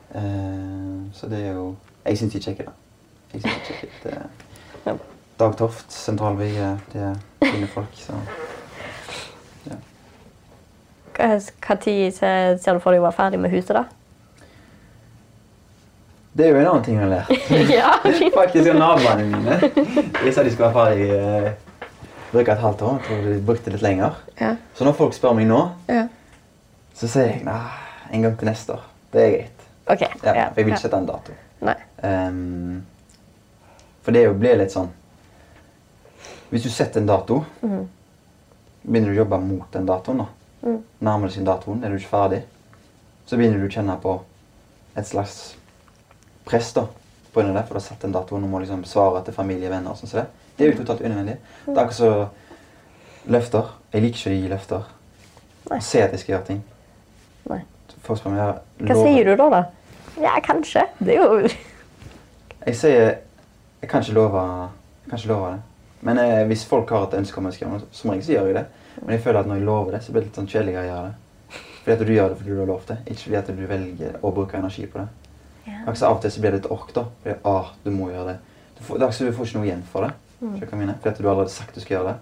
Uh, 0.10 1.14
så 1.14 1.30
det 1.30 1.46
er 1.46 1.54
jo 1.54 1.70
Jeg 2.06 2.18
syns 2.18 2.34
de 2.34 2.40
er 2.40 2.44
kjekke, 2.48 2.66
da. 2.66 2.72
Jeg 3.34 3.42
synes 3.42 3.64
de 4.04 4.14
er 4.14 4.28
kjekke. 4.86 5.09
Ja. 5.40 5.46
Dag 5.46 5.58
Toft, 5.58 5.92
sentralbygget. 5.92 6.78
Det 6.92 7.00
er 7.02 7.16
fine 7.52 7.68
folk. 7.68 7.96
så... 7.96 8.14
Hva 11.20 11.76
tid 11.80 12.12
ser 12.16 12.74
du 12.76 12.80
for 12.80 12.92
deg 12.92 13.02
å 13.02 13.06
være 13.10 13.16
ferdig 13.16 13.40
med 13.40 13.52
huset, 13.52 13.76
da? 13.76 13.84
Det 16.36 16.46
er 16.46 16.54
jo 16.54 16.60
en 16.60 16.70
annen 16.70 16.84
ting 16.84 17.00
jeg 17.00 17.04
har 17.04 17.12
lært. 17.12 17.32
ja. 17.80 17.90
Faktisk 18.40 18.70
av 18.72 18.78
naboene 18.80 19.26
mine. 19.32 19.58
De 20.20 20.32
sa 20.32 20.44
de 20.44 20.52
skulle 20.54 20.70
være 20.70 20.78
ferdig 20.78 21.08
eh, 21.16 21.50
bruke 22.34 22.54
et 22.54 22.64
halvt 22.64 22.86
år. 22.88 23.00
Jeg 23.00 23.08
tror 23.08 23.26
de 23.32 23.40
brukte 23.50 23.74
litt 23.74 23.84
lenger. 23.84 24.22
Ja. 24.40 24.54
Så 24.76 24.88
når 24.88 25.00
folk 25.00 25.16
spør 25.18 25.36
meg 25.40 25.50
nå, 25.50 25.64
Ja. 25.90 26.06
så 26.96 27.10
sier 27.12 27.32
jeg 27.34 27.44
nei, 27.48 27.60
en 28.12 28.28
gang 28.28 28.38
til 28.40 28.52
neste 28.52 28.76
år. 28.76 28.86
Det 29.12 29.26
er 29.26 29.36
greit. 29.38 29.68
Okay. 29.90 30.08
Ja, 30.14 30.30
for 30.30 30.44
jeg 30.44 30.56
vil 30.56 30.72
ikke 30.76 30.86
sette 30.86 31.00
en 31.02 31.10
dato. 31.10 31.36
Nei. 31.66 31.76
Um, 32.04 32.80
for 34.04 34.16
det 34.16 34.28
blir 34.40 34.60
litt 34.60 34.72
sånn 34.76 34.92
Hvis 36.50 36.64
du 36.66 36.70
setter 36.74 37.02
en 37.02 37.08
dato, 37.10 37.44
begynner 37.62 39.12
du 39.12 39.16
å 39.18 39.22
jobbe 39.24 39.40
mot 39.44 39.68
den 39.74 39.86
datoen. 39.86 40.24
da. 40.24 40.76
Nærmer 41.00 41.28
deg 41.30 41.36
sin 41.38 41.46
datoen, 41.48 41.84
er 41.84 41.90
du 41.94 42.00
ikke 42.00 42.10
ferdig, 42.12 42.42
så 43.30 43.38
begynner 43.38 43.62
du 43.62 43.68
å 43.68 43.72
kjenne 43.72 43.96
på 44.02 44.16
et 44.98 45.08
slags 45.08 45.56
press 46.50 46.74
da, 46.74 46.88
på 47.32 47.40
grunn 47.40 47.52
av 47.54 47.60
det, 47.62 47.66
for 47.68 47.78
du 47.78 47.80
har 47.80 47.86
satt 47.86 48.04
en 48.08 48.16
dato 48.16 48.36
og 48.36 48.42
må 48.50 48.60
liksom 48.60 48.84
svare 48.90 49.22
til 49.24 49.34
familie 49.38 49.70
venner. 49.70 49.92
og 49.92 49.98
sånn 49.98 50.10
som 50.10 50.20
det. 50.20 50.28
Det 50.58 50.66
er 50.66 50.72
jo 50.74 50.80
totalt 50.82 51.02
unødvendig. 51.06 51.38
Det 51.66 51.76
er 51.78 51.84
akkurat 51.84 51.96
så 51.96 53.30
løfter. 53.32 53.70
Jeg 53.94 54.02
liker 54.04 54.18
ikke 54.18 54.30
å 54.32 54.40
gi 54.40 54.50
løfter. 54.52 54.90
Nei. 55.70 55.80
Se 55.86 56.02
at 56.02 56.12
jeg 56.12 56.20
skal 56.24 56.34
gjøre 56.34 56.48
ting. 56.50 56.64
Nei. 57.50 57.62
Folk 58.04 58.20
spør 58.20 58.34
meg, 58.34 58.60
Hva 58.90 58.96
sier 58.98 59.30
du 59.30 59.36
da, 59.38 59.50
da? 59.54 59.62
Ja, 60.20 60.34
kanskje. 60.44 60.88
Det 61.00 61.16
er 61.16 61.22
jo 61.22 61.50
Jeg 62.66 62.76
sier 62.76 63.18
Jeg 63.82 63.90
kan 63.90 64.02
ikke 64.04 64.14
love, 64.18 64.42
jeg 65.06 65.10
kan 65.12 65.20
ikke 65.20 65.30
love 65.32 65.52
det. 65.54 65.62
Men 66.08 66.20
eh, 66.22 66.44
hvis 66.48 66.66
folk 66.70 66.92
har 66.96 67.08
et 67.08 67.18
ønske 67.20 67.42
om 67.42 67.50
å 67.50 67.54
skrive 67.56 67.72
noe, 67.74 67.90
som 67.96 68.12
regel 68.14 68.26
så 68.26 68.36
gjør 68.38 68.52
jeg 68.52 68.58
det. 68.60 68.66
Men 69.00 69.16
jeg 69.16 69.24
føler 69.24 69.42
at 69.42 69.50
når 69.50 69.60
jeg 69.60 69.68
lover 69.68 69.96
det, 69.96 70.04
så 70.04 70.14
blir 70.14 70.24
det 70.24 70.30
litt 70.30 70.40
sånn 70.40 70.52
kjedeligere 70.52 70.86
å 70.86 70.90
gjøre 70.90 71.10
det. 71.10 71.64
Fordi 71.80 71.96
at 71.96 72.06
du 72.06 72.14
gjør 72.14 72.30
det 72.30 72.38
fordi 72.40 72.54
du 72.54 72.60
har 72.60 72.70
lovt 72.70 72.92
det, 72.92 72.98
ikke 73.08 73.24
fordi 73.24 73.40
at 73.40 73.52
du 73.56 73.66
velger 73.70 74.18
å 74.22 74.32
bruke 74.36 74.60
energi 74.60 74.86
på 74.92 75.02
det. 75.02 75.08
Altså, 75.88 76.08
av 76.08 76.18
og 76.18 76.24
til 76.24 76.34
så 76.34 76.42
blir 76.44 76.56
det 76.56 76.64
et 76.64 76.72
ork, 76.74 76.90
da. 76.96 77.06
Fordi 77.24 77.36
ah, 77.48 77.70
du 77.84 77.92
må 77.94 78.10
gjøre 78.12 78.34
det. 78.34 78.40
Du 78.78 78.82
får, 78.84 79.06
ikke 79.06 79.30
du 79.30 79.38
får 79.38 79.48
ikke 79.48 79.60
noe 79.60 79.68
igjen 79.70 79.86
for 79.92 80.06
det. 80.06 80.12
Mm. 80.40 80.58
Fordi 80.60 81.12
at 81.12 81.20
du 81.20 81.24
har 81.28 81.34
allerede 81.34 81.54
sagt 81.54 81.76
du 81.76 81.82
skal 81.84 81.98
gjøre 81.98 82.14
det. 82.14 82.18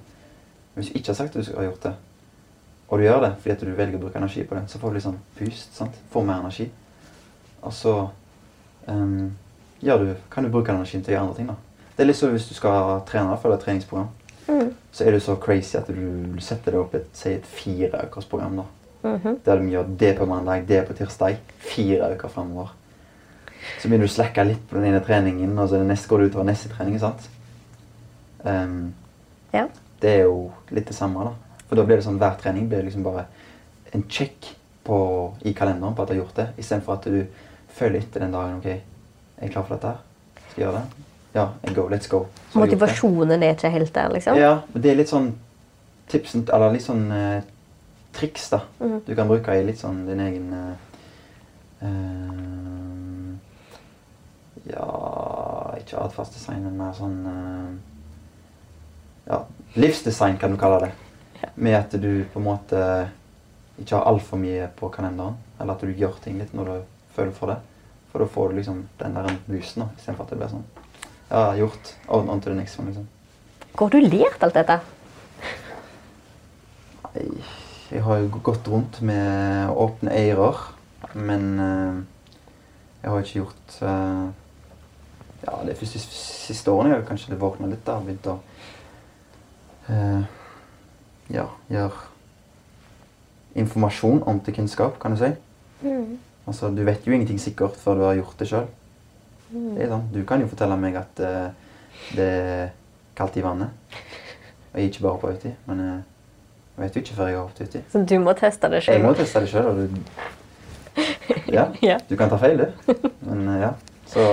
Men 0.74 0.82
hvis 0.82 0.92
du 0.92 1.00
ikke 1.00 1.14
har 1.14 1.20
sagt 1.20 1.36
at 1.36 1.48
du 1.48 1.58
har 1.58 1.68
gjort 1.68 1.88
det, 1.88 1.94
og 2.88 3.00
du 3.00 3.04
gjør 3.04 3.20
det 3.26 3.32
fordi 3.42 3.52
at 3.52 3.64
du 3.66 3.72
velger 3.76 4.00
å 4.00 4.04
bruke 4.06 4.20
energi 4.22 4.44
på 4.48 4.56
det, 4.56 4.64
så 4.72 4.80
får 4.80 4.90
du 4.90 4.98
litt 4.98 5.06
sånn 5.08 5.20
boost. 5.40 5.76
sant? 5.76 5.96
Får 6.14 6.28
mer 6.28 6.44
energi. 6.44 6.70
Og 7.62 7.74
så 7.76 7.96
um, 8.88 9.34
du, 9.82 10.14
kan 10.32 10.46
du 10.46 10.52
bruke 10.54 10.72
den 10.72 10.80
energien 10.80 11.04
til 11.04 11.12
å 11.12 11.18
gjøre 11.18 11.26
andre 11.28 11.40
ting. 11.40 11.50
da. 11.52 11.58
Det 11.98 12.04
er 12.04 12.12
litt 12.12 12.20
så 12.20 12.30
hvis 12.30 12.46
du 12.46 12.54
skal 12.54 13.00
trene 13.10 13.34
et 13.34 13.62
treningsprogram. 13.64 14.10
Så 14.94 15.04
er 15.06 15.12
du 15.12 15.20
så 15.20 15.36
crazy 15.42 15.76
at 15.78 15.88
du, 15.90 16.38
setter 16.42 16.72
deg 16.72 16.80
opp 16.80 16.94
et, 16.96 17.08
si 17.18 17.34
et 17.36 17.46
fire 17.46 18.06
ukers 18.06 18.26
program. 18.30 18.62
da. 18.62 18.68
Der 19.46 19.60
du 19.60 19.70
gjør 19.72 19.90
det 19.98 20.12
på 20.18 20.26
mandag, 20.26 20.68
det 20.68 20.86
på 20.88 20.94
tirsdag. 20.98 21.40
Fire 21.60 22.12
uker 22.14 22.30
fremover. 22.30 22.70
Så 23.82 23.90
begynner 23.90 24.08
du 24.08 24.12
å 24.12 24.14
slakke 24.14 24.46
litt 24.48 24.62
på 24.70 24.78
den 24.78 24.92
ene 24.92 25.02
treningen, 25.04 25.58
og 25.60 25.70
så 25.70 25.82
neste 25.84 26.10
går 26.10 26.24
du 26.24 26.30
utover 26.30 26.48
neste 26.48 26.70
trening. 26.70 27.00
sant? 27.00 27.28
Um, 28.44 28.94
Ja. 29.54 29.68
det 30.00 30.10
er 30.20 30.24
jo 30.24 30.52
litt 30.70 30.88
det 30.88 30.96
samme. 30.96 31.24
da. 31.24 31.34
For 31.68 31.76
da 31.76 31.84
blir 31.84 31.98
det 31.98 32.06
sånn, 32.06 32.20
Hver 32.20 32.38
trening 32.40 32.70
blir 32.70 32.84
liksom 32.84 33.04
bare 33.04 33.26
en 33.94 34.04
check 34.08 34.56
på, 34.84 35.34
i 35.44 35.54
kalenderen 35.54 35.96
på 35.96 36.02
at 36.02 36.08
du 36.08 36.14
har 36.14 36.24
gjort 36.24 36.36
det, 36.36 36.48
istedenfor 36.58 36.94
at 36.94 37.04
du 37.04 37.28
følger 37.70 38.00
etter 38.02 38.20
den 38.20 38.32
dagen 38.32 38.58
ok, 38.60 38.66
er 38.66 38.82
jeg 39.42 39.52
klar 39.52 39.64
for 39.64 39.76
dette. 39.76 39.88
her? 39.88 39.98
Skal 40.52 40.64
jeg 40.64 40.72
gjøre 40.72 40.82
det? 40.82 41.07
Ja, 41.38 41.52
and 41.64 41.76
go, 41.76 41.86
let's 41.90 42.10
go. 42.10 42.26
Så. 42.50 42.60
Motivasjonen 42.60 43.44
er 43.44 43.54
ikke 43.54 43.70
helt 43.70 43.94
der, 43.94 44.10
liksom? 44.10 44.40
Ja, 44.42 44.56
men 44.74 44.82
det 44.82 44.90
er 44.90 44.98
litt 44.98 45.12
sånn 45.12 45.28
tipsen, 46.10 46.48
eller 46.50 46.74
litt 46.74 46.86
sånn 46.86 47.04
eh, 47.14 47.44
triks 48.18 48.48
da. 48.50 48.64
Du 49.06 49.12
kan 49.14 49.30
bruke 49.30 49.54
i 49.54 49.66
litt 49.68 49.78
sånn 49.78 50.00
din 50.08 50.24
egen 50.24 50.48
eh, 50.58 50.72
eh, 51.86 53.36
Ja, 54.72 54.88
ikke 55.78 56.02
atferdsdesign, 56.08 56.64
men 56.66 56.82
mer 56.82 56.98
sånn 56.98 57.20
eh, 57.30 57.70
Ja, 59.28 59.44
livsdesign 59.78 60.40
kan 60.42 60.56
du 60.56 60.60
kalle 60.62 60.88
det. 60.88 60.92
Med 61.54 61.78
at 61.78 61.94
du 62.02 62.26
på 62.34 62.42
en 62.42 62.48
måte 62.48 62.82
ikke 63.78 63.94
har 64.00 64.10
altfor 64.10 64.42
mye 64.42 64.72
på 64.74 64.90
kalenderen. 64.90 65.38
Eller 65.60 65.78
at 65.78 65.86
du 65.86 65.94
gjør 65.94 66.18
ting 66.24 66.42
litt 66.42 66.58
når 66.58 66.72
du 66.72 66.78
føler 67.14 67.38
for 67.38 67.54
det. 67.54 67.62
For 68.10 68.26
da 68.26 68.30
får 68.34 68.50
du 68.50 68.58
liksom 68.58 68.84
den 68.98 69.18
der 69.20 69.34
boosten 69.46 69.86
istedenfor 69.92 70.26
at 70.26 70.34
det 70.34 70.42
blir 70.42 70.54
sånn 70.56 70.66
Ja, 71.30 71.56
gjort. 71.58 71.94
On, 72.08 72.30
on 72.30 72.40
to 72.42 72.50
the 72.50 72.56
next 72.56 72.80
one, 72.80 72.88
liksom. 72.92 73.08
Hvor 73.78 73.90
har 73.90 74.00
du 74.00 74.08
lært 74.08 74.44
alt 74.44 74.56
dette? 74.58 74.80
Nei, 77.14 77.28
Jeg 77.92 78.04
har 78.04 78.18
jo 78.20 78.40
gått 78.44 78.68
rundt 78.68 79.02
med 79.02 79.70
åpne 79.72 80.12
ører, 80.12 80.58
men 81.16 81.46
eh, 81.64 82.00
jeg 83.04 83.12
har 83.14 83.22
ikke 83.24 83.40
gjort 83.40 83.78
eh, 83.88 84.26
Ja, 85.46 85.54
de 85.64 85.76
første 85.78 86.02
siste 86.02 86.72
årene 86.74 86.92
har 86.96 87.00
jeg 87.00 87.08
kanskje 87.08 87.32
det 87.32 87.40
våkna 87.40 87.70
litt. 87.72 87.86
da, 87.88 88.00
Begynt 88.04 88.28
å 88.28 88.40
eh, 89.88 90.26
ja, 91.32 91.46
gjøre 91.72 92.08
informasjon 93.58 94.24
om 94.28 94.40
til 94.44 94.58
kunnskap, 94.58 94.98
kan 95.00 95.16
du 95.16 95.22
si. 95.22 95.32
Altså, 96.48 96.70
Du 96.76 96.84
vet 96.84 97.08
jo 97.08 97.14
ingenting 97.16 97.40
sikkert 97.40 97.78
før 97.80 97.96
du 97.96 98.04
har 98.10 98.20
gjort 98.20 98.40
det 98.42 98.50
sjøl. 98.52 98.68
Det 99.48 99.86
er 99.86 99.92
sånn. 99.92 100.08
Du 100.12 100.20
kan 100.28 100.42
jo 100.44 100.50
fortelle 100.52 100.76
meg 100.80 100.98
at 101.00 101.22
uh, 101.24 101.48
det 102.18 102.28
er 102.28 102.64
kaldt 103.18 103.38
i 103.40 103.44
vannet. 103.46 103.70
Og 104.74 104.80
jeg 104.80 104.84
er 104.84 104.90
ikke 104.92 105.06
bare 105.06 105.22
på 105.22 105.32
uti, 105.38 105.52
men 105.70 105.84
uh, 105.84 105.94
jeg 106.76 106.84
vet 106.84 106.98
jo 106.98 107.04
ikke 107.06 107.16
før 107.18 107.30
jeg 107.32 107.38
har 107.38 107.46
hoppet 107.46 107.70
uti. 107.70 107.84
Så 107.94 108.02
du 108.04 108.18
må 108.24 108.34
teste 108.38 108.70
det 108.74 108.84
Jeg 108.86 109.04
må 109.06 109.14
teste 109.18 109.44
det 109.46 109.52
sjøl, 109.54 109.88
du 109.88 111.54
ja, 111.54 111.68
Ja. 111.90 111.98
du 112.10 112.16
kan 112.20 112.30
ta 112.30 112.40
feil, 112.42 112.60
du. 112.60 113.00
Men 113.24 113.48
uh, 113.48 113.56
ja. 113.62 113.72
Så 114.08 114.24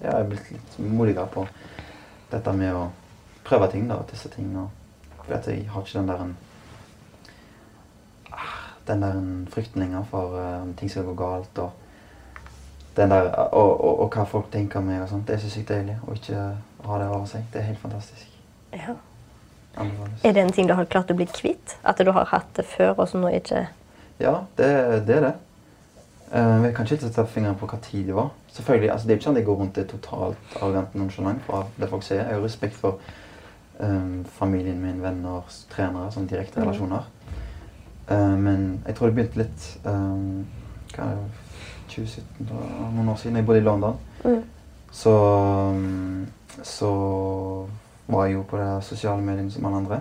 ja, 0.00 0.06
jeg 0.06 0.14
er 0.14 0.30
blitt 0.30 0.54
litt 0.54 0.78
modigere 0.86 1.26
på 1.30 1.44
dette 2.30 2.54
med 2.56 2.76
å 2.76 2.86
prøve 3.46 3.68
ting 3.74 3.90
da, 3.90 3.98
og 3.98 4.08
teste 4.10 4.30
ting. 4.32 4.54
Og, 4.58 4.70
for 5.24 5.34
at 5.36 5.50
jeg 5.50 5.66
har 5.70 5.82
ikke 5.82 5.98
den 5.98 6.10
der 6.14 6.24
en, 6.24 6.32
ah, 8.30 8.56
den 8.86 9.02
der 9.02 9.18
en 9.18 9.46
frykten 9.50 9.82
lenger 9.82 10.06
for 10.10 10.38
om 10.38 10.74
ting 10.78 10.90
skal 10.90 11.10
gå 11.10 11.18
galt. 11.18 11.58
Og, 11.58 11.89
der, 12.96 13.12
og, 13.52 13.84
og, 13.84 14.00
og 14.00 14.10
hva 14.14 14.24
folk 14.28 14.50
tenker 14.52 14.80
om 14.80 14.88
meg. 14.90 15.02
og 15.02 15.08
sånt. 15.08 15.26
Det 15.28 15.36
er 15.36 15.44
så 15.44 15.50
sykt 15.50 15.68
deilig 15.68 15.96
å 16.06 16.16
ikke 16.16 16.40
ha 16.86 16.98
det 17.02 17.08
over 17.08 17.26
seg. 17.30 17.44
Det 17.52 17.60
er 17.60 17.68
helt 17.70 17.82
fantastisk. 17.82 18.26
Ja. 18.72 18.96
Anbefales. 19.76 20.24
Er 20.24 20.32
det 20.32 20.42
en 20.42 20.52
ting 20.52 20.68
du 20.68 20.74
har 20.74 20.88
klart 20.90 21.10
å 21.10 21.16
bli 21.16 21.26
kvitt? 21.30 21.76
At 21.86 22.02
du 22.02 22.10
har 22.10 22.26
hatt 22.32 22.50
det 22.56 22.66
før, 22.66 22.96
og 22.98 23.08
som 23.08 23.22
nå 23.22 23.30
ikke 23.38 23.68
Ja, 24.20 24.42
det, 24.58 24.68
det 25.06 25.16
er 25.16 25.26
det. 25.28 25.34
Uh, 26.30 26.62
jeg 26.64 26.74
kan 26.74 26.86
ikke 26.86 27.00
sette 27.02 27.26
fingeren 27.26 27.56
på 27.58 27.66
hva 27.70 27.78
tid 27.82 28.06
det 28.10 28.14
var. 28.14 28.28
Selvfølgelig, 28.52 28.90
altså 28.92 29.06
Det 29.06 29.12
er 29.12 29.18
ikke 29.18 29.28
sånn 29.28 29.36
at 29.36 29.40
jeg 29.40 29.46
går 29.48 29.58
rundt 29.62 29.78
er 29.78 29.88
totalt 29.90 30.54
arrogant 30.60 30.94
nonchalant 30.94 31.42
for 31.46 31.70
det 31.78 31.88
folk 31.90 32.06
sier. 32.06 32.20
Jeg 32.20 32.28
har 32.28 32.38
jo 32.38 32.44
respekt 32.44 32.78
for 32.78 33.00
um, 33.78 34.24
familien 34.38 34.78
min, 34.82 35.02
venner, 35.02 35.46
trenere, 35.72 36.10
sånne 36.14 36.30
direkte 36.30 36.62
relasjoner. 36.62 37.08
Uh, 38.10 38.36
men 38.38 38.68
jeg 38.86 38.98
tror 38.98 39.10
det 39.10 39.16
begynte 39.18 39.42
litt 39.42 39.66
um, 39.86 40.46
hva 40.94 41.08
er 41.08 41.18
det, 41.18 41.49
2017, 41.90 42.48
da, 42.48 42.62
noen 42.94 43.12
år 43.12 43.20
siden. 43.20 43.36
Jeg 43.40 43.46
bodde 43.46 43.60
i 43.60 43.66
London. 43.66 44.00
Så, 44.90 45.12
mm, 45.74 46.26
så 46.66 46.90
var 48.10 48.26
jeg 48.26 48.34
jo 48.34 48.42
på 48.42 48.58
det 48.58 48.72
sosiale 48.84 49.22
mediene 49.22 49.52
som 49.52 49.66
alle 49.68 49.82
andre. 49.84 50.00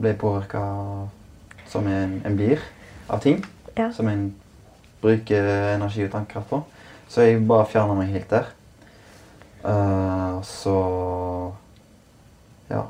Ble 0.00 0.14
påvirka 0.16 0.60
som 1.70 1.86
en, 1.86 2.20
en 2.26 2.36
blir 2.36 2.60
av 3.08 3.20
ting 3.20 3.44
Ja. 3.76 3.92
som 3.92 4.08
en 4.08 4.34
bruker 5.00 5.46
energi 5.74 6.04
og 6.04 6.10
tankekraft 6.12 6.48
på. 6.50 6.62
Så 7.08 7.24
jeg 7.26 7.46
bare 7.48 7.66
fjerna 7.66 7.94
meg 7.94 8.12
helt 8.12 8.30
der. 8.30 8.50
Uh, 9.64 10.42
så 10.42 10.74
ja. 12.70 12.82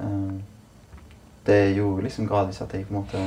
Uh, 0.00 0.38
det 1.46 1.74
gjorde 1.74 2.02
liksom 2.02 2.28
gradvis 2.28 2.60
at 2.60 2.74
jeg 2.74 2.86
på 2.86 2.94
en 2.94 3.00
måte 3.00 3.22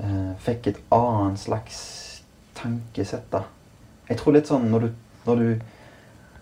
uh, 0.00 0.32
fikk 0.38 0.66
et 0.66 0.80
annet 0.90 1.38
slags 1.38 2.11
tankesett. 2.58 3.30
da. 3.32 3.44
Jeg 4.08 4.18
tror 4.20 4.36
litt 4.36 4.50
sånn 4.50 4.68
når 4.70 4.86
du, 4.86 4.88
når 5.26 5.42
du, 5.42 5.48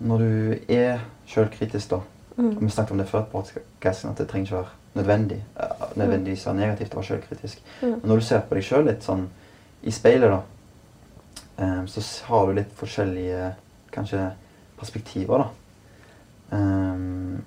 når 0.00 0.24
du 0.24 0.74
er 0.74 1.04
sjølkritisk, 1.30 1.90
da 1.90 2.00
mm. 2.36 2.56
Vi 2.60 2.70
snakket 2.70 2.94
om 2.94 3.02
det 3.02 3.08
før, 3.08 3.26
på 3.30 3.42
at 3.42 3.52
det 4.18 4.28
trenger 4.28 4.46
ikke 4.46 4.56
være 4.56 4.78
nødvendig. 4.94 5.44
eh, 5.56 5.96
nødvendigvis 5.96 6.46
være 6.46 6.56
negativt 6.56 6.94
å 6.94 7.00
være 7.00 7.08
sjølkritisk. 7.10 7.62
Men 7.82 8.00
når 8.04 8.22
du 8.22 8.26
ser 8.26 8.46
på 8.46 8.58
deg 8.58 8.66
sjøl 8.66 8.86
litt 8.88 9.06
sånn 9.06 9.26
i 9.82 9.92
speilet, 9.94 10.30
da, 10.30 10.40
um, 11.64 11.86
så 11.88 12.04
har 12.28 12.46
du 12.46 12.58
litt 12.58 12.72
forskjellige 12.76 13.52
kanskje 13.94 14.30
perspektiver, 14.80 15.44
da. 15.44 15.48
Um, 16.50 17.42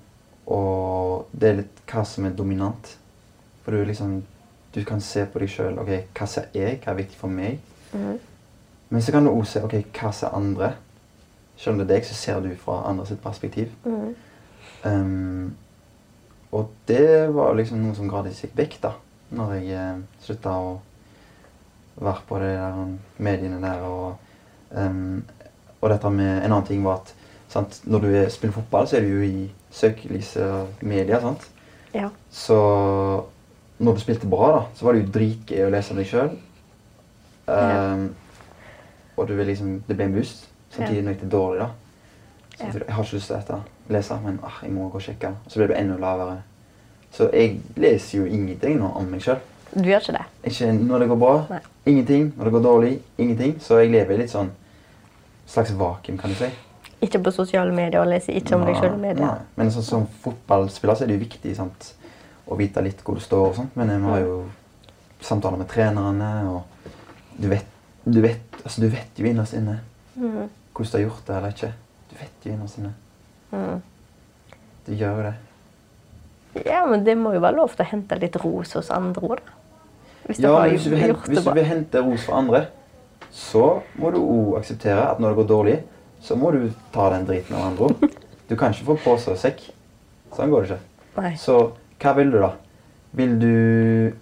og 0.46 1.26
det 1.32 1.48
er 1.48 1.58
litt 1.60 1.82
hva 1.90 2.04
som 2.08 2.26
er 2.28 2.36
dominant. 2.36 2.96
For 3.64 3.72
du 3.72 3.84
liksom 3.84 4.22
Du 4.74 4.80
kan 4.82 4.98
se 5.00 5.22
på 5.30 5.38
deg 5.38 5.50
sjøl. 5.52 5.76
Ok, 5.78 5.90
hva 6.18 6.26
ser 6.26 6.48
jeg? 6.50 6.80
Hva 6.82 6.90
er 6.90 6.96
viktig 6.98 7.14
for 7.14 7.30
meg? 7.30 7.60
Men 8.88 9.02
så 9.02 9.12
kan 9.12 9.24
du 9.24 9.32
også 9.32 9.58
se 9.58 9.64
ok, 9.64 9.76
hva 9.96 10.12
ser 10.12 10.36
andre. 10.36 10.74
Selv 11.56 11.74
om 11.74 11.80
det 11.80 11.86
er 11.88 11.94
deg, 11.94 12.06
så 12.06 12.14
ser 12.18 12.40
du 12.44 12.50
fra 12.58 12.82
andre 12.88 13.06
sitt 13.06 13.22
perspektiv. 13.22 13.72
Ehm, 14.84 15.54
og 16.54 16.70
det 16.88 17.34
var 17.34 17.54
liksom 17.58 17.80
noe 17.82 17.96
som 17.96 18.10
gradvis 18.10 18.44
gikk 18.44 18.56
vekk 18.58 18.78
da 18.82 18.92
når 19.34 19.54
jeg 19.56 19.70
eh, 19.74 20.02
slutta 20.22 20.52
å 20.60 20.74
være 21.94 22.22
på 22.28 22.38
de 22.42 22.50
der 22.52 22.76
um, 22.78 22.92
mediene 23.22 23.60
der. 23.62 23.82
Og, 23.88 24.16
um, 24.70 25.24
og 25.80 25.90
dette 25.90 26.10
med 26.10 26.30
En 26.36 26.52
annen 26.52 26.66
ting 26.68 26.84
var 26.84 27.00
at 27.02 27.14
sant, 27.50 27.80
når 27.86 28.04
du 28.04 28.08
er, 28.12 28.28
spiller 28.30 28.54
fotball, 28.54 28.88
så 28.88 28.98
er 28.98 29.06
du 29.06 29.14
jo 29.14 29.26
i 29.26 29.48
søkelyset 29.74 30.82
media. 30.82 31.20
sant? 31.22 31.48
Ja. 31.94 32.10
Så 32.30 32.58
når 33.78 33.94
du 33.94 34.02
spilte 34.02 34.30
bra, 34.30 34.50
da, 34.58 34.62
så 34.74 34.86
var 34.86 34.94
det 34.94 35.04
jo 35.04 35.14
dritgøy 35.14 35.66
å 35.66 35.72
lese 35.74 35.94
om 35.94 36.00
deg 36.00 36.10
sjøl. 36.10 36.36
Og 39.16 39.28
du 39.28 39.34
vil 39.34 39.46
liksom, 39.46 39.82
det 39.88 40.00
en 40.00 40.14
boost. 40.14 40.48
Samtidig 40.70 41.04
når 41.04 41.18
det 41.20 41.26
er 41.26 41.30
dårlig, 41.30 41.60
da. 41.60 41.68
Så 42.54 42.78
jeg 42.78 42.94
har 42.94 43.04
ikke 43.04 43.16
lyst 43.16 43.26
til 43.26 43.36
dette. 43.36 43.60
lese, 43.88 44.18
men 44.24 44.38
ah, 44.42 44.58
jeg 44.62 44.72
må 44.72 44.88
gå 44.88 44.98
og 44.98 45.02
sjekke. 45.02 45.30
Så 45.48 45.60
ble 45.60 45.68
det 45.68 45.78
enda 45.78 45.96
lavere. 46.00 46.42
Så 47.12 47.28
jeg 47.32 47.60
leser 47.76 48.18
jo 48.18 48.24
ingenting 48.24 48.78
nå 48.80 48.90
om 48.98 49.06
meg 49.10 49.22
sjøl. 49.22 49.38
Du 49.74 49.88
gjør 49.88 50.02
ikke 50.02 50.16
det? 50.16 50.24
Ikke 50.50 50.72
når 50.72 50.98
det 51.02 51.08
går 51.08 51.18
bra, 51.18 51.34
Nei. 51.50 51.60
ingenting. 51.86 52.32
Når 52.36 52.44
det 52.44 52.52
går 52.52 52.62
dårlig, 52.62 52.92
ingenting. 53.18 53.56
Så 53.60 53.78
jeg 53.78 53.90
lever 53.90 54.14
i 54.14 54.22
litt 54.22 54.32
sånn 54.32 54.50
slags 55.46 55.74
vakuum, 55.78 56.18
kan 56.18 56.30
du 56.30 56.38
si. 56.38 56.50
Ikke 57.04 57.20
på 57.20 57.30
sosiale 57.34 57.74
medier 57.74 58.00
og 58.00 58.08
leser 58.08 58.38
ikke 58.38 58.56
om 58.56 58.64
deg 58.64 58.78
sjøl 58.78 58.94
i 58.94 59.02
media? 59.02 59.26
Nei. 59.26 59.50
Men 59.58 59.70
sånn, 59.74 59.86
som 59.86 60.06
fotballspiller 60.24 60.96
så 60.96 61.04
er 61.04 61.12
det 61.12 61.18
jo 61.18 61.26
viktig 61.26 61.54
sant? 61.58 61.92
å 62.44 62.56
vite 62.58 62.82
litt 62.84 63.00
hvor 63.04 63.18
du 63.18 63.24
står 63.24 63.46
og 63.48 63.58
sånt. 63.58 63.76
Men 63.78 63.92
vi 63.94 64.10
har 64.10 64.22
jo 64.24 64.38
samtaler 65.24 65.60
med 65.60 65.70
trenerne, 65.70 66.30
og 66.50 66.90
du 67.40 67.48
vet, 67.50 67.68
du 68.04 68.20
vet, 68.24 68.53
altså, 68.64 68.80
du 68.80 68.88
vet 68.92 69.18
jo 69.20 69.26
innerst 69.30 69.54
inne 69.58 69.80
Mm. 70.16 70.48
hvordan 70.74 70.90
du 70.92 70.96
har 70.96 71.02
gjort 71.08 71.24
det 71.26 71.36
eller 71.36 71.48
ikke. 71.54 71.72
Du 72.10 72.14
vet 72.20 72.44
jo 72.46 72.52
innerst 72.52 72.78
inne. 72.78 72.92
Mm. 73.50 73.80
Du 74.86 74.92
gjør 74.94 75.16
jo 75.16 75.22
det. 75.26 75.34
Ja, 76.66 76.84
men 76.86 77.02
det 77.04 77.16
må 77.18 77.32
jo 77.34 77.40
være 77.42 77.56
lov 77.56 77.72
til 77.74 77.82
å 77.84 77.88
hente 77.90 78.18
litt 78.20 78.36
ros 78.44 78.72
hos 78.78 78.90
andre 78.94 79.20
òg, 79.26 79.40
da. 79.42 79.56
Hvis 80.28 80.38
Ja, 80.40 80.52
men 80.60 80.70
hvis 80.70 80.84
du, 80.84 80.90
vil 80.94 81.14
hvis 81.26 81.44
du 81.44 81.50
vil 81.52 81.64
hente 81.66 82.00
ros 82.06 82.22
fra 82.24 82.38
andre, 82.38 82.60
så 83.34 83.82
må 83.98 84.12
du 84.14 84.20
òg 84.22 84.58
akseptere 84.60 85.02
at 85.10 85.18
når 85.20 85.34
det 85.34 85.36
går 85.42 85.48
dårlig, 85.50 85.78
så 86.22 86.36
må 86.38 86.52
du 86.54 86.70
ta 86.94 87.10
den 87.10 87.26
driten 87.26 87.56
av 87.56 87.66
andre 87.72 87.88
òg. 87.90 88.14
Du 88.48 88.56
kan 88.60 88.70
ikke 88.74 88.84
få 88.92 88.94
pose 89.00 89.30
og 89.32 89.38
sekk. 89.40 89.62
Sånn 90.36 90.50
går 90.52 90.62
det 90.66 90.70
ikke. 90.76 90.82
Nei. 91.16 91.30
Så 91.40 91.54
hva 92.02 92.12
vil 92.18 92.30
du, 92.30 92.38
da? 92.42 92.50
Vil 93.16 93.38
du 93.40 94.12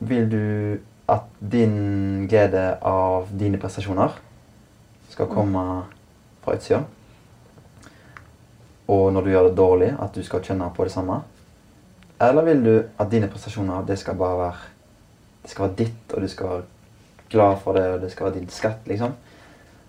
Vil 0.00 0.28
du 0.32 0.80
at 1.10 1.28
din 1.38 2.26
glede 2.30 2.78
av 2.86 3.30
dine 3.38 3.58
prestasjoner 3.58 4.14
skal 5.10 5.30
komme 5.30 5.64
fra 6.44 6.56
utsida? 6.56 6.82
Og 8.92 9.12
når 9.12 9.24
du 9.24 9.30
gjør 9.30 9.48
det 9.48 9.56
dårlig, 9.56 9.90
at 9.98 10.14
du 10.14 10.22
skal 10.26 10.44
kjenne 10.44 10.68
på 10.76 10.84
det 10.84 10.92
samme? 10.94 11.22
Eller 12.22 12.46
vil 12.46 12.64
du 12.64 12.74
at 12.98 13.10
dine 13.10 13.28
prestasjoner 13.30 13.86
det 13.86 13.98
skal 13.98 14.18
bare 14.18 14.38
være 14.38 14.70
det 15.42 15.50
skal 15.50 15.64
være 15.64 15.74
ditt, 15.78 16.14
og 16.14 16.22
du 16.22 16.28
skal 16.28 16.48
være 16.48 16.62
glad 17.30 17.56
for 17.64 17.72
det, 17.72 17.86
og 17.94 18.00
det 18.00 18.12
skal 18.12 18.26
være 18.28 18.34
din 18.34 18.48
skatt, 18.48 18.86
liksom? 18.86 19.14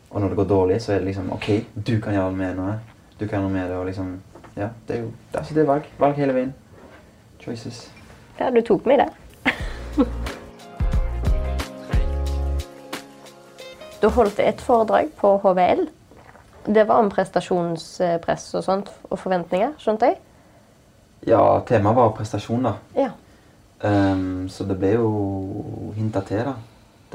Og 0.10 0.22
når 0.22 0.28
det 0.28 0.38
går 0.38 0.44
dårlig, 0.50 0.82
så 0.82 0.94
er 0.94 0.98
det 0.98 1.06
liksom 1.06 1.32
OK, 1.34 1.50
du 1.88 2.00
kan 2.02 2.14
gjøre 2.14 2.32
med 2.32 2.56
noe. 2.58 2.78
Du 3.20 3.28
kan 3.28 3.38
gjøre 3.38 3.44
noe 3.48 3.54
med 3.54 3.70
det, 3.70 3.78
og 3.78 3.86
liksom 3.86 4.20
Ja, 4.56 4.68
det 4.88 4.96
er 4.96 5.00
jo 5.02 5.06
det 5.06 5.34
er, 5.34 5.40
altså, 5.40 5.54
det 5.54 5.62
er 5.62 5.66
valg. 5.66 5.90
Valg 6.00 6.16
hele 6.16 6.34
veien. 6.34 6.54
Choices. 7.42 7.92
Ja, 8.40 8.50
du 8.50 8.62
tok 8.62 8.86
meg 8.86 9.02
der. 9.02 9.14
Du 14.04 14.10
holdt 14.12 14.40
et 14.44 14.60
foredrag 14.60 15.14
på 15.16 15.38
HVL. 15.40 15.86
Det 16.66 16.84
var 16.88 17.00
om 17.00 17.08
prestasjonspress 17.12 18.50
og 18.60 18.64
sånt, 18.66 18.90
og 19.08 19.20
forventninger, 19.20 19.78
skjønte 19.80 20.10
jeg? 20.10 20.18
Ja, 21.30 21.40
temaet 21.64 21.96
var 21.96 22.12
prestasjon, 22.18 22.68
da. 22.68 22.74
Ja. 23.00 23.14
Um, 23.80 24.50
så 24.52 24.68
det 24.68 24.76
ble 24.82 24.92
jo 24.98 25.08
hinta 25.96 26.20
til, 26.28 26.44
da. 26.44 26.58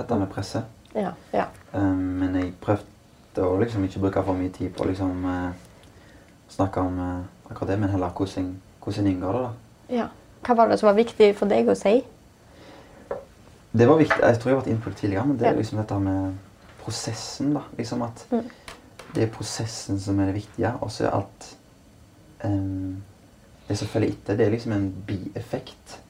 Dette 0.01 0.17
med 0.17 0.33
presse. 0.33 0.65
Ja. 0.95 1.13
ja. 1.35 1.45
Um, 1.75 2.01
men 2.23 2.41
jeg 2.41 2.55
prøvde 2.65 3.45
å 3.45 3.61
liksom 3.61 3.85
ikke 3.85 4.07
bruke 4.07 4.25
for 4.25 4.41
mye 4.41 4.57
tid 4.57 4.73
på 4.73 4.87
å 4.87 4.89
liksom 4.89 5.29
uh, 5.29 5.53
snakke 6.57 6.89
om 6.89 6.97
uh, 7.05 7.15
akkurat 7.51 7.75
det, 7.75 7.81
men 7.85 7.93
heller 7.93 8.17
hvordan, 8.17 8.51
hvordan 8.81 9.13
inngår 9.13 9.37
det, 9.37 9.45
da. 9.45 9.95
ja. 10.01 10.11
Hva 10.47 10.55
var 10.57 10.73
det 10.73 10.81
som 10.81 10.89
var 10.89 10.97
viktig 10.97 11.35
for 11.37 11.51
deg 11.51 11.69
å 11.69 11.77
si? 11.77 11.99
Det 13.77 13.85
var 13.85 13.99
viktig, 14.01 14.23
Jeg 14.23 14.41
tror 14.41 14.49
jeg 14.49 14.57
har 14.57 14.61
vært 14.63 14.73
inne 14.73 14.85
på 14.85 14.93
det 14.95 15.03
tidligere, 15.03 15.29
men 15.29 15.37
det 15.37 15.49
er 15.51 15.59
liksom 15.59 15.81
dette 15.83 15.99
med 16.01 16.37
prosessen. 16.89 17.55
da, 17.55 17.63
liksom 17.77 18.03
at 18.03 18.27
Mm. 18.31 18.51
Det 19.15 19.23
er 19.23 19.33
prosessen 19.33 20.01
som 20.01 20.21
er 20.21 20.27
det 20.27 20.35
viktige, 20.35 20.73
og 20.81 20.91
så 20.93 21.07
er 21.07 21.11
alt 21.17 21.57
ehm, 22.45 23.03
Det 23.69 23.79
som 23.79 23.89
følger 23.89 24.09
etter, 24.09 24.37
det 24.37 24.47
er 24.47 24.51
liksom 24.51 24.73
en 24.73 24.95
bieffekt. 25.07 26.01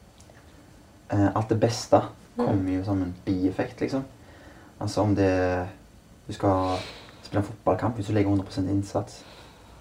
Uh, 1.13 1.37
alt 1.37 1.49
det 1.49 1.61
beste 1.61 2.01
kommer 2.37 2.73
jo 2.73 2.85
som 2.85 3.03
en 3.03 3.15
bieffekt, 3.25 3.81
liksom. 3.81 4.05
Altså 4.81 5.01
om 5.01 5.15
det 5.17 5.67
Du 6.29 6.33
skal 6.33 6.79
spille 7.23 7.41
en 7.41 7.47
fotballkamp, 7.47 7.95
hvis 7.95 8.07
du 8.07 8.13
legger 8.13 8.31
100% 8.31 8.71
innsats, 8.71 9.25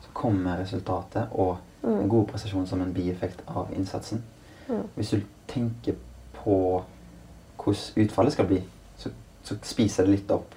så 0.01 0.07
kommer 0.13 0.57
resultatet 0.57 1.27
og 1.31 1.57
en 1.83 2.09
god 2.09 2.25
prestasjon 2.27 2.67
som 2.67 2.81
en 2.81 2.93
bieffekt 2.93 3.43
av 3.47 3.67
innsatsen. 3.75 4.23
Hvis 4.95 5.09
du 5.09 5.21
tenker 5.47 5.93
på 6.33 6.83
hvordan 7.57 8.05
utfallet 8.05 8.33
skal 8.33 8.47
bli, 8.47 8.63
så, 8.97 9.11
så 9.43 9.57
spiser 9.63 10.03
det 10.03 10.11
litt 10.11 10.31
opp 10.31 10.55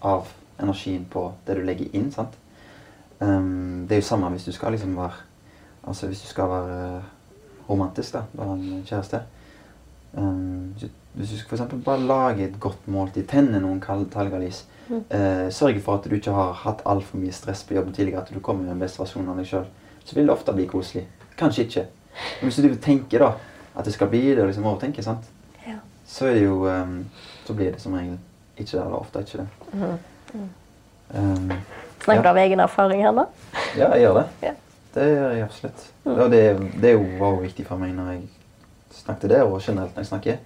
av 0.00 0.28
energien 0.60 1.04
på 1.10 1.32
det 1.46 1.56
du 1.56 1.64
legger 1.64 1.96
inn. 1.96 2.10
sant? 2.12 2.36
Um, 3.20 3.86
det 3.88 3.96
er 3.96 4.00
jo 4.00 4.08
samme 4.08 4.30
hvis 4.32 4.46
du 4.48 4.52
skal 4.52 4.72
liksom 4.72 4.96
være 4.96 5.26
Altså 5.84 6.06
hvis 6.06 6.20
du 6.20 6.26
skal 6.28 6.48
være 6.48 6.96
eh, 6.96 7.04
romantisk, 7.68 8.12
da, 8.12 8.20
være 8.36 8.52
en 8.52 8.82
kjæreste. 8.84 9.22
Um, 10.12 10.74
hvis 11.14 11.30
du- 11.30 11.38
skal 11.38 11.48
for 11.48 11.56
eksempel 11.56 11.80
bare 11.84 12.00
lage 12.00 12.44
et 12.44 12.60
godt 12.60 12.88
måltid, 12.88 13.26
tenne 13.26 13.60
noen 13.60 13.80
talgalys 13.80 14.66
mm. 14.88 14.96
uh, 14.96 15.48
sørge 15.50 15.80
for 15.80 15.94
at 15.94 16.04
du 16.04 16.14
ikke 16.14 16.34
har 16.36 16.52
hatt 16.52 16.82
altfor 16.84 17.18
mye 17.18 17.32
stress 17.32 17.64
på 17.64 17.74
jobben 17.74 17.94
tidligere, 17.94 18.20
at 18.20 18.34
du 18.34 18.40
kommer 18.40 18.62
med 18.62 18.70
den 18.70 18.78
beste 18.78 19.00
versjonen 19.00 19.30
av 19.30 19.40
deg 19.40 19.46
sjøl, 19.46 19.64
så 20.04 20.14
vil 20.14 20.26
det 20.26 20.34
ofte 20.34 20.52
bli 20.52 20.66
koselig. 20.66 21.06
Kanskje 21.38 21.64
ikke. 21.64 21.86
Men 22.42 22.50
hvis 22.50 22.60
du 22.60 22.74
tenker 22.76 23.18
da 23.24 23.32
at 23.74 23.84
det 23.84 23.94
skal 23.94 24.08
bli 24.12 24.20
det, 24.34 24.42
og 24.42 24.50
liksom 24.52 24.66
overtenker, 24.66 25.02
sant? 25.02 25.24
Ja. 25.66 25.78
så 26.06 26.26
er 26.26 26.34
det 26.34 26.44
jo 26.44 26.66
um, 26.68 27.04
Så 27.46 27.54
blir 27.54 27.72
det 27.72 27.80
som 27.80 27.94
regel 27.94 28.18
ikke 28.64 28.76
det, 28.76 28.82
eller 28.84 28.98
ofte 29.00 29.22
ikke 29.24 29.38
det. 29.38 29.48
Ehm, 31.14 31.52
Snakker 32.04 32.22
du 32.22 32.28
Ja. 32.28 32.30
av 32.30 32.36
egen 32.36 32.60
erfaring 32.60 33.02
her 33.04 33.12
nå? 33.12 33.26
ja, 33.76 33.88
jeg 33.94 34.00
gjør 34.06 34.14
det. 34.20 34.26
Yeah. 34.42 34.54
Det 34.94 35.02
gjør 35.06 35.30
jeg 35.34 35.42
absolutt. 35.44 35.82
Og 36.04 36.30
det, 36.30 36.42
det 36.82 36.94
var 37.20 37.30
jo 37.34 37.40
viktig 37.44 37.66
for 37.66 37.76
meg 37.78 37.92
når 37.94 38.08
jeg 38.12 38.22
snakket 38.90 39.30
der, 39.30 39.42
og 39.44 39.60
generelt 39.62 39.94
når 39.94 40.00
jeg 40.02 40.06
snakker. 40.06 40.38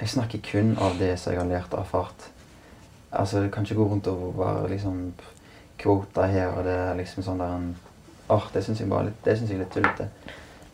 Jeg 0.00 0.08
snakker 0.08 0.38
kun 0.52 0.76
av 0.80 0.98
det 0.98 1.14
som 1.18 1.32
jeg 1.32 1.40
har 1.40 1.48
lært 1.48 1.72
og 1.74 1.80
erfart. 1.80 2.26
Altså, 3.12 3.40
det 3.42 3.52
kan 3.52 3.64
ikke 3.64 3.74
gå 3.78 3.86
rundt 3.88 4.06
og 4.06 4.34
være 4.38 4.68
liksom 4.68 5.12
kvota 5.78 6.26
her 6.26 6.48
og 6.58 6.64
det 6.66 6.96
liksom 6.98 7.22
sånn 7.24 7.38
der 7.40 7.54
en 7.56 7.76
Åh, 8.30 8.44
det 8.52 8.60
syns 8.64 8.80
jeg 8.82 8.90
bare 8.90 9.06
litt, 9.06 9.20
det 9.24 9.38
synes 9.38 9.50
jeg 9.50 9.56
er 9.56 9.62
litt 9.64 9.72
tullete. 9.72 10.08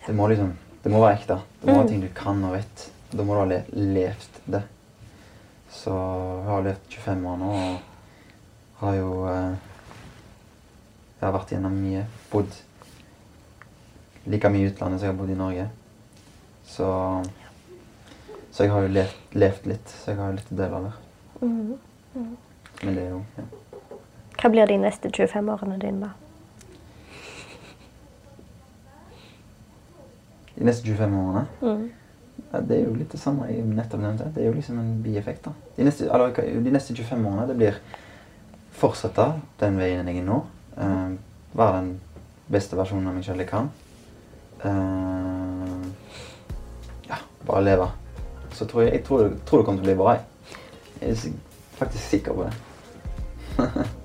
Det 0.06 0.14
må 0.14 0.26
liksom 0.28 0.56
Det 0.82 0.90
må 0.92 0.98
være 1.00 1.14
ekte. 1.20 1.36
Det 1.62 1.68
må 1.70 1.76
være 1.78 1.88
ting 1.88 2.00
du 2.02 2.08
kan 2.14 2.42
og 2.44 2.52
vet. 2.52 2.90
Da 3.12 3.22
må 3.24 3.34
du 3.34 3.38
ha 3.40 3.44
le, 3.46 3.60
levd 3.72 4.40
det. 4.52 4.62
Så 5.74 5.94
jeg 5.94 6.48
har 6.48 6.64
levd 6.68 6.84
25 6.94 7.24
år 7.28 7.40
nå 7.40 7.48
og 7.54 7.80
har 8.80 8.94
jo 8.98 9.08
eh, 9.28 9.54
Jeg 11.18 11.24
har 11.26 11.34
vært 11.34 11.52
gjennom 11.54 11.74
mye. 11.80 12.04
Bodd 12.32 12.52
like 14.30 14.48
mye 14.52 14.64
i 14.64 14.70
utlandet 14.70 15.00
som 15.00 15.08
jeg 15.08 15.12
har 15.14 15.18
bodd 15.18 15.32
i 15.34 15.38
Norge. 15.38 15.66
Så 16.64 16.86
Så 18.54 18.64
jeg 18.64 18.72
har 18.72 18.84
jo 18.86 18.92
levd, 18.94 19.16
levd 19.34 19.66
litt. 19.66 19.88
Så 19.90 20.12
jeg 20.12 20.20
har 20.20 20.36
litt 20.36 20.52
å 20.52 20.58
dele 20.58 20.78
av 20.78 20.84
det. 20.88 20.94
Men 22.84 22.94
det 22.94 23.02
er 23.02 23.10
jo 23.10 23.22
ja. 23.38 23.44
Hva 24.40 24.50
blir 24.52 24.68
de 24.68 24.76
neste 24.78 25.08
25 25.10 25.48
årene 25.54 25.78
dine, 25.80 26.08
da? 26.08 26.10
De 30.54 30.64
neste 30.68 30.86
25 30.86 31.14
årene 31.18 31.46
ja, 32.54 32.60
Det 32.60 32.76
er 32.78 32.84
jo 32.86 32.94
litt 32.94 33.12
det 33.12 33.20
samme 33.20 33.48
jeg 33.50 33.64
nettopp 33.66 34.02
nevnte. 34.02 34.30
Det 34.34 34.42
er 34.42 34.50
jo 34.50 34.56
liksom 34.56 34.78
en 34.78 34.92
bieffekt. 35.02 35.44
da. 35.44 35.52
De 35.76 35.86
neste, 35.86 36.06
eller, 36.06 36.34
de 36.64 36.74
neste 36.74 36.94
25 36.94 37.26
årene 37.26 37.46
det 37.50 37.56
blir 37.58 37.80
fortsette 38.74 39.26
den 39.60 39.78
veien 39.78 40.06
jeg 40.08 40.22
er 40.22 40.28
nå. 40.28 40.40
Uh, 40.78 41.16
være 41.54 41.80
den 41.80 41.90
beste 42.50 42.78
versjonen 42.78 43.10
av 43.10 43.18
meg 43.18 43.26
selv 43.26 43.42
jeg 43.42 43.50
kan. 43.50 43.70
Uh, 44.64 45.82
ja, 47.10 47.18
bare 47.46 47.64
leve. 47.66 47.90
Så 48.54 48.68
tror 48.70 48.84
jeg, 48.84 49.00
jeg 49.00 49.04
tror, 49.08 49.34
tror 49.46 49.62
det 49.62 49.66
kommer 49.66 49.82
til 49.82 49.88
å 49.88 49.90
bli 49.90 49.98
bra. 49.98 50.14
Jeg, 50.14 50.22
jeg 51.00 51.10
er 51.10 51.76
faktisk 51.80 52.14
sikker 52.14 52.38
på 52.38 52.46
det. 52.46 52.54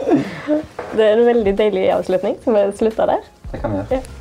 Det 0.00 1.04
er 1.04 1.12
en 1.12 1.26
veldig 1.26 1.52
deilig 1.58 1.90
avslutning, 1.92 2.38
så 2.44 2.54
vi 2.54 2.64
slutter 2.78 3.12
der. 3.12 3.28
Det 3.52 3.60
kan 3.60 3.70
vi 3.70 3.76
gjøre. 3.82 4.00
Ja. 4.00 4.19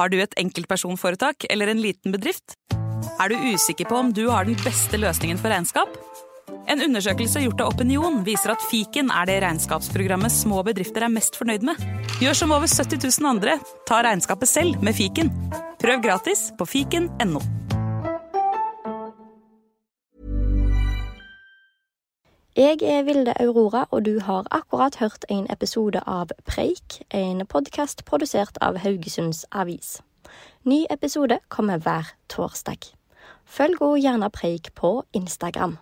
Har 0.00 0.08
du 0.08 0.16
et 0.22 0.32
enkeltpersonforetak 0.40 1.44
eller 1.52 1.68
en 1.68 1.80
liten 1.84 2.14
bedrift? 2.14 2.54
Er 3.20 3.28
du 3.28 3.36
usikker 3.52 3.84
på 3.84 3.98
om 3.98 4.14
du 4.16 4.22
har 4.30 4.48
den 4.48 4.56
beste 4.64 4.96
løsningen 4.96 5.36
for 5.36 5.52
regnskap? 5.52 5.92
En 6.72 6.80
undersøkelse 6.80 7.42
gjort 7.44 7.60
av 7.60 7.74
Opinion 7.74 8.22
viser 8.24 8.54
at 8.54 8.64
fiken 8.70 9.12
er 9.12 9.28
det 9.28 9.40
regnskapsprogrammet 9.44 10.32
små 10.32 10.62
bedrifter 10.64 11.04
er 11.04 11.12
mest 11.12 11.36
fornøyd 11.36 11.68
med. 11.68 11.84
Gjør 12.24 12.40
som 12.40 12.56
over 12.56 12.70
70 12.70 12.96
000 13.10 13.28
andre. 13.34 13.60
Ta 13.90 14.00
regnskapet 14.06 14.48
selv 14.48 14.80
med 14.80 14.96
fiken. 14.96 15.34
Prøv 15.82 16.00
gratis 16.08 16.48
på 16.56 16.68
fiken.no. 16.78 17.59
Jeg 22.56 22.82
er 22.82 23.02
Vilde 23.02 23.32
Aurora, 23.40 23.84
og 23.90 24.04
du 24.04 24.20
har 24.20 24.46
akkurat 24.50 24.96
hørt 24.96 25.24
en 25.28 25.46
episode 25.52 26.00
av 26.06 26.32
Preik, 26.46 26.96
en 27.14 27.46
podkast 27.46 28.02
produsert 28.04 28.58
av 28.60 28.80
Haugesunds 28.82 29.44
Avis. 29.52 30.00
Ny 30.66 30.80
episode 30.90 31.38
kommer 31.48 31.78
hver 31.78 32.10
torsdag. 32.28 32.90
Følg 33.46 33.78
også 33.82 34.02
gjerne 34.02 34.30
Preik 34.34 34.74
på 34.74 35.04
Instagram. 35.12 35.78